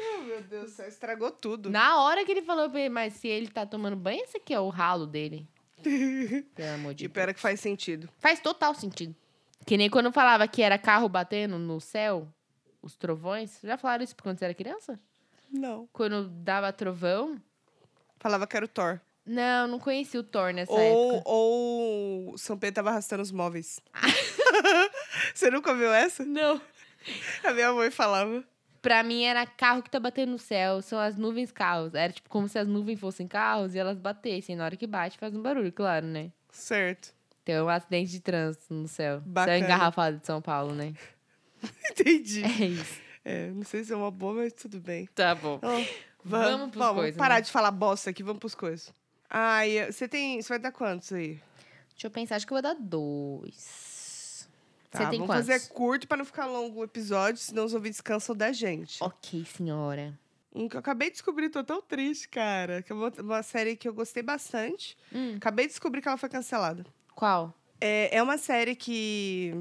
Oh, 0.00 0.22
meu 0.22 0.42
Deus 0.42 0.70
do 0.70 0.76
céu, 0.76 0.88
estragou 0.88 1.30
tudo. 1.30 1.70
Na 1.70 2.02
hora 2.02 2.24
que 2.24 2.30
ele 2.32 2.42
falou 2.42 2.68
pra 2.70 2.80
ele, 2.80 2.88
mas 2.88 3.14
se 3.14 3.28
ele 3.28 3.48
tá 3.48 3.64
tomando 3.66 3.96
banho, 3.96 4.22
esse 4.24 4.36
aqui 4.36 4.52
é 4.54 4.60
o 4.60 4.68
ralo 4.68 5.06
dele. 5.06 5.46
Pelo 6.54 6.74
amor 6.74 6.94
de 6.94 7.04
E 7.04 7.08
Deus. 7.08 7.14
pera 7.14 7.32
que 7.34 7.40
faz 7.40 7.60
sentido. 7.60 8.08
Faz 8.18 8.40
total 8.40 8.74
sentido. 8.74 9.14
Que 9.66 9.76
nem 9.76 9.88
quando 9.90 10.12
falava 10.12 10.46
que 10.48 10.62
era 10.62 10.78
carro 10.78 11.08
batendo 11.08 11.58
no 11.58 11.80
céu, 11.80 12.28
os 12.82 12.96
trovões. 12.96 13.58
Já 13.62 13.76
falaram 13.76 14.04
isso 14.04 14.14
quando 14.20 14.38
você 14.38 14.44
era 14.46 14.54
criança? 14.54 14.98
Não. 15.50 15.88
Quando 15.92 16.28
dava 16.28 16.72
trovão? 16.72 17.40
Falava 18.18 18.46
que 18.46 18.56
era 18.56 18.64
o 18.64 18.68
Thor. 18.68 19.00
Não, 19.26 19.68
não 19.68 19.78
conheci 19.78 20.16
o 20.18 20.22
Thor 20.22 20.52
nessa 20.52 20.72
Ou, 20.72 21.12
época. 21.14 21.28
ou 21.30 22.38
São 22.38 22.58
Pedro 22.58 22.76
tava 22.76 22.90
arrastando 22.90 23.22
os 23.22 23.30
móveis. 23.30 23.80
Você 25.34 25.50
nunca 25.50 25.74
viu 25.74 25.92
essa? 25.92 26.24
Não. 26.24 26.60
A 27.44 27.52
minha 27.52 27.72
mãe 27.72 27.90
falava. 27.90 28.44
Pra 28.82 29.02
mim 29.02 29.24
era 29.24 29.44
carro 29.46 29.82
que 29.82 29.90
tá 29.90 30.00
batendo 30.00 30.32
no 30.32 30.38
céu, 30.38 30.80
são 30.80 30.98
as 30.98 31.16
nuvens 31.16 31.52
carros. 31.52 31.94
Era 31.94 32.12
tipo 32.12 32.28
como 32.28 32.48
se 32.48 32.58
as 32.58 32.66
nuvens 32.66 32.98
fossem 32.98 33.28
carros 33.28 33.74
e 33.74 33.78
elas 33.78 33.98
batessem. 33.98 34.56
Na 34.56 34.64
hora 34.64 34.76
que 34.76 34.86
bate 34.86 35.18
faz 35.18 35.34
um 35.34 35.42
barulho, 35.42 35.72
claro, 35.72 36.06
né? 36.06 36.30
Certo. 36.50 37.12
Tem 37.44 37.60
um 37.60 37.68
acidente 37.68 38.10
de 38.10 38.20
trânsito 38.20 38.72
no 38.72 38.88
céu. 38.88 39.20
Bacana. 39.24 39.58
Céu 39.58 39.64
engarrafado 39.66 40.18
de 40.18 40.26
São 40.26 40.40
Paulo, 40.40 40.74
né? 40.74 40.94
Entendi. 41.90 42.42
É 42.44 42.66
isso. 42.66 43.00
É, 43.24 43.50
não 43.50 43.62
sei 43.64 43.84
se 43.84 43.92
é 43.92 43.96
uma 43.96 44.10
boa, 44.10 44.34
mas 44.34 44.52
tudo 44.52 44.80
bem. 44.80 45.06
Tá 45.14 45.34
bom. 45.34 45.58
Ó, 45.62 45.84
Vamos 46.24 46.70
pros 46.70 46.84
vamos 46.84 47.00
coisas, 47.02 47.16
parar 47.16 47.36
né? 47.36 47.40
de 47.40 47.50
falar 47.50 47.70
bosta 47.70 48.10
aqui, 48.10 48.22
vamos 48.22 48.40
pros 48.40 48.54
coisas. 48.54 48.92
Ai, 49.28 49.90
você 49.90 50.06
tem. 50.06 50.40
Você 50.40 50.48
vai 50.48 50.58
dar 50.58 50.72
quantos 50.72 51.12
aí? 51.12 51.40
Deixa 51.90 52.06
eu 52.06 52.10
pensar, 52.10 52.36
acho 52.36 52.46
que 52.46 52.52
eu 52.52 52.56
vou 52.56 52.62
dar 52.62 52.74
dois. 52.78 53.89
Tá, 54.90 54.98
Você 54.98 55.10
tem 55.10 55.18
vamos 55.20 55.26
quantos? 55.34 55.46
fazer 55.46 55.68
curto 55.68 56.08
pra 56.08 56.16
não 56.16 56.24
ficar 56.24 56.46
longo 56.46 56.80
o 56.80 56.84
episódio, 56.84 57.40
senão 57.40 57.64
os 57.64 57.74
ouvintes 57.74 58.00
cansam 58.00 58.34
da 58.34 58.50
gente. 58.52 59.02
Ok, 59.02 59.44
senhora. 59.44 60.18
Um 60.52 60.68
que 60.68 60.74
eu 60.74 60.80
acabei 60.80 61.08
de 61.08 61.12
descobrir, 61.14 61.48
tô 61.48 61.62
tão 61.62 61.80
triste, 61.80 62.28
cara. 62.28 62.82
Que 62.82 62.90
é 62.90 62.94
uma, 62.94 63.08
uma 63.20 63.42
série 63.42 63.76
que 63.76 63.86
eu 63.86 63.94
gostei 63.94 64.20
bastante. 64.22 64.96
Hum, 65.14 65.34
Acabei 65.36 65.66
de 65.66 65.70
descobrir 65.72 66.02
que 66.02 66.08
ela 66.08 66.16
foi 66.16 66.28
cancelada. 66.28 66.84
qual? 67.14 67.54
É, 67.80 68.16
é 68.16 68.22
uma 68.22 68.36
série 68.36 68.74
que, 68.74 69.54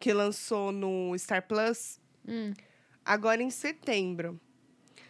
que 0.00 0.12
lançou 0.12 0.70
no 0.72 1.16
Star 1.18 1.46
Plus 1.46 2.00
Hum, 2.26 2.52
agora 3.04 3.42
em 3.42 3.50
setembro. 3.50 4.40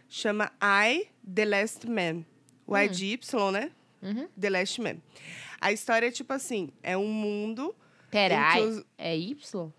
Chama 0.08 0.52
I, 0.62 1.08
The 1.34 1.44
Last 1.46 1.88
Man. 1.88 2.24
O 2.66 2.76
I 2.76 2.88
Hum. 2.88 2.92
de 2.92 3.06
Y, 3.06 3.50
né? 3.52 3.70
uhum. 4.02 4.28
The 4.38 4.50
Last 4.50 4.80
Man. 4.80 4.96
A 5.60 5.72
história 5.72 6.08
é 6.08 6.10
tipo 6.10 6.32
assim: 6.34 6.68
é 6.82 6.96
um 6.98 7.08
mundo. 7.08 7.74
Pera, 8.14 8.34
é 8.96 9.16
Y? 9.16 9.72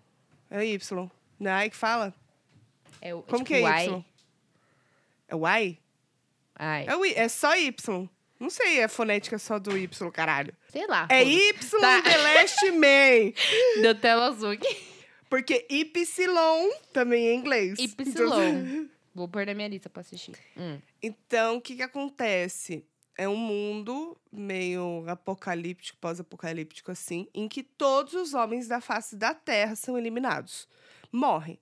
É 0.50 0.64
Y. 0.64 1.10
Não 1.40 1.50
é 1.50 1.66
I 1.66 1.70
que 1.70 1.76
fala? 1.76 2.14
É, 3.00 3.14
o- 3.14 3.22
Como 3.22 3.44
tipo 3.44 3.48
que 3.48 3.54
é 3.54 3.60
Y? 3.60 3.88
Y? 3.96 4.04
É 5.28 5.34
o 5.34 5.46
I? 5.48 5.78
Ai, 6.58 6.86
É, 6.86 6.96
o 6.96 7.04
I, 7.04 7.14
é 7.14 7.28
só 7.28 7.56
Y. 7.56 8.08
Não 8.38 8.50
sei 8.50 8.82
a 8.82 8.88
fonética 8.88 9.38
só 9.38 9.58
do 9.58 9.76
Y, 9.76 10.10
caralho. 10.12 10.54
sei 10.68 10.86
lá. 10.86 11.08
É. 11.10 11.22
Y 11.24 11.52
Tá. 11.80 12.02
The 12.02 12.16
Last 12.18 12.70
Man. 12.72 13.32
Deu 13.82 13.94
tela 13.94 14.26
azul 14.28 14.50
aqui. 14.50 14.76
Porque 15.30 15.66
Y 15.70 15.84
também 16.92 17.28
é 17.28 17.34
inglês. 17.34 17.78
Y. 17.78 17.94
Então, 18.06 18.88
Vou 19.14 19.26
pôr 19.28 19.46
na 19.46 19.54
minha 19.54 19.68
lista 19.68 19.88
pra 19.88 20.02
assistir. 20.02 20.34
Hum. 20.56 20.78
então 21.02 21.56
o 21.56 21.60
que 21.62 21.76
que 21.76 21.82
acontece? 21.82 22.84
É 23.18 23.26
um 23.28 23.36
mundo 23.36 24.16
meio 24.30 25.04
apocalíptico, 25.08 25.98
pós-apocalíptico 26.00 26.90
assim, 26.90 27.26
em 27.32 27.48
que 27.48 27.62
todos 27.62 28.12
os 28.14 28.34
homens 28.34 28.68
da 28.68 28.80
face 28.80 29.16
da 29.16 29.32
Terra 29.32 29.74
são 29.74 29.96
eliminados. 29.96 30.68
Morrem. 31.10 31.58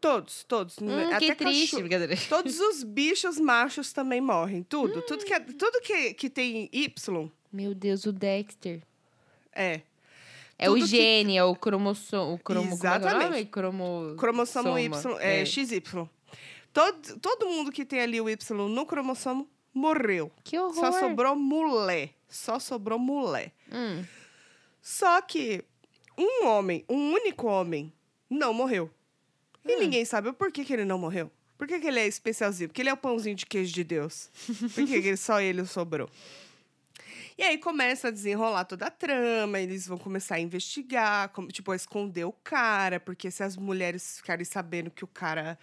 Todos, 0.00 0.44
todos. 0.44 0.76
Hum, 0.82 1.12
Até 1.14 1.26
que 1.26 1.34
triste. 1.36 1.76
Brincadeira. 1.76 2.14
Todos 2.28 2.58
os 2.60 2.82
bichos 2.82 3.38
machos 3.40 3.90
também 3.92 4.20
morrem. 4.20 4.62
Tudo. 4.62 5.00
Tudo, 5.02 5.24
que, 5.24 5.32
é- 5.32 5.40
tudo 5.40 5.80
que, 5.80 6.12
que 6.12 6.28
tem 6.28 6.68
Y 6.72 7.30
Meu 7.52 7.74
Deus, 7.74 8.04
o 8.04 8.12
Dexter. 8.12 8.82
é. 9.52 9.80
É 10.58 10.66
Tudo 10.66 10.76
o 10.76 10.80
que- 10.82 10.86
gene, 10.86 11.36
é 11.36 11.42
o 11.42 11.56
cromossomo. 11.56 12.34
O 12.34 12.38
cromo, 12.38 12.70
como 12.70 12.74
é 12.76 12.80
que 12.80 12.86
é 12.86 12.90
o? 12.90 12.96
Exatamente. 13.10 13.50
Cromo... 13.50 14.14
Cromossomo. 14.16 14.78
Y, 14.78 15.16
é, 15.20 15.44
XY. 15.44 15.80
Todo, 16.72 17.18
todo 17.20 17.48
mundo 17.48 17.72
que 17.72 17.84
tem 17.84 18.00
ali 18.00 18.20
o 18.20 18.28
Y 18.28 18.68
no 18.68 18.86
cromossomo 18.86 19.48
morreu. 19.74 20.30
Que 20.44 20.58
horror. 20.58 20.74
Só 20.74 20.92
sobrou 20.92 21.34
mulher. 21.36 22.10
Só 22.28 22.58
sobrou 22.58 22.98
mulher. 22.98 23.52
Hum. 23.72 24.04
Só 24.80 25.20
que 25.22 25.62
um 26.16 26.46
homem, 26.46 26.84
um 26.88 27.12
único 27.12 27.46
homem, 27.46 27.92
não 28.30 28.54
morreu. 28.54 28.90
E 29.64 29.74
Hum. 29.76 29.80
ninguém 29.80 30.04
sabe 30.04 30.28
o 30.28 30.34
porquê 30.34 30.64
que 30.64 30.72
ele 30.72 30.84
não 30.84 30.98
morreu. 30.98 31.30
Por 31.56 31.66
que, 31.68 31.78
que 31.80 31.86
ele 31.86 32.00
é 32.00 32.06
especialzinho? 32.06 32.68
Porque 32.68 32.82
ele 32.82 32.88
é 32.90 32.92
o 32.92 32.96
pãozinho 32.96 33.34
de 33.36 33.46
queijo 33.46 33.72
de 33.72 33.84
Deus. 33.84 34.28
Por 34.74 34.86
que, 34.86 35.00
que 35.02 35.16
só 35.16 35.40
ele 35.40 35.64
sobrou? 35.64 36.10
E 37.38 37.42
aí 37.42 37.58
começa 37.58 38.08
a 38.08 38.10
desenrolar 38.10 38.64
toda 38.64 38.86
a 38.86 38.90
trama, 38.90 39.58
eles 39.58 39.86
vão 39.88 39.98
começar 39.98 40.36
a 40.36 40.40
investigar, 40.40 41.30
como, 41.30 41.48
tipo, 41.48 41.72
a 41.72 41.76
esconder 41.76 42.24
o 42.24 42.32
cara, 42.32 43.00
porque 43.00 43.28
se 43.30 43.42
as 43.42 43.56
mulheres 43.56 44.18
ficarem 44.18 44.44
sabendo 44.44 44.88
que 44.90 45.02
o 45.02 45.08
cara 45.08 45.58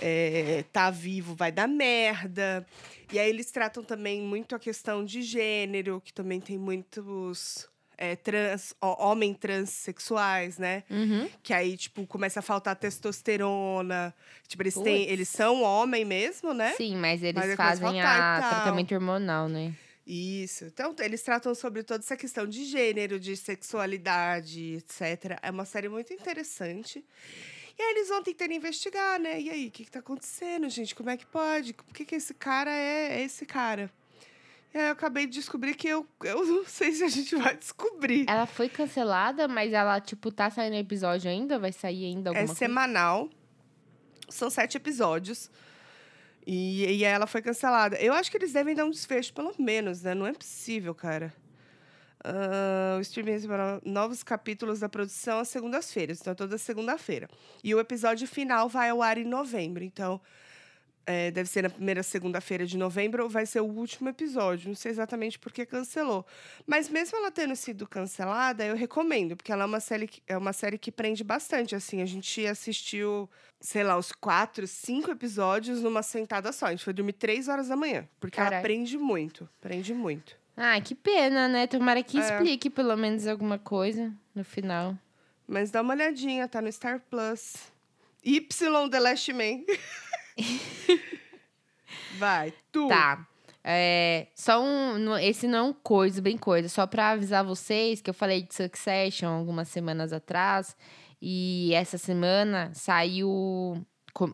é, 0.00 0.64
tá 0.72 0.90
vivo, 0.90 1.34
vai 1.34 1.50
dar 1.52 1.68
merda. 1.68 2.66
E 3.12 3.18
aí 3.18 3.28
eles 3.28 3.50
tratam 3.50 3.82
também 3.82 4.20
muito 4.20 4.54
a 4.54 4.58
questão 4.58 5.04
de 5.04 5.22
gênero, 5.22 6.00
que 6.04 6.12
também 6.12 6.40
tem 6.40 6.58
muitos 6.58 7.68
é, 7.98 8.14
trans, 8.16 8.74
ó, 8.80 9.10
homem 9.10 9.32
transexuais, 9.32 10.58
né? 10.58 10.84
Uhum. 10.90 11.28
Que 11.42 11.52
aí, 11.52 11.76
tipo, 11.76 12.06
começa 12.06 12.40
a 12.40 12.42
faltar 12.42 12.76
testosterona. 12.76 14.14
Tipo, 14.46 14.62
eles, 14.62 14.74
têm, 14.74 15.08
eles 15.08 15.28
são 15.28 15.62
homem 15.62 16.04
mesmo, 16.04 16.52
né? 16.52 16.74
Sim, 16.76 16.96
mas 16.96 17.22
eles 17.22 17.40
Mas 17.40 17.50
é 17.50 17.52
a 17.54 17.56
fazem 17.56 18.00
a 18.00 18.40
tal. 18.40 18.50
tratamento 18.50 18.94
hormonal, 18.94 19.48
né? 19.48 19.74
Isso. 20.06 20.66
Então, 20.66 20.94
eles 21.00 21.22
tratam 21.22 21.52
sobre 21.54 21.82
toda 21.82 22.04
essa 22.04 22.16
questão 22.16 22.46
de 22.46 22.64
gênero, 22.64 23.18
de 23.18 23.36
sexualidade, 23.36 24.76
etc. 24.76 25.38
É 25.42 25.50
uma 25.50 25.64
série 25.64 25.88
muito 25.88 26.12
interessante. 26.12 27.04
E 27.78 27.82
aí 27.82 27.90
eles 27.90 28.08
vão 28.08 28.22
tentando 28.22 28.52
investigar, 28.52 29.20
né? 29.20 29.40
E 29.40 29.50
aí, 29.50 29.66
o 29.68 29.70
que, 29.70 29.84
que 29.84 29.90
tá 29.90 29.98
acontecendo, 29.98 30.68
gente? 30.68 30.94
Como 30.94 31.10
é 31.10 31.16
que 31.16 31.26
pode? 31.26 31.74
Por 31.74 31.92
que, 31.94 32.04
que 32.04 32.14
esse 32.14 32.32
cara 32.32 32.70
é, 32.70 33.20
é 33.20 33.22
esse 33.22 33.44
cara? 33.44 33.90
E 34.72 34.78
aí 34.78 34.86
eu 34.86 34.92
acabei 34.92 35.26
de 35.26 35.32
descobrir 35.34 35.74
que 35.74 35.86
eu, 35.88 36.06
eu 36.24 36.44
não 36.46 36.64
sei 36.66 36.92
se 36.92 37.04
a 37.04 37.08
gente 37.08 37.36
vai 37.36 37.56
descobrir. 37.56 38.24
Ela 38.28 38.46
foi 38.46 38.68
cancelada, 38.68 39.46
mas 39.46 39.72
ela, 39.72 40.00
tipo, 40.00 40.30
tá 40.32 40.50
saindo 40.50 40.76
episódio 40.76 41.30
ainda? 41.30 41.58
Vai 41.58 41.72
sair 41.72 42.06
ainda 42.06 42.30
alguma 42.30 42.44
É 42.44 42.46
coisa? 42.46 42.58
semanal. 42.58 43.28
São 44.28 44.48
sete 44.50 44.76
episódios. 44.76 45.50
E, 46.46 46.84
e 46.84 47.04
ela 47.04 47.26
foi 47.26 47.42
cancelada. 47.42 47.96
Eu 47.96 48.12
acho 48.14 48.30
que 48.30 48.36
eles 48.36 48.52
devem 48.52 48.74
dar 48.74 48.84
um 48.84 48.90
desfecho, 48.90 49.32
pelo 49.34 49.54
menos, 49.58 50.02
né? 50.02 50.14
Não 50.14 50.26
é 50.26 50.32
possível, 50.32 50.94
cara. 50.94 51.32
Ah, 52.24 52.96
o 52.98 53.00
streaming 53.00 53.38
semanal, 53.38 53.80
novos 53.84 54.22
capítulos 54.22 54.80
da 54.80 54.88
produção 54.88 55.38
às 55.38 55.48
segundas-feiras. 55.48 56.20
Então, 56.20 56.34
toda 56.34 56.58
segunda-feira. 56.58 57.28
E 57.62 57.74
o 57.74 57.80
episódio 57.80 58.26
final 58.26 58.68
vai 58.68 58.90
ao 58.90 59.02
ar 59.02 59.18
em 59.18 59.24
novembro. 59.24 59.84
Então, 59.84 60.20
é, 61.06 61.30
deve 61.30 61.48
ser 61.48 61.62
na 61.62 61.70
primeira 61.70 62.02
segunda-feira 62.02 62.66
de 62.66 62.76
novembro 62.76 63.22
ou 63.22 63.28
vai 63.30 63.46
ser 63.46 63.60
o 63.60 63.64
último 63.64 64.08
episódio. 64.08 64.68
Não 64.68 64.74
sei 64.74 64.90
exatamente 64.90 65.38
por 65.38 65.52
que 65.52 65.64
cancelou. 65.64 66.26
Mas 66.66 66.88
mesmo 66.88 67.16
ela 67.16 67.30
tendo 67.30 67.54
sido 67.54 67.86
cancelada, 67.86 68.64
eu 68.64 68.74
recomendo, 68.74 69.36
porque 69.36 69.52
ela 69.52 69.62
é 69.62 69.66
uma 69.66 69.78
série 69.78 70.08
que, 70.08 70.20
é 70.26 70.36
uma 70.36 70.52
série 70.52 70.76
que 70.76 70.90
prende 70.90 71.22
bastante. 71.22 71.76
Assim, 71.76 72.02
a 72.02 72.06
gente 72.06 72.44
assistiu, 72.44 73.30
sei 73.60 73.84
lá, 73.84 73.96
os 73.96 74.10
quatro, 74.10 74.66
cinco 74.66 75.12
episódios 75.12 75.80
numa 75.80 76.02
sentada 76.02 76.50
só. 76.50 76.66
A 76.66 76.70
gente 76.70 76.82
foi 76.82 76.92
dormir 76.92 77.12
três 77.12 77.46
horas 77.46 77.68
da 77.68 77.76
manhã. 77.76 78.08
Porque 78.18 78.40
ela 78.40 78.48
Caralho. 78.48 78.62
prende 78.64 78.98
muito. 78.98 79.48
Prende 79.60 79.94
muito. 79.94 80.36
Ah, 80.56 80.80
que 80.80 80.94
pena, 80.94 81.48
né? 81.48 81.66
Tomara 81.66 82.02
que 82.02 82.18
É. 82.18 82.20
explique 82.20 82.70
pelo 82.70 82.96
menos 82.96 83.26
alguma 83.26 83.58
coisa 83.58 84.12
no 84.34 84.42
final. 84.44 84.96
Mas 85.46 85.70
dá 85.70 85.82
uma 85.82 85.94
olhadinha, 85.94 86.48
tá 86.48 86.60
no 86.62 86.72
Star 86.72 87.00
Plus. 87.10 87.54
Y 88.24 88.90
The 88.90 89.00
Last 89.00 89.32
Man. 89.32 89.64
Vai, 92.18 92.52
tu. 92.72 92.88
Tá. 92.88 93.26
É, 93.62 94.28
só 94.34 94.62
um. 94.62 95.16
Esse 95.18 95.46
não 95.46 95.58
é 95.58 95.62
um 95.62 95.72
coisa, 95.72 96.20
bem 96.22 96.36
coisa. 96.38 96.68
Só 96.68 96.86
pra 96.86 97.10
avisar 97.10 97.44
vocês 97.44 98.00
que 98.00 98.08
eu 98.08 98.14
falei 98.14 98.42
de 98.42 98.54
Succession 98.54 99.28
algumas 99.28 99.68
semanas 99.68 100.12
atrás. 100.12 100.76
E 101.20 101.72
essa 101.74 101.98
semana 101.98 102.70
saiu 102.74 103.84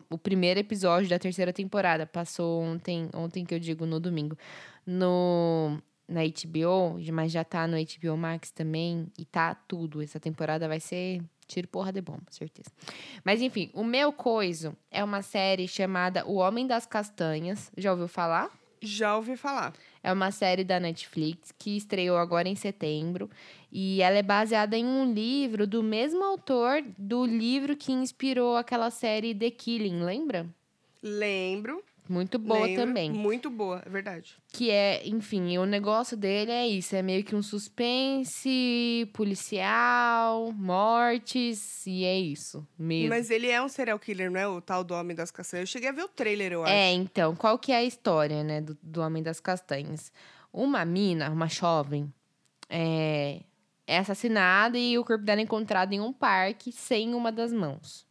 o 0.09 0.17
primeiro 0.17 0.59
episódio 0.59 1.09
da 1.09 1.17
terceira 1.19 1.51
temporada. 1.51 2.05
Passou 2.05 2.61
ontem, 2.61 3.09
ontem 3.13 3.43
que 3.45 3.53
eu 3.53 3.59
digo, 3.59 3.85
no 3.85 3.99
domingo. 3.99 4.37
No, 4.85 5.79
na 6.13 6.21
HBO, 6.21 6.99
mas 7.11 7.31
já 7.31 7.43
tá 7.43 7.67
no 7.67 7.75
HBO 7.77 8.15
Max 8.15 8.51
também. 8.51 9.07
E 9.17 9.25
tá 9.25 9.55
tudo. 9.55 10.01
Essa 10.01 10.19
temporada 10.19 10.67
vai 10.67 10.79
ser 10.79 11.21
tiro 11.47 11.67
porra 11.67 11.91
de 11.91 12.01
bomba, 12.01 12.23
certeza. 12.29 12.69
Mas 13.23 13.41
enfim, 13.41 13.69
o 13.73 13.83
meu 13.83 14.13
coiso 14.13 14.75
é 14.89 15.03
uma 15.03 15.21
série 15.21 15.67
chamada 15.67 16.25
O 16.25 16.35
Homem 16.35 16.65
das 16.65 16.85
Castanhas. 16.85 17.71
Já 17.77 17.91
ouviu 17.91 18.07
falar? 18.07 18.49
Já 18.81 19.15
ouvi 19.15 19.37
falar. 19.37 19.73
É 20.03 20.11
uma 20.11 20.29
série 20.29 20.63
da 20.63 20.77
Netflix 20.79 21.53
que 21.57 21.77
estreou 21.77 22.17
agora 22.17 22.49
em 22.49 22.55
setembro. 22.55 23.29
E 23.71 24.01
ela 24.01 24.17
é 24.17 24.23
baseada 24.23 24.75
em 24.77 24.85
um 24.85 25.13
livro 25.13 25.65
do 25.65 25.81
mesmo 25.81 26.23
autor 26.23 26.83
do 26.97 27.25
livro 27.25 27.77
que 27.77 27.93
inspirou 27.93 28.57
aquela 28.57 28.89
série 28.89 29.33
The 29.33 29.51
Killing, 29.51 30.03
lembra? 30.03 30.45
Lembro. 31.01 31.81
Muito 32.07 32.37
boa 32.37 32.65
lembro. 32.65 32.85
também. 32.85 33.11
Muito 33.11 33.49
boa, 33.49 33.81
é 33.85 33.89
verdade. 33.89 34.35
Que 34.51 34.69
é, 34.69 35.07
enfim, 35.07 35.57
o 35.57 35.65
negócio 35.65 36.17
dele 36.17 36.51
é 36.51 36.67
isso: 36.67 36.95
é 36.95 37.01
meio 37.01 37.23
que 37.23 37.35
um 37.35 37.41
suspense 37.41 39.09
policial, 39.13 40.51
mortes, 40.51 41.85
e 41.87 42.03
é 42.03 42.19
isso 42.19 42.67
mesmo. 42.77 43.09
Mas 43.09 43.29
ele 43.29 43.49
é 43.49 43.61
um 43.61 43.69
serial 43.69 43.97
killer, 43.97 44.29
não 44.29 44.39
é 44.39 44.47
o 44.47 44.61
tal 44.61 44.83
do 44.83 44.93
Homem 44.93 45.15
das 45.15 45.31
Castanhas? 45.31 45.69
Eu 45.69 45.71
cheguei 45.71 45.89
a 45.89 45.93
ver 45.93 46.03
o 46.03 46.09
trailer, 46.09 46.51
eu 46.51 46.63
acho. 46.63 46.73
É, 46.73 46.91
então, 46.91 47.35
qual 47.35 47.57
que 47.57 47.71
é 47.71 47.77
a 47.77 47.83
história, 47.83 48.43
né, 48.43 48.61
do, 48.61 48.77
do 48.81 49.01
Homem 49.01 49.23
das 49.23 49.39
Castanhas? 49.39 50.11
Uma 50.51 50.85
mina, 50.85 51.29
uma 51.29 51.47
jovem, 51.47 52.13
é, 52.69 53.41
é 53.87 53.97
assassinada 53.97 54.77
e 54.77 54.97
o 54.97 55.05
corpo 55.05 55.23
dela 55.23 55.41
é 55.41 55.43
encontrado 55.43 55.93
em 55.93 56.01
um 56.01 56.11
parque 56.11 56.71
sem 56.71 57.13
uma 57.13 57.31
das 57.31 57.53
mãos. 57.53 58.05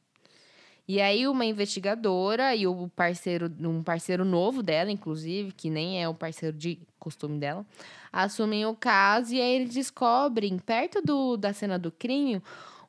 E 0.86 1.00
aí 1.00 1.26
uma 1.28 1.44
investigadora 1.44 2.54
e 2.56 2.66
o 2.66 2.88
parceiro, 2.88 3.50
um 3.60 3.82
parceiro 3.82 4.24
novo 4.24 4.62
dela, 4.62 4.90
inclusive, 4.90 5.52
que 5.52 5.70
nem 5.70 6.02
é 6.02 6.08
o 6.08 6.14
parceiro 6.14 6.56
de 6.56 6.78
costume 6.98 7.38
dela, 7.38 7.64
assumem 8.12 8.66
o 8.66 8.74
caso 8.74 9.32
e 9.34 9.40
aí 9.40 9.56
eles 9.56 9.74
descobrem, 9.74 10.58
perto 10.58 11.00
do, 11.00 11.36
da 11.36 11.52
cena 11.52 11.78
do 11.78 11.90
crime, 11.92 12.42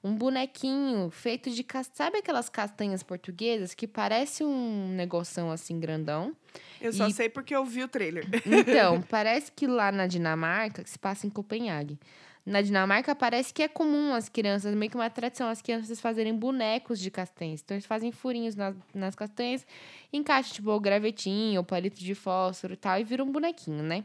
um 0.03 0.15
bonequinho 0.15 1.09
feito 1.11 1.49
de... 1.49 1.65
Sabe 1.93 2.17
aquelas 2.17 2.49
castanhas 2.49 3.01
portuguesas 3.03 3.73
que 3.73 3.87
parece 3.87 4.43
um 4.43 4.89
negoção 4.89 5.49
assim 5.51 5.79
grandão? 5.79 6.35
Eu 6.81 6.91
só 6.91 7.07
E- 7.07 7.13
sei 7.13 7.29
porque 7.29 7.55
eu 7.55 7.63
vi 7.63 7.83
o 7.83 7.87
trailer. 7.87 8.25
Então, 8.45 9.01
parece 9.09 9.51
que 9.51 9.65
lá 9.65 9.91
na 9.91 10.05
Dinamarca, 10.07 10.83
que 10.83 10.89
se 10.89 10.99
passa 10.99 11.25
em 11.25 11.29
Copenhague, 11.29 11.97
na 12.45 12.61
Dinamarca 12.61 13.15
parece 13.15 13.53
que 13.53 13.63
é 13.63 13.67
comum 13.67 14.13
as 14.13 14.27
crianças, 14.27 14.75
meio 14.75 14.91
que 14.91 14.97
uma 14.97 15.09
tradição, 15.09 15.47
as 15.47 15.61
crianças 15.61 16.01
fazerem 16.01 16.35
bonecos 16.35 16.99
de 16.99 17.09
castanhas. 17.09 17.61
Então, 17.61 17.75
eles 17.75 17.85
fazem 17.85 18.11
furinhos 18.11 18.55
nas, 18.55 18.75
nas 18.93 19.15
castanhas, 19.15 19.65
encaixam, 20.11 20.53
tipo, 20.53 20.77
gravetinho, 20.79 21.63
palito 21.63 21.99
de 21.99 22.13
fósforo 22.13 22.73
e 22.73 22.77
tal, 22.77 22.99
e 22.99 23.03
viram 23.03 23.25
um 23.25 23.31
bonequinho, 23.31 23.81
né? 23.81 24.03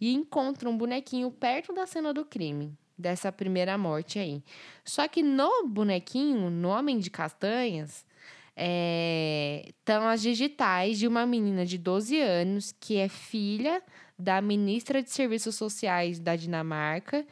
E 0.00 0.12
encontram 0.12 0.72
um 0.72 0.76
bonequinho 0.76 1.30
perto 1.30 1.72
da 1.72 1.86
cena 1.86 2.12
do 2.12 2.24
crime, 2.24 2.76
dessa 2.98 3.30
primeira 3.30 3.78
morte 3.78 4.18
aí. 4.18 4.42
Só 4.84 5.06
que 5.06 5.22
no 5.22 5.68
bonequinho, 5.68 6.50
no 6.50 6.70
Homem 6.70 6.98
de 6.98 7.10
Castanhas, 7.10 8.04
estão 9.68 10.08
as 10.08 10.20
digitais 10.20 10.98
de 10.98 11.06
uma 11.06 11.24
menina 11.24 11.64
de 11.64 11.78
12 11.78 12.20
anos 12.20 12.74
que 12.78 12.96
é 12.96 13.08
filha 13.08 13.82
da 14.18 14.42
ministra 14.42 15.02
de 15.02 15.10
Serviços 15.10 15.54
Sociais 15.54 16.18
da 16.18 16.36
Dinamarca 16.36 17.24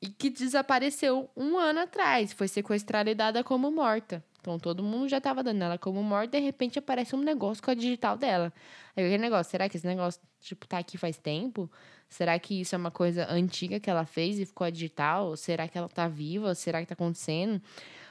e 0.00 0.08
que 0.08 0.30
desapareceu 0.30 1.30
um 1.36 1.58
ano 1.58 1.80
atrás. 1.80 2.32
Foi 2.32 2.48
sequestrada 2.48 3.10
e 3.10 3.14
dada 3.14 3.42
como 3.42 3.70
morta. 3.70 4.22
Então 4.40 4.58
todo 4.58 4.82
mundo 4.82 5.08
já 5.08 5.18
estava 5.18 5.42
dando 5.42 5.62
ela 5.62 5.76
como 5.76 6.00
morta, 6.02 6.38
de 6.38 6.44
repente 6.44 6.78
aparece 6.78 7.16
um 7.16 7.20
negócio 7.20 7.62
com 7.62 7.70
a 7.72 7.74
digital 7.74 8.16
dela. 8.16 8.52
Aí 8.96 9.04
aquele 9.04 9.22
negócio, 9.22 9.50
será 9.50 9.68
que 9.68 9.76
esse 9.76 9.86
negócio, 9.86 10.20
tipo, 10.40 10.66
tá 10.68 10.78
aqui 10.78 10.96
faz 10.96 11.16
tempo? 11.16 11.68
Será 12.08 12.38
que 12.38 12.60
isso 12.60 12.72
é 12.74 12.78
uma 12.78 12.92
coisa 12.92 13.26
antiga 13.28 13.80
que 13.80 13.90
ela 13.90 14.06
fez 14.06 14.38
e 14.38 14.46
ficou 14.46 14.64
a 14.64 14.70
digital? 14.70 15.36
Será 15.36 15.66
que 15.66 15.76
ela 15.76 15.88
tá 15.88 16.06
viva? 16.06 16.54
Será 16.54 16.80
que 16.80 16.86
tá 16.86 16.94
acontecendo? 16.94 17.60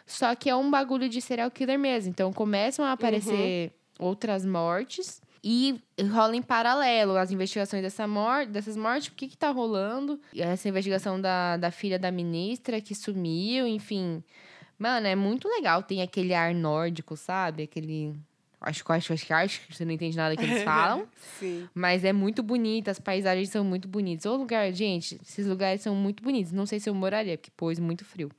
Só 0.05 0.35
que 0.35 0.49
é 0.49 0.55
um 0.55 0.69
bagulho 0.69 1.07
de 1.07 1.21
serial 1.21 1.49
killer 1.49 1.79
mesmo. 1.79 2.09
Então 2.09 2.33
começam 2.33 2.83
a 2.83 2.91
aparecer 2.91 3.71
outras 3.97 4.45
mortes 4.45 5.21
e 5.47 5.79
rola 6.11 6.35
em 6.35 6.41
paralelo 6.41 7.15
as 7.17 7.29
investigações 7.31 7.83
dessa 7.83 8.07
mor 8.07 8.47
dessas 8.47 8.75
mortes. 8.75 9.09
O 9.09 9.11
que 9.11 9.27
que 9.27 9.37
tá 9.37 9.51
rolando? 9.51 10.19
Essa 10.35 10.67
investigação 10.67 11.21
da, 11.21 11.55
da 11.57 11.69
filha 11.69 11.99
da 11.99 12.09
ministra 12.09 12.81
que 12.81 12.95
sumiu, 12.95 13.67
enfim. 13.67 14.23
Mano, 14.79 15.05
é 15.05 15.15
muito 15.15 15.47
legal. 15.47 15.83
Tem 15.83 16.01
aquele 16.01 16.33
ar 16.33 16.51
nórdico, 16.55 17.15
sabe? 17.15 17.61
Aquele. 17.63 18.15
Acho 18.59 18.83
que 18.83 18.91
acho, 18.91 19.13
acho 19.13 19.25
que 19.27 19.33
acho 19.33 19.61
que 19.67 19.75
você 19.75 19.85
não 19.85 19.91
entende 19.91 20.17
nada 20.17 20.35
que 20.35 20.43
eles 20.43 20.63
falam. 20.65 21.07
Sim. 21.39 21.69
Mas 21.75 22.03
é 22.03 22.11
muito 22.11 22.41
bonita, 22.41 22.89
as 22.89 22.97
paisagens 22.99 23.49
são 23.49 23.63
muito 23.63 23.87
bonitas. 23.87 24.25
O 24.25 24.35
lugar, 24.35 24.71
gente, 24.73 25.19
esses 25.21 25.45
lugares 25.45 25.81
são 25.81 25.93
muito 25.93 26.23
bonitos. 26.23 26.51
Não 26.51 26.65
sei 26.65 26.79
se 26.79 26.89
eu 26.89 26.95
moraria, 26.95 27.37
porque 27.37 27.51
pôs 27.55 27.77
muito 27.77 28.03
frio. 28.03 28.31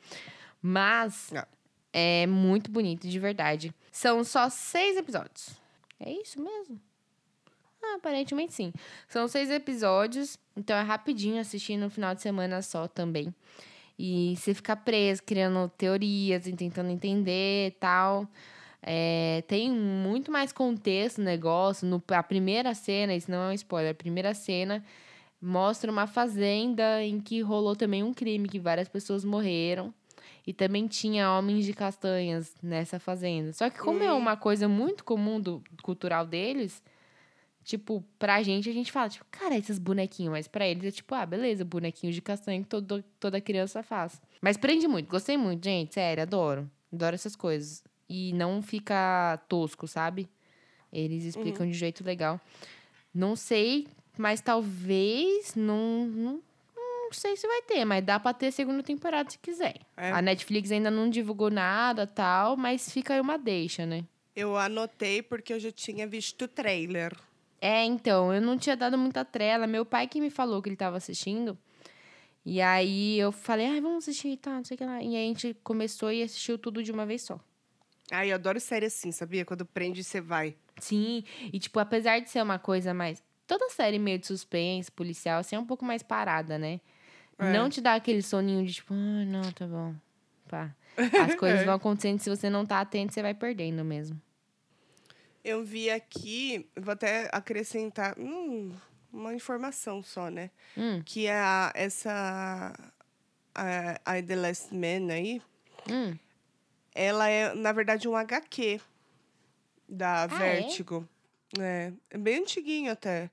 Mas 0.60 1.32
Ah. 1.32 1.46
é 1.92 2.26
muito 2.26 2.68
bonito, 2.68 3.06
de 3.06 3.18
verdade. 3.20 3.72
São 3.92 4.24
só 4.24 4.48
seis 4.50 4.96
episódios. 4.96 5.50
É 6.00 6.10
isso 6.10 6.42
mesmo? 6.42 6.80
Ah, 7.86 7.96
aparentemente 7.96 8.52
sim. 8.52 8.72
São 9.08 9.28
seis 9.28 9.50
episódios, 9.50 10.38
então 10.56 10.76
é 10.76 10.82
rapidinho 10.82 11.40
assistir 11.40 11.76
no 11.76 11.88
final 11.88 12.14
de 12.14 12.22
semana 12.22 12.60
só 12.62 12.88
também. 12.88 13.32
E 13.98 14.34
você 14.36 14.52
fica 14.52 14.76
preso, 14.76 15.22
criando 15.22 15.70
teorias 15.76 16.46
e 16.46 16.52
tentando 16.52 16.90
entender 16.90 17.68
e 17.68 17.70
tal. 17.70 18.28
É, 18.82 19.42
tem 19.48 19.70
muito 19.70 20.30
mais 20.30 20.52
contexto 20.52 21.18
no 21.18 21.24
negócio. 21.24 21.86
No, 21.86 22.02
a 22.08 22.22
primeira 22.22 22.74
cena, 22.74 23.14
isso 23.14 23.30
não 23.30 23.42
é 23.44 23.48
um 23.48 23.52
spoiler, 23.52 23.92
a 23.92 23.94
primeira 23.94 24.34
cena 24.34 24.84
mostra 25.40 25.90
uma 25.90 26.06
fazenda 26.06 27.02
em 27.02 27.20
que 27.20 27.40
rolou 27.40 27.76
também 27.76 28.02
um 28.02 28.12
crime, 28.12 28.48
que 28.48 28.58
várias 28.58 28.88
pessoas 28.88 29.24
morreram. 29.24 29.94
E 30.46 30.52
também 30.52 30.86
tinha 30.86 31.32
homens 31.32 31.64
de 31.64 31.72
castanhas 31.72 32.54
nessa 32.62 33.00
fazenda. 33.00 33.52
Só 33.52 33.68
que 33.68 33.78
como 33.78 34.02
é 34.02 34.12
uma 34.12 34.36
coisa 34.36 34.68
muito 34.68 35.02
comum 35.04 35.40
do 35.40 35.62
cultural 35.82 36.24
deles, 36.24 36.82
tipo, 37.66 38.02
pra 38.16 38.44
gente, 38.44 38.70
a 38.70 38.72
gente 38.72 38.92
fala, 38.92 39.08
tipo, 39.08 39.26
cara, 39.28 39.58
esses 39.58 39.76
bonequinhos. 39.76 40.30
Mas 40.30 40.46
pra 40.46 40.66
eles 40.66 40.84
é 40.84 40.90
tipo, 40.92 41.12
ah, 41.16 41.26
beleza, 41.26 41.64
bonequinho 41.64 42.12
de 42.12 42.22
castanha 42.22 42.62
que 42.62 42.68
todo, 42.68 43.04
toda 43.18 43.40
criança 43.40 43.82
faz. 43.82 44.22
Mas 44.40 44.56
prende 44.56 44.86
muito, 44.86 45.08
gostei 45.08 45.36
muito, 45.36 45.64
gente, 45.64 45.92
sério, 45.92 46.22
adoro. 46.22 46.70
Adoro 46.92 47.16
essas 47.16 47.34
coisas. 47.34 47.82
E 48.08 48.32
não 48.34 48.62
fica 48.62 49.38
tosco, 49.48 49.88
sabe? 49.88 50.28
Eles 50.92 51.24
explicam 51.24 51.66
de 51.66 51.76
jeito 51.76 52.04
legal. 52.04 52.40
Não 53.12 53.34
sei, 53.34 53.88
mas 54.16 54.40
talvez 54.40 55.56
não, 55.56 56.06
não, 56.06 56.42
não 56.76 57.12
sei 57.12 57.36
se 57.36 57.48
vai 57.48 57.62
ter, 57.62 57.84
mas 57.84 58.04
dá 58.04 58.20
pra 58.20 58.32
ter 58.32 58.52
segunda 58.52 58.82
temporada 58.84 59.28
se 59.28 59.38
quiser. 59.38 59.80
É. 59.96 60.12
A 60.12 60.22
Netflix 60.22 60.70
ainda 60.70 60.90
não 60.90 61.10
divulgou 61.10 61.50
nada, 61.50 62.06
tal, 62.06 62.56
mas 62.56 62.88
fica 62.92 63.14
aí 63.14 63.20
uma 63.20 63.36
deixa, 63.36 63.84
né? 63.84 64.04
Eu 64.36 64.56
anotei 64.56 65.20
porque 65.20 65.52
eu 65.52 65.58
já 65.58 65.72
tinha 65.72 66.06
visto 66.06 66.42
o 66.42 66.48
trailer. 66.48 67.12
É, 67.60 67.84
então, 67.84 68.32
eu 68.32 68.40
não 68.40 68.58
tinha 68.58 68.76
dado 68.76 68.98
muita 68.98 69.24
trela. 69.24 69.66
Meu 69.66 69.84
pai 69.84 70.06
que 70.06 70.20
me 70.20 70.30
falou 70.30 70.62
que 70.62 70.68
ele 70.68 70.76
tava 70.76 70.96
assistindo. 70.96 71.58
E 72.44 72.60
aí 72.60 73.18
eu 73.18 73.32
falei, 73.32 73.66
ah, 73.66 73.80
vamos 73.80 74.04
assistir, 74.04 74.36
tá, 74.36 74.50
não 74.50 74.64
sei 74.64 74.76
o 74.76 74.78
que 74.78 74.84
lá. 74.84 75.02
E 75.02 75.16
aí 75.16 75.24
a 75.24 75.28
gente 75.28 75.56
começou 75.64 76.12
e 76.12 76.22
assistiu 76.22 76.56
tudo 76.56 76.82
de 76.82 76.92
uma 76.92 77.04
vez 77.04 77.22
só. 77.22 77.40
Ai, 78.10 78.30
eu 78.30 78.36
adoro 78.36 78.60
série 78.60 78.86
assim, 78.86 79.10
sabia? 79.10 79.44
Quando 79.44 79.66
prende, 79.66 80.04
você 80.04 80.20
vai. 80.20 80.54
Sim, 80.78 81.24
e 81.52 81.58
tipo, 81.58 81.80
apesar 81.80 82.20
de 82.20 82.30
ser 82.30 82.40
uma 82.42 82.58
coisa 82.58 82.94
mais. 82.94 83.20
Toda 83.48 83.68
série 83.70 83.98
meio 83.98 84.18
de 84.18 84.26
suspense, 84.26 84.90
policial, 84.92 85.40
assim, 85.40 85.56
é 85.56 85.58
um 85.58 85.66
pouco 85.66 85.84
mais 85.84 86.02
parada, 86.02 86.56
né? 86.56 86.80
É. 87.38 87.52
Não 87.52 87.68
te 87.68 87.80
dá 87.80 87.94
aquele 87.94 88.22
soninho 88.22 88.64
de 88.64 88.74
tipo, 88.74 88.94
ah, 88.94 89.24
não, 89.24 89.52
tá 89.52 89.66
bom. 89.66 89.94
Pá. 90.48 90.74
As 91.26 91.34
coisas 91.34 91.64
vão 91.64 91.74
acontecendo, 91.74 92.20
se 92.20 92.30
você 92.30 92.48
não 92.48 92.64
tá 92.64 92.80
atento, 92.80 93.12
você 93.12 93.22
vai 93.22 93.34
perdendo 93.34 93.84
mesmo. 93.84 94.20
Eu 95.46 95.62
vi 95.62 95.88
aqui, 95.88 96.68
vou 96.74 96.92
até 96.92 97.30
acrescentar 97.32 98.18
hum, 98.18 98.74
uma 99.12 99.32
informação 99.32 100.02
só, 100.02 100.28
né? 100.28 100.50
Hum, 100.76 101.00
Que 101.04 101.28
a, 101.28 101.70
essa. 101.72 102.74
A, 103.54 104.00
a 104.04 104.20
The 104.20 104.34
Last 104.34 104.74
Man 104.74 105.12
aí, 105.12 105.40
hum. 105.88 106.18
ela 106.92 107.28
é, 107.28 107.54
na 107.54 107.70
verdade, 107.70 108.08
um 108.08 108.16
HQ 108.16 108.80
da 109.88 110.24
é? 110.24 110.26
Vertigo. 110.26 111.08
É, 111.60 111.92
é 112.10 112.18
bem 112.18 112.38
antiguinho 112.40 112.90
até. 112.90 113.30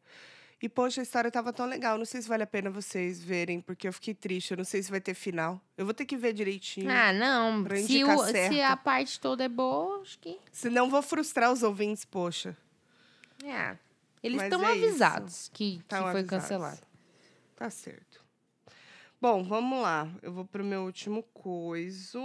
E, 0.64 0.70
poxa, 0.70 1.02
a 1.02 1.04
história 1.04 1.30
tava 1.30 1.52
tão 1.52 1.66
legal. 1.66 1.98
Não 1.98 2.06
sei 2.06 2.22
se 2.22 2.28
vale 2.30 2.44
a 2.44 2.48
pena 2.48 2.70
vocês 2.70 3.22
verem, 3.22 3.60
porque 3.60 3.86
eu 3.86 3.92
fiquei 3.92 4.14
triste. 4.14 4.52
Eu 4.52 4.58
não 4.58 4.64
sei 4.64 4.82
se 4.82 4.90
vai 4.90 5.02
ter 5.02 5.14
final. 5.14 5.60
Eu 5.78 5.84
vou 5.84 5.94
ter 5.94 6.06
que 6.06 6.16
ver 6.16 6.32
direitinho. 6.32 6.90
Ah, 6.90 7.12
não. 7.12 7.66
Pra 7.66 7.76
Se, 7.76 8.02
o, 8.02 8.18
se 8.26 8.32
certo. 8.32 8.62
a 8.72 8.78
parte 8.78 9.20
toda 9.20 9.44
é 9.44 9.50
boa, 9.50 10.02
acho 10.02 10.18
que. 10.20 10.40
Senão 10.54 10.90
vou 10.90 11.02
frustrar 11.02 11.52
os 11.52 11.64
ouvintes, 11.64 12.06
poxa. 12.06 12.56
É. 13.44 13.78
Eles 14.24 14.42
estão 14.42 14.66
é 14.66 14.74
isso. 14.74 14.86
avisados 14.86 15.50
que, 15.54 15.80
que 15.80 15.84
Tão 15.84 16.04
foi 16.04 16.12
avisados. 16.22 16.30
cancelado. 16.30 16.80
Tá 17.58 17.70
certo. 17.70 18.24
Bom, 19.20 19.44
vamos 19.44 19.82
lá. 19.82 20.08
Eu 20.22 20.32
vou 20.32 20.46
pro 20.46 20.64
meu 20.64 20.84
último 20.84 21.24
coiso, 21.34 22.24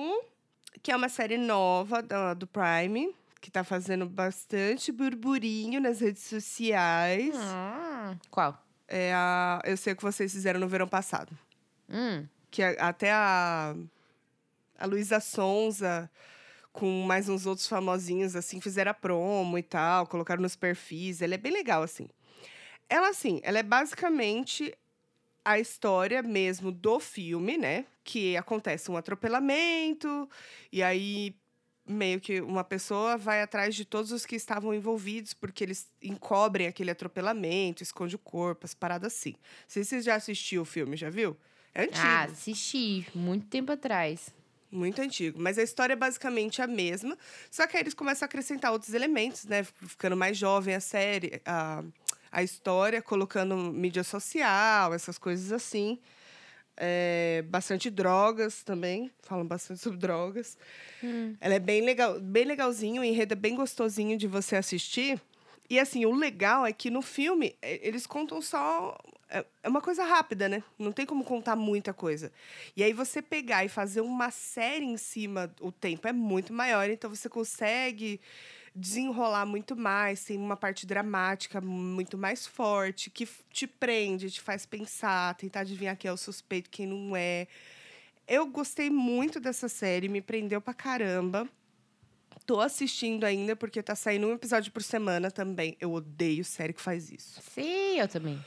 que 0.81 0.93
é 0.93 0.97
uma 0.97 1.09
série 1.09 1.37
nova 1.39 2.01
do 2.37 2.47
Prime, 2.47 3.13
que 3.41 3.51
tá 3.51 3.63
fazendo 3.65 4.07
bastante 4.07 4.91
burburinho 4.93 5.81
nas 5.81 6.01
redes 6.01 6.23
sociais. 6.25 7.35
Ah, 7.37 8.17
qual? 8.31 8.63
É 8.87 9.13
a, 9.15 9.61
eu 9.65 9.77
sei 9.77 9.93
o 9.93 9.97
que 9.97 10.03
vocês 10.03 10.33
fizeram 10.33 10.59
no 10.59 10.69
verão 10.69 10.89
passado. 10.89 11.37
Hum. 11.89 12.27
Que 12.51 12.63
a- 12.63 12.89
até 12.89 13.13
a, 13.13 13.75
a 14.79 14.87
Luísa 14.87 15.21
Sonza, 15.21 16.11
com 16.73 17.03
mais 17.03 17.29
uns 17.29 17.47
outros 17.47 17.67
famosinhos, 17.69 18.35
assim, 18.35 18.61
fizeram 18.61 18.91
a 18.91 18.95
promo 18.95 19.59
e 19.59 19.63
tal, 19.63 20.07
colocaram 20.07 20.43
nos 20.43 20.57
perfis. 20.57 21.21
Ele 21.21 21.35
é 21.35 21.39
bem 21.39 21.53
legal, 21.53 21.83
assim. 21.83 22.09
Ela, 22.89 23.11
assim, 23.11 23.41
ela 23.43 23.59
é 23.59 23.63
basicamente 23.63 24.75
a 25.45 25.59
história 25.59 26.23
mesmo 26.23 26.73
do 26.73 26.99
filme, 26.99 27.57
né? 27.59 27.85
Que 28.03 28.37
acontece 28.37 28.91
um 28.91 28.97
atropelamento, 28.97 30.29
e 30.73 30.83
aí 30.83 31.37
meio 31.89 32.21
que 32.21 32.41
uma 32.41 32.63
pessoa 32.63 33.17
vai 33.17 33.43
atrás 33.43 33.75
de 33.75 33.85
todos 33.85 34.13
os 34.13 34.27
que 34.27 34.37
estavam 34.37 34.75
envolvidos, 34.75 35.33
porque 35.33 35.65
eles 35.65 35.89
encobrem 36.03 36.67
aquele 36.67 36.91
atropelamento, 36.91 37.83
esconde 37.83 38.15
o 38.17 38.19
corpo, 38.19 38.65
as 38.65 38.75
paradas 38.75 39.15
assim. 39.15 39.33
Não 39.33 39.39
sei 39.69 39.85
se 39.85 39.91
você 39.91 40.03
já 40.03 40.15
assistiu 40.15 40.63
o 40.63 40.65
filme, 40.65 40.97
já 40.97 41.11
viu? 41.11 41.37
É 41.75 41.83
antigo. 41.83 41.99
Ah, 42.03 42.25
assisti, 42.25 43.07
muito 43.15 43.47
tempo 43.47 43.73
atrás. 43.73 44.35
Muito 44.71 45.01
antigo. 45.01 45.41
Mas 45.41 45.59
a 45.59 45.63
história 45.63 45.95
é 45.95 45.97
basicamente 45.97 46.61
a 46.61 46.67
mesma. 46.67 47.17
Só 47.51 47.67
que 47.67 47.77
aí 47.77 47.83
eles 47.83 47.95
começam 47.95 48.27
a 48.27 48.29
acrescentar 48.29 48.71
outros 48.71 48.93
elementos, 48.93 49.45
né? 49.45 49.65
Ficando 49.65 50.17
mais 50.17 50.37
jovem 50.37 50.75
a 50.75 50.81
série, 50.81 51.41
a, 51.45 51.83
a 52.31 52.43
história, 52.43 53.01
colocando 53.01 53.57
mídia 53.57 54.05
social, 54.05 54.93
essas 54.93 55.17
coisas 55.17 55.53
assim. 55.53 55.99
É, 56.81 57.45
bastante 57.49 57.91
drogas 57.91 58.63
também. 58.63 59.11
Falam 59.23 59.45
bastante 59.45 59.81
sobre 59.81 59.99
drogas. 59.99 60.57
Ela 61.41 61.55
é 61.55 61.59
bem 61.59 61.83
legal, 61.83 62.21
bem 62.21 62.45
legalzinho, 62.45 63.03
o 63.03 63.05
enredo 63.05 63.33
é 63.33 63.37
bem 63.37 63.57
gostosinho 63.57 64.17
de 64.17 64.27
você 64.29 64.57
assistir. 64.57 65.21
E 65.69 65.79
assim, 65.79 66.07
o 66.07 66.15
legal 66.15 66.65
é 66.65 66.73
que 66.73 66.89
no 66.89 67.03
filme 67.03 67.57
eh, 67.61 67.81
eles 67.83 68.07
contam 68.07 68.41
só. 68.41 68.97
É 69.29 69.45
é 69.63 69.69
uma 69.69 69.83
coisa 69.83 70.03
rápida, 70.05 70.49
né? 70.49 70.63
Não 70.79 70.93
tem 70.93 71.05
como 71.05 71.23
contar 71.23 71.55
muita 71.55 71.93
coisa. 71.93 72.33
E 72.75 72.83
aí 72.83 72.95
você 72.95 73.21
pegar 73.21 73.65
e 73.65 73.69
fazer 73.69 74.01
uma 74.01 74.31
série 74.31 74.87
em 74.87 74.97
cima, 74.97 75.53
o 75.61 75.71
tempo 75.71 76.09
é 76.09 76.13
muito 76.13 76.53
maior, 76.55 76.89
então 76.89 77.11
você 77.11 77.29
consegue 77.29 78.19
desenrolar 78.79 79.45
muito 79.45 79.77
mais, 79.77 80.25
tem 80.25 80.39
uma 80.39 80.57
parte 80.57 80.87
dramática 80.87 81.61
muito 81.61 82.17
mais 82.17 82.47
forte, 82.47 83.11
que 83.11 83.29
te 83.51 83.67
prende, 83.67 84.31
te 84.31 84.41
faz 84.41 84.65
pensar, 84.65 85.35
tentar 85.35 85.61
adivinhar 85.61 85.97
quem 85.97 86.09
é 86.09 86.13
o 86.13 86.17
suspeito, 86.17 86.71
quem 86.71 86.87
não 86.87 87.17
é. 87.17 87.47
Eu 88.27 88.47
gostei 88.47 88.91
muito 88.91 89.41
dessa 89.41 89.69
série, 89.69 90.09
me 90.09 90.21
prendeu 90.21 90.61
pra 90.61 90.75
caramba. 90.75 91.49
Tô 92.47 92.61
assistindo 92.61 93.25
ainda, 93.25 93.57
porque 93.57 93.83
tá 93.83 93.95
saindo 93.95 94.27
um 94.27 94.33
episódio 94.33 94.73
por 94.73 94.83
semana 94.83 95.31
também. 95.31 95.77
Eu 95.81 95.93
odeio 95.93 96.45
série 96.45 96.73
que 96.73 96.81
faz 96.81 97.11
isso. 97.11 97.41
Sim, 97.43 97.99
eu 97.99 98.09
também. 98.09 98.43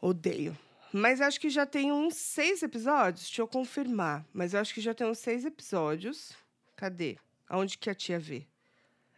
Odeio. 0.00 0.56
Mas 0.92 1.20
acho 1.20 1.40
que 1.40 1.50
já 1.50 1.66
tem 1.66 1.92
uns 1.92 2.14
seis 2.14 2.62
episódios. 2.62 3.26
Deixa 3.26 3.42
eu 3.42 3.48
confirmar. 3.48 4.24
Mas 4.32 4.54
eu 4.54 4.60
acho 4.60 4.72
que 4.72 4.80
já 4.80 4.94
tem 4.94 5.06
uns 5.06 5.18
seis 5.18 5.44
episódios. 5.44 6.32
Cadê? 6.74 7.18
Aonde 7.48 7.78
que 7.78 7.90
a 7.90 7.94
tia 7.94 8.18
vê? 8.18 8.46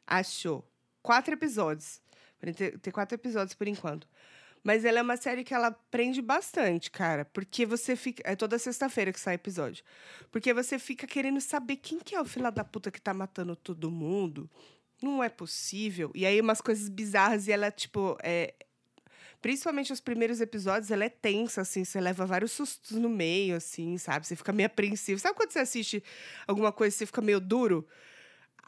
Achou. 0.08 0.66
Quatro 1.02 1.34
episódios. 1.34 2.00
Ter 2.82 2.92
quatro 2.92 3.14
episódios 3.14 3.54
por 3.54 3.68
enquanto. 3.68 4.08
Mas 4.64 4.84
ela 4.84 4.98
é 4.98 5.02
uma 5.02 5.16
série 5.16 5.44
que 5.44 5.54
ela 5.54 5.70
prende 5.70 6.22
bastante, 6.22 6.90
cara. 6.90 7.24
Porque 7.26 7.66
você 7.66 7.94
fica. 7.94 8.22
É 8.24 8.34
toda 8.34 8.58
sexta-feira 8.58 9.12
que 9.12 9.20
sai 9.20 9.34
episódio. 9.34 9.84
Porque 10.32 10.52
você 10.54 10.78
fica 10.78 11.06
querendo 11.06 11.40
saber 11.40 11.76
quem 11.76 11.98
que 11.98 12.14
é 12.14 12.20
o 12.20 12.24
filho 12.24 12.50
da 12.50 12.64
puta 12.64 12.90
que 12.90 13.00
tá 13.00 13.12
matando 13.12 13.54
todo 13.54 13.90
mundo. 13.90 14.50
Não 15.02 15.22
é 15.22 15.28
possível. 15.28 16.10
E 16.14 16.24
aí, 16.26 16.40
umas 16.40 16.60
coisas 16.60 16.88
bizarras. 16.88 17.46
E 17.46 17.52
ela, 17.52 17.70
tipo, 17.70 18.16
é, 18.22 18.54
Principalmente 19.40 19.92
os 19.92 20.00
primeiros 20.00 20.40
episódios, 20.40 20.90
ela 20.90 21.04
é 21.04 21.08
tensa, 21.08 21.60
assim, 21.60 21.84
você 21.84 22.00
leva 22.00 22.26
vários 22.26 22.50
sustos 22.50 22.96
no 22.96 23.08
meio, 23.08 23.54
assim, 23.54 23.96
sabe? 23.96 24.26
Você 24.26 24.34
fica 24.34 24.52
meio 24.52 24.66
apreensivo. 24.66 25.20
Sabe 25.20 25.36
quando 25.36 25.52
você 25.52 25.60
assiste 25.60 26.02
alguma 26.46 26.72
coisa 26.72 26.94
e 26.94 26.98
você 26.98 27.06
fica 27.06 27.20
meio 27.20 27.38
duro? 27.38 27.86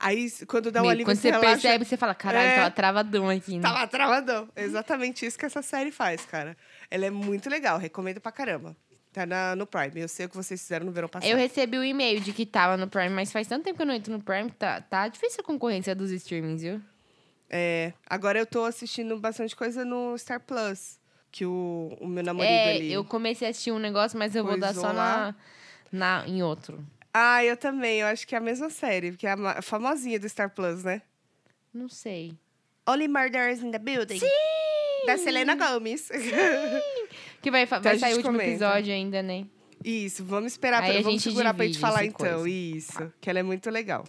Aí, 0.03 0.31
quando 0.49 0.73
dá 0.73 0.83
um 0.83 0.89
alívio, 0.89 1.05
Quando 1.07 1.19
você 1.19 1.31
relaxa, 1.31 1.49
percebe, 1.61 1.85
você 1.85 1.97
fala, 1.97 2.15
caralho, 2.15 2.49
É. 2.49 2.57
tava 2.57 2.71
travadão 2.71 3.29
aqui, 3.29 3.57
né? 3.57 3.63
Tava 3.63 3.87
travadão. 3.87 4.49
É 4.57 4.63
exatamente 4.65 5.27
isso 5.27 5.39
que 5.39 5.45
essa 5.45 5.61
série 5.61 5.91
faz, 5.91 6.25
cara. 6.25 6.57
Ela 6.91 7.05
é 7.07 7.11
muito 7.11 7.51
legal, 7.51 7.79
recomendo 7.79 8.19
pra 8.21 8.33
caramba. 8.33 8.75
Tá 9.13 9.27
na, 9.27 9.55
no 9.55 9.67
Prime. 9.67 10.01
Eu 10.01 10.09
sei 10.09 10.25
o 10.27 10.29
que 10.29 10.37
vocês 10.37 10.61
fizeram 10.61 10.87
no 10.87 10.93
verão 10.93 11.09
passado. 11.09 11.29
Eu 11.31 11.37
recebi 11.37 11.77
o 11.77 11.85
e-mail 11.85 12.21
de 12.21 12.33
que 12.33 12.47
tava 12.47 12.77
no 12.77 12.89
Prime, 12.89 13.11
mas 13.11 13.31
faz 13.31 13.47
tanto 13.47 13.65
tempo 13.65 13.77
que 13.77 13.83
eu 13.83 13.87
não 13.87 13.93
entro 13.95 14.13
no 14.13 14.23
Prime, 14.23 14.51
tá, 14.53 14.81
tá 14.81 15.07
difícil 15.09 15.41
a 15.43 15.45
concorrência 15.45 15.95
dos 15.95 16.11
streamings, 16.13 16.63
viu? 16.63 16.81
É, 17.51 17.93
agora 18.09 18.39
eu 18.39 18.47
tô 18.47 18.65
assistindo 18.65 19.19
bastante 19.19 19.55
coisa 19.55 19.85
no 19.85 20.17
Star 20.17 20.41
Plus. 20.41 20.99
Que 21.33 21.45
o, 21.45 21.97
o 22.01 22.07
meu 22.09 22.25
namorado 22.25 22.53
É, 22.53 22.75
ali. 22.77 22.93
eu 22.93 23.05
comecei 23.05 23.47
a 23.47 23.51
assistir 23.51 23.71
um 23.71 23.79
negócio, 23.79 24.19
mas 24.19 24.35
eu 24.35 24.45
vou 24.45 24.59
dar 24.59 24.75
só 24.75 24.91
lá. 24.93 25.35
na, 25.93 26.23
na, 26.23 26.29
em 26.29 26.43
outro. 26.43 26.85
Ah, 27.13 27.45
eu 27.45 27.57
também. 27.57 28.01
Eu 28.01 28.07
acho 28.07 28.27
que 28.27 28.35
é 28.35 28.39
a 28.39 28.41
mesma 28.41 28.71
série, 28.71 29.11
porque 29.13 29.27
é 29.27 29.33
a 29.33 29.63
famosinha 29.63 30.19
do 30.19 30.29
Star 30.29 30.51
Plus, 30.51 30.85
né? 30.85 31.03
Não 31.73 31.89
sei. 31.89 32.33
Only 32.89 33.09
Murders 33.09 33.61
in 33.63 33.71
the 33.71 33.79
Building. 33.79 34.19
Sim! 34.19 34.27
Da 35.07 35.17
Selena 35.17 35.55
Gomez. 35.55 36.09
Que 37.43 37.51
vai, 37.51 37.63
Então 37.63 37.81
vai 37.81 37.99
sair 37.99 38.13
o 38.13 38.17
último 38.17 38.33
comenta. 38.35 38.51
episódio 38.51 38.93
ainda, 38.93 39.23
né? 39.23 39.47
Isso, 39.85 40.25
vamos 40.25 40.53
esperar. 40.53 40.83
Aí 40.83 40.91
Pra, 40.91 40.99
a 41.01 41.03
vamos 41.03 41.23
gente 41.23 41.31
segurar 41.33 41.55
pra 41.55 41.65
gente 41.67 41.79
falar 41.79 42.05
então. 42.05 42.41
coisa. 42.41 42.49
Isso, 42.49 43.13
que 43.21 43.31
ela 43.31 43.39
é 43.39 43.43
muito 43.43 43.71
legal. 43.71 44.05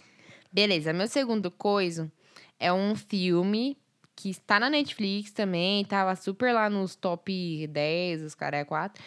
Beleza, 0.52 0.92
meu 0.92 1.06
segundo 1.08 1.50
coisa 1.50 2.12
é 2.60 2.70
um 2.72 2.94
filme 2.94 3.78
que 4.14 4.28
está 4.28 4.60
na 4.60 4.68
Netflix 4.68 5.30
também, 5.32 5.82
tava 5.84 6.14
super 6.14 6.52
lá 6.52 6.68
nos 6.68 6.94
top 6.94 7.66
10, 7.66 8.22
os 8.22 8.34
caras 8.34 8.60
é 8.60 8.64
4, 8.64 9.02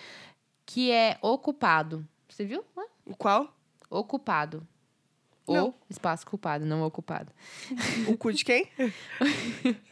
que 0.65 0.91
é 0.91 1.17
Ocupado. 1.21 2.03
Você 2.27 2.43
viu? 2.45 2.65
Hã? 2.75 2.81
Qual? 3.15 3.54
Ocupado. 3.89 4.67
Não. 5.47 5.69
O 5.69 5.75
espaço 5.89 6.25
culpado, 6.25 6.65
não 6.65 6.83
ocupado. 6.83 7.31
O 8.07 8.17
cu 8.17 8.33
de 8.33 8.43
quem? 8.43 8.67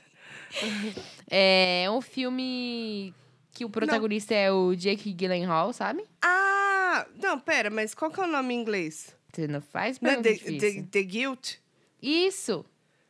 É 1.29 1.87
um 1.89 2.01
filme 2.01 3.13
que 3.51 3.65
o 3.65 3.69
protagonista 3.69 4.33
é 4.33 4.51
o 4.51 4.75
Jake 4.75 5.11
Gyllenhaal, 5.13 5.73
sabe? 5.73 6.03
ah, 6.21 7.07
não, 7.21 7.39
pera, 7.39 7.69
mas 7.71 7.95
qual 7.95 8.11
que 8.11 8.19
é 8.19 8.23
o 8.23 8.27
nome 8.27 8.53
em 8.53 8.59
inglês? 8.61 9.15
Você 9.33 9.47
não 9.47 9.61
faz 9.61 9.99
Não 9.99 10.21
The. 10.21 10.33
The, 10.35 10.83
The 10.91 11.01
Guilt? 11.03 11.55
Isso! 12.01 12.63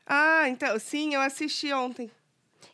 Ah, 0.08 0.48
então, 0.48 0.80
sim, 0.80 1.14
eu 1.14 1.20
assisti 1.22 1.74
ontem. 1.74 2.10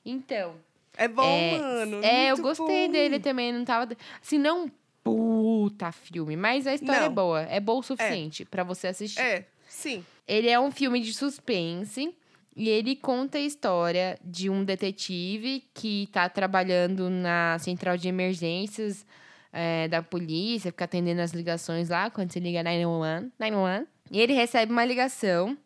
Então, 0.05 0.55
É 0.95 1.07
bom, 1.07 1.23
É, 1.23 1.57
mano. 1.57 2.03
É, 2.03 2.31
eu 2.31 2.37
gostei 2.37 2.85
bom. 2.87 2.91
dele 2.91 3.19
também. 3.19 3.51
Não 3.53 3.65
tava. 3.65 3.95
Assim, 4.21 4.37
não 4.37 4.69
puta 5.03 5.91
filme, 5.91 6.35
mas 6.35 6.67
a 6.67 6.73
história 6.73 7.05
é 7.05 7.07
Não. 7.07 7.13
boa. 7.13 7.41
É 7.43 7.59
boa 7.59 7.79
o 7.79 7.83
suficiente 7.83 8.45
pra 8.45 8.63
você 8.63 8.87
assistir. 8.87 9.19
É, 9.19 9.45
sim. 9.67 10.03
Ele 10.27 10.49
é 10.49 10.59
um 10.59 10.71
filme 10.71 10.99
de 11.01 11.13
suspense. 11.13 12.13
E 12.55 12.67
ele 12.67 12.93
conta 12.93 13.37
a 13.37 13.41
história 13.41 14.19
de 14.21 14.49
um 14.49 14.65
detetive 14.65 15.63
que 15.73 16.09
tá 16.11 16.27
trabalhando 16.27 17.09
na 17.09 17.57
central 17.59 17.95
de 17.95 18.09
emergências 18.09 19.05
é, 19.53 19.87
da 19.87 20.01
polícia, 20.03 20.69
fica 20.71 20.83
atendendo 20.83 21.21
as 21.21 21.31
ligações 21.31 21.87
lá, 21.87 22.09
quando 22.09 22.33
você 22.33 22.39
liga 22.39 22.61
911, 22.61 23.31
911. 23.39 23.87
E 24.11 24.19
ele 24.19 24.33
recebe 24.33 24.73
uma 24.73 24.83
ligação 24.83 25.57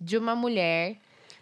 de 0.00 0.16
uma 0.16 0.36
mulher. 0.36 0.98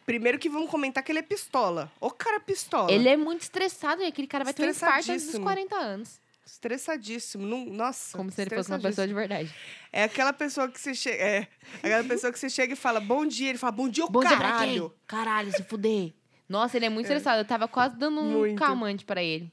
Primeiro 0.07 0.39
que 0.39 0.49
vamos 0.49 0.71
comentar 0.71 1.03
que 1.03 1.13
ele 1.13 1.19
é 1.19 1.23
pistola. 1.23 1.91
O 2.01 2.11
cara 2.11 2.41
pistola. 2.41 2.91
Ele 2.91 3.09
é 3.09 3.17
muito 3.17 3.43
estressado 3.43 4.01
e 4.03 4.07
aquele 4.07 4.29
cara 4.29 4.45
vai 4.45 4.55
ter 4.55 4.65
um 4.65 4.71
infarto 4.71 5.13
antes 5.13 5.27
dos 5.27 5.35
Estressadíssimo. 5.35 5.45
40 5.45 5.77
anos. 5.77 6.21
Estressadíssimo. 6.47 7.45
Não, 7.45 7.67
nossa. 7.67 8.17
Como 8.17 8.31
se 8.31 8.41
ele 8.41 8.51
fosse 8.55 8.71
uma 8.71 8.79
pessoa 8.79 9.07
de 9.07 9.13
verdade. 9.13 9.53
É 9.93 10.05
aquela 10.05 10.33
pessoa 10.33 10.69
que 10.69 10.81
você 10.81 10.95
chega. 10.95 11.17
É, 11.17 11.49
aquela 11.79 12.05
pessoa 12.05 12.33
que 12.33 12.39
você 12.39 12.49
chega 12.49 12.73
e 12.73 12.77
fala 12.77 13.01
bom 13.01 13.27
dia. 13.27 13.49
Ele 13.51 13.59
fala 13.59 13.73
bom 13.73 13.89
dia, 13.89 14.05
ô 14.05 14.09
Bom 14.09 14.21
dia 14.21 14.31
caralho. 14.37 14.91
quem? 14.91 14.99
Caralho, 15.07 15.53
se 15.53 15.65
fuder. 15.65 16.13
Nossa, 16.49 16.77
ele 16.77 16.87
é 16.87 16.89
muito 16.89 17.07
estressado. 17.07 17.41
Eu 17.41 17.45
tava 17.45 17.67
quase 17.67 17.97
dando 17.97 18.21
um 18.21 18.39
Muito. 18.39 18.59
calmante 18.59 19.05
pra 19.05 19.21
ele. 19.23 19.53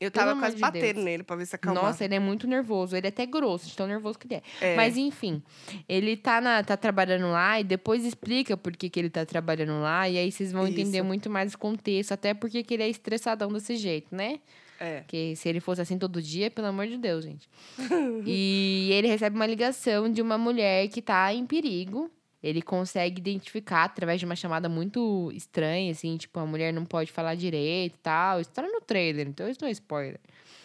Eu 0.00 0.12
Pelo 0.12 0.20
tava 0.26 0.30
amor 0.32 0.42
quase 0.42 0.54
de 0.56 0.60
batendo 0.60 0.94
Deus. 0.94 1.04
nele 1.04 1.22
pra 1.24 1.34
ver 1.34 1.46
se 1.46 1.56
acalmava. 1.56 1.88
Nossa, 1.88 2.04
ele 2.04 2.14
é 2.14 2.20
muito 2.20 2.46
nervoso. 2.46 2.94
Ele 2.94 3.06
é 3.06 3.08
até 3.08 3.26
grosso, 3.26 3.66
de 3.66 3.74
tão 3.74 3.86
nervoso 3.86 4.16
que 4.18 4.28
ele 4.28 4.34
é. 4.34 4.42
É. 4.60 4.76
Mas 4.76 4.96
enfim, 4.96 5.42
ele 5.88 6.16
tá, 6.16 6.40
na, 6.40 6.62
tá 6.62 6.76
trabalhando 6.76 7.32
lá 7.32 7.58
e 7.58 7.64
depois 7.64 8.04
explica 8.04 8.56
por 8.56 8.76
que, 8.76 8.88
que 8.88 9.00
ele 9.00 9.10
tá 9.10 9.26
trabalhando 9.26 9.80
lá. 9.80 10.08
E 10.08 10.16
aí 10.18 10.30
vocês 10.30 10.52
vão 10.52 10.68
entender 10.68 10.98
Isso. 10.98 11.04
muito 11.04 11.28
mais 11.28 11.54
o 11.54 11.58
contexto. 11.58 12.12
Até 12.12 12.32
porque 12.32 12.62
que 12.62 12.74
ele 12.74 12.84
é 12.84 12.88
estressadão 12.88 13.50
desse 13.52 13.74
jeito, 13.76 14.14
né? 14.14 14.38
É. 14.78 15.00
Porque 15.00 15.34
se 15.36 15.48
ele 15.48 15.60
fosse 15.60 15.80
assim 15.80 15.98
todo 15.98 16.22
dia, 16.22 16.50
pelo 16.50 16.68
amor 16.68 16.86
de 16.86 16.96
Deus, 16.96 17.24
gente. 17.24 17.48
e 18.24 18.90
ele 18.92 19.08
recebe 19.08 19.34
uma 19.36 19.46
ligação 19.46 20.10
de 20.10 20.22
uma 20.22 20.38
mulher 20.38 20.88
que 20.88 21.02
tá 21.02 21.32
em 21.34 21.44
perigo. 21.46 22.10
Ele 22.40 22.62
consegue 22.62 23.18
identificar 23.20 23.82
através 23.84 24.20
de 24.20 24.24
uma 24.24 24.36
chamada 24.36 24.68
muito 24.68 25.30
estranha, 25.34 25.90
assim, 25.90 26.16
tipo, 26.16 26.38
a 26.38 26.46
mulher 26.46 26.72
não 26.72 26.84
pode 26.84 27.10
falar 27.10 27.34
direito 27.34 27.94
e 27.96 27.98
tal. 28.00 28.40
Isso 28.40 28.50
tá 28.52 28.62
no 28.62 28.80
trailer, 28.80 29.26
então 29.26 29.48
isso 29.48 29.58
não 29.60 29.68
é 29.68 29.72
spoiler. 29.72 30.20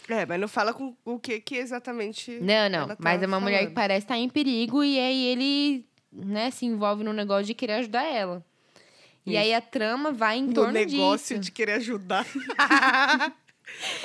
É, 0.08 0.24
mas 0.26 0.40
não 0.40 0.48
fala 0.48 0.72
com 0.74 0.96
o 1.04 1.18
que 1.18 1.40
que 1.40 1.56
exatamente. 1.56 2.32
Não, 2.42 2.70
não. 2.70 2.88
tá 2.90 2.98
mas 3.00 3.24
é 3.24 3.26
uma 3.26 3.40
mulher 3.40 3.60
que 3.60 3.64
falando. 3.64 3.76
parece 3.76 4.06
estar 4.06 4.18
em 4.18 4.30
perigo 4.30 4.84
e 4.84 5.00
aí 5.00 5.26
ele, 5.26 5.86
né, 6.12 6.52
se 6.52 6.66
envolve 6.68 7.04
no 7.04 7.12
negócio 7.14 7.46
de 7.46 7.54
querer 7.56 7.74
ajudar 7.74 8.04
ela. 8.04 8.46
E 9.26 9.32
Isso. 9.32 9.40
aí 9.40 9.54
a 9.54 9.62
trama 9.62 10.12
vai 10.12 10.38
em 10.38 10.44
No 10.48 10.54
torno 10.54 10.74
negócio 10.74 11.40
disso. 11.40 11.40
de 11.40 11.52
querer 11.52 11.74
ajudar. 11.74 12.28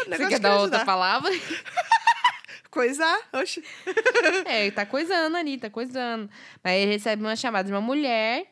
Você 0.06 0.28
quer 0.28 0.38
dar 0.38 0.58
outra 0.58 0.84
palavra? 0.84 1.30
Coisar, 2.70 3.18
oxe. 3.32 3.64
É, 4.44 4.70
tá 4.70 4.84
coisando 4.84 5.36
ali, 5.36 5.58
tá 5.58 5.70
coisando. 5.70 6.28
Mas 6.62 6.74
ele 6.74 6.92
recebe 6.92 7.22
uma 7.22 7.34
chamada 7.36 7.66
de 7.66 7.72
uma 7.72 7.80
mulher 7.80 8.46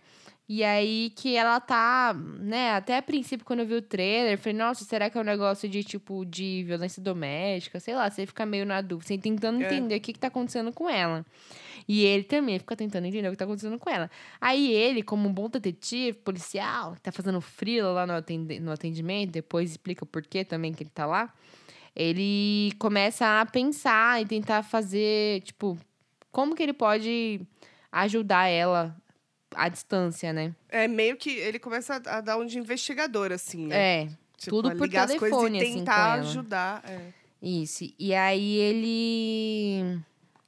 E 0.48 0.62
aí 0.62 1.10
que 1.16 1.34
ela 1.34 1.58
tá, 1.58 2.14
né, 2.14 2.70
até 2.70 2.96
a 2.96 3.02
princípio 3.02 3.44
quando 3.44 3.60
eu 3.60 3.66
vi 3.66 3.74
o 3.74 3.82
trailer, 3.82 4.34
eu 4.34 4.38
falei, 4.38 4.56
nossa, 4.56 4.84
será 4.84 5.10
que 5.10 5.18
é 5.18 5.20
um 5.20 5.24
negócio 5.24 5.68
de 5.68 5.82
tipo 5.82 6.24
de 6.24 6.62
violência 6.62 7.02
doméstica? 7.02 7.80
Sei 7.80 7.96
lá, 7.96 8.08
você 8.08 8.24
fica 8.26 8.46
meio 8.46 8.64
na 8.64 8.80
dúvida, 8.80 9.08
você 9.08 9.18
tentando 9.18 9.60
É. 9.60 9.64
entender 9.66 9.96
o 9.96 10.00
que, 10.00 10.12
que 10.12 10.18
tá 10.20 10.28
acontecendo 10.28 10.72
com 10.72 10.88
ela. 10.88 11.26
E 11.88 12.04
ele 12.04 12.22
também 12.22 12.60
fica 12.60 12.76
tentando 12.76 13.06
entender 13.06 13.26
o 13.26 13.32
que 13.32 13.36
tá 13.36 13.44
acontecendo 13.44 13.76
com 13.76 13.90
ela. 13.90 14.08
Aí 14.40 14.70
ele, 14.72 15.02
como 15.02 15.28
um 15.28 15.32
bom 15.32 15.48
detetive, 15.48 16.16
policial, 16.18 16.96
tá 17.02 17.10
fazendo 17.10 17.40
frio 17.40 17.92
lá 17.92 18.06
no 18.06 18.70
atendimento, 18.72 19.32
depois 19.32 19.70
explica 19.72 20.04
o 20.04 20.06
porquê 20.06 20.44
também 20.44 20.72
que 20.72 20.84
ele 20.84 20.90
tá 20.90 21.06
lá. 21.06 21.32
Ele 21.94 22.72
começa 22.78 23.40
a 23.40 23.46
pensar 23.46 24.22
e 24.22 24.26
tentar 24.26 24.62
fazer, 24.62 25.40
tipo, 25.42 25.76
como 26.30 26.54
que 26.54 26.62
ele 26.62 26.72
pode 26.72 27.40
ajudar 27.90 28.46
ela 28.48 28.94
à 29.56 29.68
distância, 29.68 30.32
né? 30.32 30.54
É 30.68 30.86
meio 30.86 31.16
que 31.16 31.30
ele 31.30 31.58
começa 31.58 31.96
a, 32.06 32.20
dar 32.20 32.36
um 32.38 32.46
de 32.46 32.58
investigador, 32.58 33.32
assim, 33.32 33.66
né? 33.66 34.04
É, 34.04 34.08
Tipo, 34.36 34.50
tudo 34.62 34.76
por 34.76 34.82
ligar 34.86 35.04
as 35.04 35.16
coisas 35.16 35.30
telefone, 35.30 35.58
e 35.58 35.62
assim, 35.62 35.78
tentar 35.78 36.18
ela. 36.18 36.28
ajudar. 36.28 36.82
é. 36.84 37.12
isso. 37.40 37.84
E 37.98 38.14
aí 38.14 38.56
ele. 38.56 39.98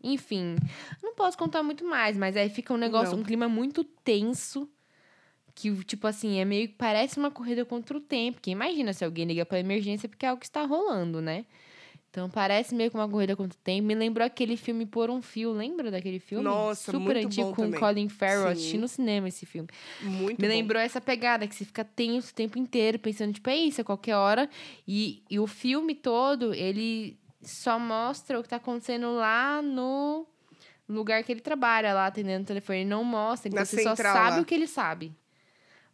Enfim, 0.03 0.57
não 1.03 1.15
posso 1.15 1.37
contar 1.37 1.63
muito 1.63 1.85
mais, 1.85 2.17
mas 2.17 2.37
aí 2.37 2.49
fica 2.49 2.73
um 2.73 2.77
negócio, 2.77 3.15
Não. 3.15 3.23
um 3.23 3.25
clima 3.25 3.49
muito 3.49 3.83
tenso. 3.83 4.69
Que, 5.55 5.75
tipo 5.85 6.07
assim, 6.07 6.39
é 6.39 6.45
meio 6.45 6.69
que 6.69 6.75
parece 6.75 7.19
uma 7.19 7.33
corrida 7.33 7.65
contra 7.65 7.97
o 7.97 8.01
tempo. 8.01 8.35
Porque 8.37 8.51
imagina 8.51 8.93
se 8.93 9.05
alguém 9.05 9.25
liga 9.27 9.45
pra 9.45 9.59
emergência 9.59 10.09
porque 10.09 10.25
é 10.25 10.33
o 10.33 10.37
que 10.37 10.47
está 10.47 10.63
rolando, 10.65 11.21
né? 11.21 11.45
Então 12.11 12.29
parece 12.31 12.75
meio 12.75 12.91
que 12.91 12.97
uma 12.97 13.09
corrida 13.09 13.37
contra 13.37 13.57
o 13.57 13.63
tempo. 13.63 13.87
Me 13.87 13.95
lembrou 13.95 14.25
aquele 14.27 14.57
filme 14.57 14.87
Por 14.87 15.11
um 15.11 15.21
Fio. 15.21 15.53
Lembra 15.53 15.91
daquele 15.91 16.19
filme? 16.19 16.43
Nossa, 16.43 16.91
Super 16.91 17.15
muito 17.15 17.27
antigo 17.27 17.49
bom 17.49 17.55
com 17.55 17.63
também. 17.65 17.79
Colin 17.81 18.09
Farrell. 18.09 18.47
Sim. 18.47 18.53
Assisti 18.53 18.79
no 18.79 18.89
cinema 18.89 19.29
esse 19.29 19.45
filme. 19.45 19.69
Muito 20.01 20.41
Me 20.41 20.49
bom. 20.49 20.55
lembrou 20.55 20.81
essa 20.81 21.01
pegada, 21.01 21.47
que 21.47 21.55
você 21.55 21.65
fica 21.67 21.85
tenso 21.85 22.31
o 22.33 22.35
tempo 22.35 22.59
inteiro, 22.59 22.99
pensando, 22.99 23.33
tipo, 23.35 23.49
é 23.51 23.57
isso, 23.57 23.83
a 23.83 23.85
qualquer 23.85 24.17
hora. 24.17 24.49
E, 24.87 25.23
e 25.31 25.39
o 25.39 25.47
filme 25.47 25.95
todo, 25.95 26.55
ele 26.55 27.19
só 27.43 27.79
mostra 27.79 28.41
o 28.41 28.43
que 28.43 28.49
tá 28.49 28.57
acontecendo 28.57 29.15
lá 29.15 29.61
no 29.63 30.27
lugar 30.89 31.23
que 31.23 31.31
ele 31.31 31.41
trabalha, 31.43 31.93
lá 31.93 32.07
atendendo 32.07 32.43
o 32.45 32.47
telefone. 32.47 32.79
Ele 32.81 32.89
não 32.89 33.05
mostra, 33.05 33.49
então 33.49 33.61
Na 33.61 33.67
você 33.67 33.83
só 33.83 33.91
central 33.95 34.15
sabe 34.17 34.37
lá. 34.37 34.43
o 34.43 34.45
que 34.47 34.55
ele 34.55 34.67
sabe. 34.67 35.13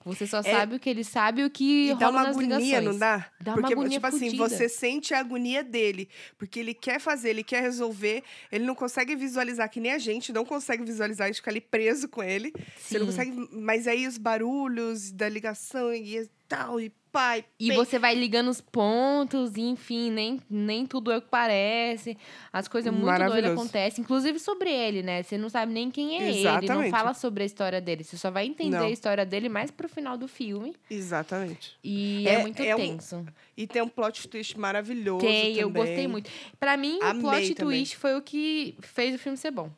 Você 0.05 0.27
só 0.27 0.39
É- 0.39 0.43
sabe 0.43 0.77
o 0.77 0.79
que 0.81 0.91
ele 0.91 1.03
sabe 1.03 1.41
e 1.41 1.45
o 1.47 1.51
que 1.51 1.87
E 1.89 1.93
rola 1.93 1.99
dá 1.99 2.11
uma 2.11 2.21
agonia, 2.29 2.57
ligações. 2.59 2.85
não 2.85 2.99
dá? 2.99 3.27
Dá 3.41 3.53
uma 3.53 3.61
porque, 3.61 3.73
agonia 3.73 3.91
tipo 3.99 4.07
assim, 4.07 4.31
fudida. 4.31 4.49
você 4.49 4.69
sente 4.69 5.15
a 5.15 5.19
agonia 5.21 5.65
dele. 5.65 6.09
Porque 6.37 6.61
ele 6.61 6.75
quer 6.75 7.01
fazer, 7.01 7.31
ele 7.31 7.43
quer 7.43 7.63
resolver. 7.63 8.23
Ele 8.53 8.65
não 8.65 8.75
consegue 8.75 9.17
visualizar, 9.17 9.69
que 9.71 9.81
nem 9.81 9.93
a 9.93 9.99
gente 9.99 10.33
não 10.33 10.45
consegue 10.45 10.85
visualizar, 10.85 11.25
a 11.25 11.29
gente 11.29 11.37
fica 11.37 11.51
ali 11.51 11.61
preso 11.61 12.09
com 12.09 12.23
ele. 12.23 12.53
Você 12.79 12.99
não 12.99 13.07
Sim. 13.07 13.13
consegue. 13.33 13.49
Mas 13.53 13.87
aí 13.89 14.07
os 14.07 14.19
barulhos 14.19 15.11
da 15.11 15.29
ligação 15.29 15.93
e 15.95 16.29
tal, 16.47 16.81
e 16.81 16.93
pai. 17.15 17.45
E 17.61 17.71
você 17.73 17.97
vai 17.97 18.13
ligando 18.15 18.49
os 18.51 18.61
pontos, 18.61 19.55
e, 19.57 19.61
enfim, 19.61 20.11
nem, 20.11 20.41
nem 20.51 20.85
tudo 20.85 21.13
é 21.13 21.17
o 21.19 21.23
que 21.23 21.29
parece. 21.29 22.19
As 22.53 22.67
coisas 22.67 22.93
muito 22.93 23.07
doidas 23.27 23.53
acontecem, 23.53 24.03
inclusive 24.03 24.39
sobre 24.41 24.69
ele, 24.71 25.01
né? 25.03 25.23
Você 25.23 25.39
não 25.39 25.49
sabe 25.49 25.73
nem 25.73 25.91
quem 25.93 26.19
é 26.19 26.29
ele, 26.29 26.43
não 26.45 26.59
Exatamente. 26.59 26.91
fala 26.91 27.15
sobre 27.15 27.45
a 27.45 27.47
história 27.47 27.81
dele. 27.81 28.03
Você 28.03 28.17
só 28.17 28.31
vai 28.33 28.47
entender 28.47 28.77
Não. 28.79 28.87
a 28.87 28.91
história 28.91 29.25
dele 29.25 29.49
mais 29.49 29.71
pro 29.71 29.89
final 29.89 30.19
do 30.19 30.27
filme. 30.27 30.75
Exatamente. 30.91 31.77
E 31.85 32.27
é, 32.27 32.35
É- 32.35 32.39
muito 32.43 32.61
é 32.61 32.75
um- 32.75 32.79
tenso. 32.79 33.25
E 33.57 33.67
tem 33.67 33.81
um 33.81 33.89
plot 33.89 34.27
twist 34.29 34.59
maravilhoso. 34.59 35.25
Tem, 35.25 35.55
eu 35.57 35.69
também. 35.69 35.83
gostei 35.85 36.09
muito. 36.09 36.29
Pra 36.59 36.77
mim, 36.77 36.99
o 37.01 37.05
Amei 37.05 37.21
plot 37.23 37.55
também. 37.55 37.79
twist 37.79 37.97
foi 37.97 38.17
o 38.17 38.21
que 38.23 38.75
fez 38.81 39.15
o 39.15 39.19
filme 39.19 39.39
ser 39.39 39.53
bom. 39.53 39.71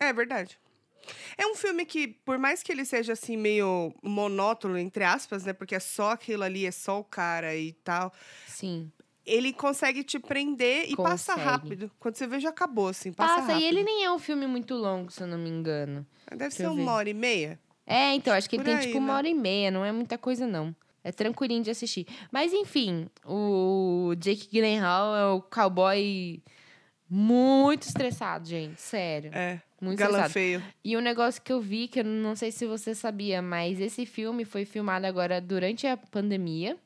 É 0.00 0.12
verdade. 0.12 0.58
É 1.36 1.46
um 1.46 1.54
filme 1.54 1.84
que, 1.84 2.08
por 2.08 2.38
mais 2.38 2.62
que 2.62 2.70
ele 2.72 2.84
seja 2.84 3.12
assim, 3.14 3.36
meio 3.36 3.92
monótono, 4.02 4.78
entre 4.78 5.04
aspas, 5.04 5.44
né? 5.44 5.52
Porque 5.52 5.74
é 5.74 5.80
só 5.80 6.10
aquilo 6.12 6.42
ali, 6.42 6.66
é 6.66 6.70
só 6.70 6.98
o 7.00 7.04
cara 7.04 7.56
e 7.56 7.72
tal. 7.72 8.12
Sim. 8.46 8.90
Ele 9.24 9.52
consegue 9.52 10.02
te 10.02 10.18
prender 10.18 10.90
e 10.90 10.96
passa 10.96 11.32
Consegue. 11.34 11.40
rápido. 11.50 11.90
Quando 12.00 12.16
você 12.16 12.26
vê, 12.26 12.40
já 12.40 12.48
acabou, 12.48 12.88
assim. 12.88 13.12
Passa, 13.12 13.34
Passa, 13.36 13.52
rápido. 13.52 13.62
e 13.62 13.66
ele 13.66 13.82
nem 13.82 14.04
é 14.04 14.10
um 14.10 14.18
filme 14.18 14.46
muito 14.46 14.74
longo, 14.74 15.10
se 15.10 15.22
eu 15.22 15.26
não 15.26 15.38
me 15.38 15.48
engano. 15.48 16.06
Deve 16.30 16.38
Deixa 16.38 16.56
ser 16.56 16.66
uma 16.68 16.92
hora 16.92 17.08
e 17.08 17.14
meia. 17.14 17.60
É, 17.86 18.14
então, 18.14 18.32
acho 18.34 18.48
que 18.48 18.56
ele 18.56 18.62
Por 18.64 18.70
tem 18.70 18.78
aí, 18.78 18.86
tipo 18.86 18.98
uma 18.98 19.08
né? 19.08 19.14
hora 19.14 19.28
e 19.28 19.34
meia, 19.34 19.70
não 19.70 19.84
é 19.84 19.92
muita 19.92 20.16
coisa, 20.16 20.46
não. 20.46 20.74
É 21.02 21.10
tranquilinho 21.12 21.62
de 21.62 21.70
assistir. 21.70 22.06
Mas, 22.30 22.52
enfim, 22.52 23.08
o 23.24 24.14
Jake 24.18 24.48
Gyllenhaal 24.50 25.16
é 25.16 25.26
o 25.26 25.40
cowboy 25.42 26.42
muito 27.08 27.82
estressado, 27.84 28.46
gente. 28.48 28.80
Sério. 28.80 29.30
É. 29.34 29.60
Muito 29.80 29.98
Galã 29.98 30.18
estressado. 30.26 30.32
feio. 30.32 30.62
E 30.84 30.96
um 30.96 31.00
negócio 31.00 31.40
que 31.40 31.52
eu 31.52 31.60
vi, 31.60 31.88
que 31.88 32.00
eu 32.00 32.04
não 32.04 32.36
sei 32.36 32.52
se 32.52 32.66
você 32.66 32.94
sabia, 32.94 33.40
mas 33.40 33.80
esse 33.80 34.04
filme 34.04 34.44
foi 34.44 34.64
filmado 34.64 35.06
agora 35.06 35.40
durante 35.40 35.86
a 35.86 35.96
pandemia. 35.96 36.76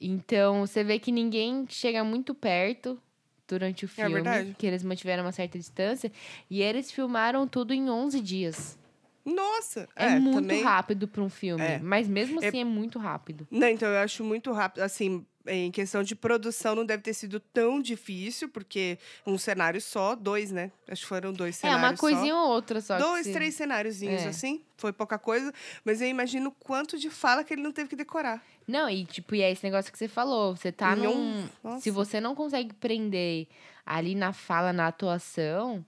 Então, 0.00 0.66
você 0.66 0.82
vê 0.82 0.98
que 0.98 1.12
ninguém 1.12 1.64
chega 1.68 2.02
muito 2.02 2.34
perto 2.34 3.00
durante 3.46 3.84
o 3.84 3.88
filme. 3.88 4.20
É. 4.26 4.52
Que 4.58 4.66
eles 4.66 4.82
mantiveram 4.82 5.22
uma 5.24 5.32
certa 5.32 5.58
distância. 5.58 6.10
E 6.50 6.60
eles 6.60 6.90
filmaram 6.90 7.46
tudo 7.46 7.72
em 7.72 7.88
11 7.88 8.20
dias. 8.20 8.76
Nossa! 9.24 9.88
É, 9.94 10.18
muito 10.18 10.40
também... 10.40 10.62
rápido 10.64 11.06
para 11.06 11.22
um 11.22 11.28
filme. 11.28 11.62
É. 11.62 11.78
Mas 11.78 12.08
mesmo 12.08 12.42
É- 12.42 12.48
assim 12.48 12.60
é 12.60 12.64
muito 12.64 12.98
rápido. 12.98 13.46
Não, 13.48 13.68
então 13.68 13.88
eu 13.88 13.98
acho 14.00 14.24
muito 14.24 14.50
rápido. 14.50 14.82
Assim, 14.82 15.24
em 15.46 15.70
questão 15.70 16.02
de 16.02 16.14
produção, 16.14 16.74
não 16.74 16.84
deve 16.86 17.02
ter 17.02 17.14
sido 17.14 17.40
tão 17.40 17.80
difícil, 17.82 18.48
porque 18.48 18.98
um 19.26 19.36
cenário 19.38 19.80
só, 19.80 20.14
dois, 20.14 20.50
né? 20.50 20.70
Acho 20.88 21.02
que 21.02 21.08
foram 21.08 21.32
dois 21.32 21.56
É, 21.58 21.60
cenários. 21.60 21.90
uma 21.90 21.96
coisinha 21.96 22.34
só. 22.34 22.44
ou 22.46 22.50
outra 22.52 22.80
só. 22.80 22.98
Dois, 22.98 23.26
se- 23.26 23.32
três 23.32 23.54
cenáriozinhos, 23.54 24.22
É. 24.22 24.28
assim. 24.28 24.62
Foi 24.76 24.92
pouca 24.92 25.18
coisa. 25.18 25.52
Mas 25.84 26.00
eu 26.00 26.08
imagino 26.08 26.48
o 26.50 26.52
quanto 26.52 26.98
de 26.98 27.08
fala 27.10 27.44
que 27.44 27.54
ele 27.54 27.62
não 27.62 27.72
teve 27.72 27.88
que 27.88 27.96
decorar. 27.96 28.44
Não, 28.66 28.88
e 28.88 29.04
tipo, 29.04 29.34
e 29.34 29.42
é 29.42 29.50
esse 29.50 29.64
negócio 29.64 29.90
que 29.92 29.98
você 29.98 30.08
falou. 30.08 30.54
Você 30.56 30.70
tá 30.72 30.94
num. 30.96 31.10
um- 31.42 31.48
Nossa. 31.62 31.80
Se 31.80 31.90
você 31.90 32.20
não 32.20 32.34
consegue 32.34 32.72
prender 32.74 33.46
ali 33.84 34.14
na 34.14 34.32
fala, 34.32 34.72
na 34.72 34.86
atuação, 34.88 35.84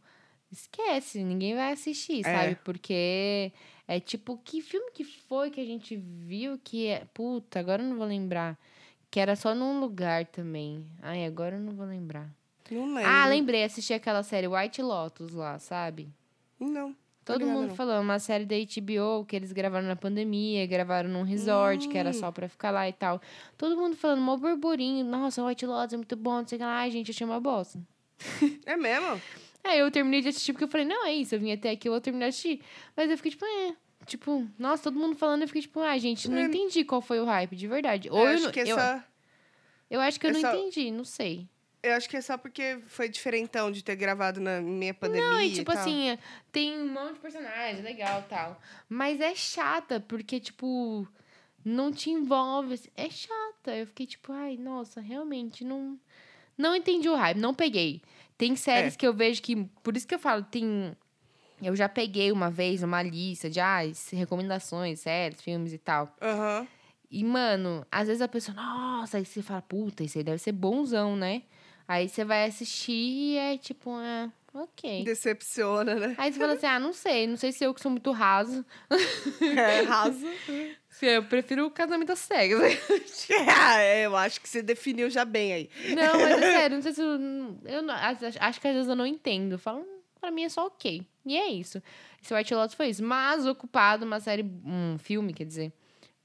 esquece, 0.51 1.23
ninguém 1.23 1.55
vai 1.55 1.73
assistir, 1.73 2.21
É. 2.21 2.23
sabe? 2.23 2.59
Porque 2.65 3.53
é 3.89 4.01
tipo, 4.01 4.39
que 4.45 4.61
filme 4.63 4.91
que 4.93 5.05
foi 5.05 5.51
que 5.51 5.61
a 5.61 5.65
gente 5.65 5.97
viu 5.97 6.59
que 6.63 6.87
é. 6.87 7.05
Puta, 7.13 7.59
agora 7.61 7.83
eu 7.83 7.89
não 7.89 7.97
vou 7.97 8.07
lembrar. 8.07 8.59
Que 9.15 9.21
era 9.21 9.37
só 9.37 9.55
num 9.55 9.79
lugar 9.79 10.27
também. 10.27 10.85
Ai, 11.01 11.25
agora 11.25 11.55
eu 11.55 11.61
não 11.61 11.73
vou 11.73 11.87
lembrar. 11.87 12.29
Não 12.69 12.93
lembro. 12.93 13.09
Ah, 13.09 13.29
lembrei, 13.29 13.63
assisti 13.63 13.93
aquela 13.95 14.25
série 14.25 14.49
White 14.49 14.83
Lotus 14.83 15.33
lá, 15.35 15.57
sabe? 15.61 16.09
Não. 16.59 16.97
Todo 17.25 17.47
mundo 17.47 17.69
não. 17.69 17.77
falando, 17.77 18.03
uma 18.03 18.19
série 18.19 18.45
da 18.45 18.57
HBO 18.57 19.25
que 19.25 19.37
eles 19.37 19.53
gravaram 19.53 19.87
na 19.87 19.95
pandemia, 19.95 20.67
gravaram 20.67 21.09
num 21.09 21.23
resort, 21.23 21.87
que 21.87 21.97
era 21.97 22.11
Hum. 22.11 22.15
só 22.15 22.33
pra 22.33 22.49
ficar 22.49 22.73
lá 22.73 22.89
e 22.89 22.93
tal. 22.93 23.21
Todo 23.57 23.77
mundo 23.77 23.95
falando, 23.95 24.21
mó 24.21 24.37
burburinho, 24.37 25.05
nossa, 25.05 25.45
White 25.47 25.65
Lotus 25.65 25.93
é 25.95 25.97
muito 25.97 26.17
bom, 26.17 26.39
não 26.41 26.49
sei 26.49 26.57
o 26.57 26.59
que 26.59 26.65
lá. 26.65 26.79
Ai, 26.79 26.91
gente, 26.91 27.13
achei 27.13 27.25
uma 27.25 27.39
bosta. 27.39 27.79
É 28.67 28.77
mesmo? 28.77 29.23
Aí 29.63 29.79
eu 29.79 29.93
terminei 29.93 30.23
de 30.23 30.29
assistir 30.31 30.53
porque 30.55 30.65
eu 30.65 30.69
falei, 30.69 30.89
não, 30.89 31.07
é 31.07 31.15
isso, 31.15 31.37
eu 31.37 31.39
vim 31.39 31.53
até 31.53 31.71
aqui, 31.71 31.87
eu 31.89 31.93
vou 31.93 32.01
terminar 32.01 32.25
de 32.27 32.31
assistir. 32.31 32.61
Mas 32.97 33.09
eu 33.09 33.17
fiquei 33.17 33.31
tipo, 33.31 33.45
é. 33.45 33.77
Tipo, 34.07 34.47
nossa, 34.59 34.85
todo 34.85 34.99
mundo 34.99 35.17
falando, 35.17 35.43
eu 35.43 35.49
fiquei 35.49 35.63
tipo, 35.63 35.81
ah, 35.81 35.97
gente, 35.99 36.29
não 36.31 36.39
É. 36.39 36.45
entendi 36.45 36.85
qual 36.85 37.01
foi 37.01 37.21
o 37.21 37.25
hype, 37.25 37.57
de 37.57 37.67
verdade. 37.67 38.09
Ou 38.11 38.19
eu 38.21 38.27
eu, 38.27 38.35
acho 38.35 38.51
que 38.53 38.61
eu, 38.61 38.67
só... 38.79 39.03
eu 39.91 40.01
acho 40.01 40.21
que 40.21 40.27
eu 40.27 40.31
é 40.31 40.33
não 40.35 40.41
entendi, 40.55 40.91
não 40.91 41.05
sei. 41.05 41.49
Eu 41.83 41.93
acho 41.95 42.09
que 42.09 42.17
é 42.17 42.21
só 42.23 42.39
porque 42.39 42.79
foi 42.87 43.09
diferentão 43.11 43.71
de 43.71 43.85
ter 43.85 43.95
gravado 43.97 44.41
na 44.41 44.59
minha 44.61 44.95
pandemia 44.95 45.29
Não, 45.29 45.41
e 45.43 45.49
e 45.49 45.55
tipo 45.55 45.71
tal. 45.71 45.81
assim, 45.83 46.19
tem 46.51 46.79
um 46.81 46.89
monte 46.89 47.15
de 47.15 47.21
personagem, 47.21 47.83
legal 47.83 48.21
e 48.21 48.29
tal. 48.29 48.61
Mas 48.89 49.21
é 49.21 49.35
chata, 49.35 50.01
porque, 50.01 50.41
tipo, 50.41 51.07
não 51.63 51.93
te 51.93 52.09
envolve. 52.11 52.73
assim, 52.75 52.89
É 52.97 53.11
chata. 53.11 53.77
Eu 53.77 53.87
fiquei 53.87 54.07
tipo, 54.07 54.33
ai, 54.33 54.57
nossa, 54.57 54.99
realmente 55.01 55.63
não. 55.63 55.99
Não 56.57 56.75
entendi 56.75 57.07
o 57.09 57.15
hype, 57.17 57.37
não 57.39 57.53
peguei. 57.53 58.01
Tem 58.39 58.57
séries 58.57 58.95
É. 58.95 58.97
que 58.97 59.07
eu 59.07 59.13
vejo 59.13 59.43
que. 59.43 59.55
Por 59.83 59.95
isso 59.97 60.07
que 60.09 60.15
eu 60.15 60.19
falo, 60.19 60.43
tem. 60.43 60.97
Eu 61.63 61.75
já 61.77 61.89
peguei 61.89 62.31
uma 62.33 62.51
vez 62.51 62.83
uma 62.83 63.03
lista 63.03 63.49
de 63.49 63.61
ah, 63.61 63.81
recomendações, 64.13 65.01
séries, 65.01 65.41
filmes 65.41 65.73
e 65.73 65.79
tal. 65.79 66.15
Aham. 66.21 66.67
E, 67.11 67.23
mano, 67.23 67.87
às 67.93 68.09
vezes 68.09 68.21
a 68.21 68.27
pessoa, 68.29 68.57
nossa, 68.57 69.19
aí 69.19 69.25
você 69.25 69.41
fala, 69.41 69.63
puta, 69.63 70.03
isso 70.03 70.19
aí 70.19 70.25
deve 70.25 70.39
ser 70.39 70.53
bonzão, 70.53 71.15
né? 71.15 71.43
Aí 71.87 72.09
você 72.09 72.25
vai 72.25 72.47
assistir 72.47 72.93
e 72.93 73.37
é 73.37 73.57
tipo, 73.57 73.91
ah, 73.91 74.29
ok. 74.53 75.05
Decepciona, 75.05 75.95
né? 75.95 76.15
Aí 76.19 76.33
você 76.33 76.41
fala 76.41 76.55
assim, 76.55 76.67
ah, 76.67 76.81
não 76.81 76.93
sei, 76.93 77.27
não 77.27 77.37
sei 77.37 77.53
se 77.53 77.63
eu 77.65 77.73
que 77.73 77.81
sou 77.81 77.91
muito 77.91 78.11
raso. 78.11 78.65
É, 79.57 79.83
raso. 79.83 80.27
Se 80.89 81.07
Eu 81.07 81.25
prefiro 81.25 81.67
o 81.67 81.71
casamento 81.71 82.11
às 82.13 82.19
cegas. 82.21 82.61
Ah, 83.57 83.79
é, 83.83 84.07
eu 84.07 84.17
acho 84.17 84.41
que 84.41 84.49
você 84.49 84.63
definiu 84.63 85.09
já 85.11 85.25
bem 85.25 85.53
aí. 85.53 85.71
Não, 85.95 86.21
mas 86.21 86.39
é 86.39 86.43
sério, 86.51 86.77
não 86.77 86.83
sei 86.83 86.93
se 86.93 87.01
eu. 87.03 87.07
eu 87.65 87.91
acho 88.41 88.61
que 88.61 88.69
às 88.69 88.75
vezes 88.75 88.89
eu 88.89 88.97
não 88.97 89.07
entendo. 89.07 89.53
Eu 89.53 89.59
falo, 89.59 89.81
"Hum, 89.81 90.01
pra 90.21 90.31
mim 90.31 90.45
é 90.45 90.49
só 90.49 90.67
ok. 90.67 91.07
E 91.25 91.37
é 91.37 91.49
isso. 91.49 91.83
Esse 92.23 92.35
White 92.35 92.55
Lotus 92.55 92.75
foi 92.75 92.89
isso. 92.89 93.03
Mas 93.03 93.47
Ocupado, 93.47 94.05
uma 94.05 94.21
série, 94.21 94.43
um 94.65 94.99
filme, 94.99 95.33
quer 95.33 95.45
dizer, 95.45 95.73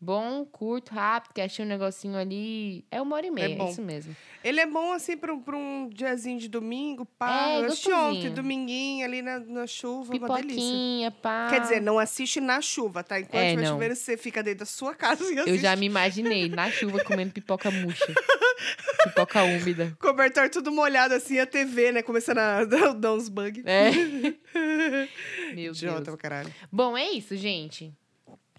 Bom, 0.01 0.45
curto, 0.45 0.93
rápido, 0.93 1.33
que 1.33 1.41
achei 1.41 1.65
um 1.65 1.67
negocinho 1.67 2.15
ali. 2.15 2.85
É 2.89 3.01
uma 3.01 3.17
hora 3.17 3.27
e 3.27 3.31
meia, 3.31 3.53
é, 3.53 3.55
bom. 3.57 3.69
isso 3.69 3.81
mesmo. 3.81 4.15
Ele 4.41 4.61
é 4.61 4.65
bom, 4.65 4.93
assim, 4.93 5.17
pra, 5.17 5.33
um- 5.33 5.41
pra 5.41 5.57
um 5.57 5.89
diazinho 5.93 6.39
de 6.39 6.47
domingo, 6.47 7.05
pá. 7.05 7.49
É, 7.49 7.59
eu 7.59 7.65
assisti 7.65 7.91
ontem, 7.91 8.29
dominguinho, 8.29 9.03
ali 9.05 9.21
na, 9.21 9.39
na 9.39 9.67
chuva, 9.67 10.15
uma 10.15 10.35
delícia. 10.37 10.55
Pipoquinha, 10.55 11.11
pá. 11.11 11.47
Quer 11.49 11.59
dizer, 11.59 11.81
não 11.81 11.99
assiste 11.99 12.39
na 12.39 12.61
chuva, 12.61 13.03
tá? 13.03 13.19
Enquanto 13.19 13.35
É, 13.43 13.55
não. 13.57 13.65
chovendo, 13.73 13.93
você 13.93 14.15
fica 14.15 14.41
dentro 14.41 14.59
da 14.59 14.65
sua 14.65 14.95
casa 14.95 15.21
e 15.23 15.33
assiste. 15.33 15.49
Eu 15.49 15.57
já 15.57 15.75
me 15.75 15.85
imaginei 15.87 16.47
na 16.47 16.71
chuva 16.71 17.03
comendo 17.03 17.33
pipoca 17.33 17.69
murcha. 17.69 18.05
pipoca 19.03 19.43
úmida. 19.43 19.97
Cobertor 19.99 20.49
tudo 20.49 20.71
molhado, 20.71 21.13
assim, 21.13 21.39
a 21.39 21.45
TV, 21.45 21.91
né? 21.91 22.01
Começando 22.01 22.37
a 22.37 22.63
dar, 22.95 23.11
uns 23.13 23.27
bugs. 23.27 23.65
É. 23.65 23.91
Meu 25.53 25.73
Idiota 25.73 25.95
Deus. 26.01 26.05
pra 26.05 26.17
caralho. 26.17 26.53
Bom, 26.71 26.97
é 26.97 27.09
isso, 27.11 27.35
gente. 27.35 27.93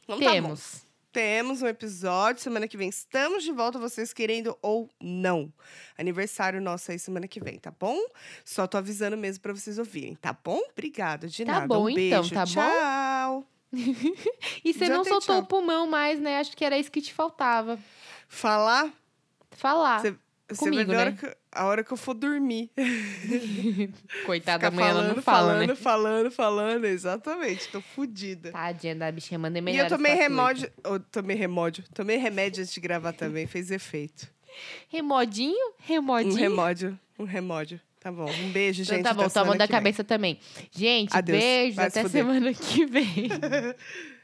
Então 0.04 0.20
tá 0.20 0.40
bom. 0.42 0.54
Temos. 1.12 1.62
Um 1.62 1.66
episódio. 1.66 2.42
Semana 2.42 2.66
que 2.68 2.76
vem 2.76 2.88
estamos 2.88 3.42
de 3.44 3.52
volta, 3.52 3.78
vocês 3.78 4.12
querendo 4.12 4.56
ou 4.62 4.88
não. 5.00 5.52
Aniversário 5.98 6.60
nosso 6.60 6.90
aí 6.90 6.98
semana 6.98 7.26
que 7.26 7.40
vem, 7.40 7.58
tá 7.58 7.72
bom? 7.78 7.98
Só 8.44 8.66
tô 8.66 8.76
avisando 8.78 9.16
mesmo 9.16 9.42
pra 9.42 9.52
vocês 9.52 9.78
ouvirem, 9.78 10.14
tá 10.14 10.32
bom? 10.32 10.60
Obrigada, 10.72 11.26
de 11.28 11.44
Tá 11.44 11.52
nada. 11.52 11.66
bom, 11.66 11.84
um 11.84 11.88
então, 11.88 12.20
beijo. 12.22 12.34
tá 12.34 12.44
bom? 12.46 12.52
Tchau. 12.52 13.46
E 14.64 14.72
você 14.72 14.86
Já 14.86 14.96
não 14.96 15.04
soltou 15.04 15.36
tchau. 15.36 15.38
o 15.42 15.46
pulmão 15.46 15.86
mais, 15.86 16.20
né? 16.20 16.38
Acho 16.38 16.56
que 16.56 16.64
era 16.64 16.76
isso 16.78 16.90
que 16.90 17.00
te 17.00 17.12
faltava. 17.14 17.78
Falar, 18.28 18.92
Falar. 19.52 20.00
Você- 20.00 20.16
você 20.54 20.64
comigo, 20.64 20.84
vai 20.86 20.86
ver 20.86 20.96
a, 20.96 21.00
hora 21.00 21.10
né? 21.10 21.16
que, 21.20 21.36
a 21.52 21.64
hora 21.66 21.84
que 21.84 21.92
eu 21.92 21.96
for 21.96 22.14
dormir. 22.14 22.70
Coitada 24.26 24.58
da 24.58 24.70
Ficar 24.70 24.82
manhã, 24.82 24.90
ela 24.90 25.00
falando, 25.02 25.16
não 25.16 25.22
fala, 25.22 25.48
falando, 25.52 25.68
né? 25.68 25.74
falando, 25.76 26.30
falando. 26.30 26.84
Exatamente, 26.86 27.68
tô 27.68 27.80
fodida. 27.80 28.52
Tadinha 28.52 28.94
da 28.94 29.10
bichinha, 29.10 29.38
mandei 29.38 29.60
E 29.60 29.62
melhor. 29.62 29.84
eu 29.86 29.88
tomei 29.88 30.14
remédio. 30.14 30.70
Eu 30.84 31.00
tomei 31.00 31.36
remédio. 31.36 31.84
Tomei 31.94 32.16
remédio 32.16 32.62
antes 32.62 32.72
de 32.74 32.80
gravar 32.80 33.12
também, 33.12 33.46
fez 33.46 33.70
efeito. 33.70 34.28
Remodinho? 34.88 35.54
Um 35.68 35.72
Remodinho? 35.86 36.34
remédio. 36.36 36.98
Um 37.18 37.24
remédio. 37.24 37.80
Tá 38.00 38.10
bom. 38.10 38.30
Um 38.30 38.50
beijo, 38.50 38.82
Então 38.82 38.96
gente. 38.96 39.04
tá 39.04 39.12
bom, 39.12 39.28
toma 39.28 39.56
da 39.56 39.68
cabeça 39.68 40.02
também. 40.02 40.40
Gente, 40.70 41.14
Adeus. 41.14 41.78
até 41.78 42.08
semana 42.08 42.52
que 42.54 42.86
vem. 42.86 43.28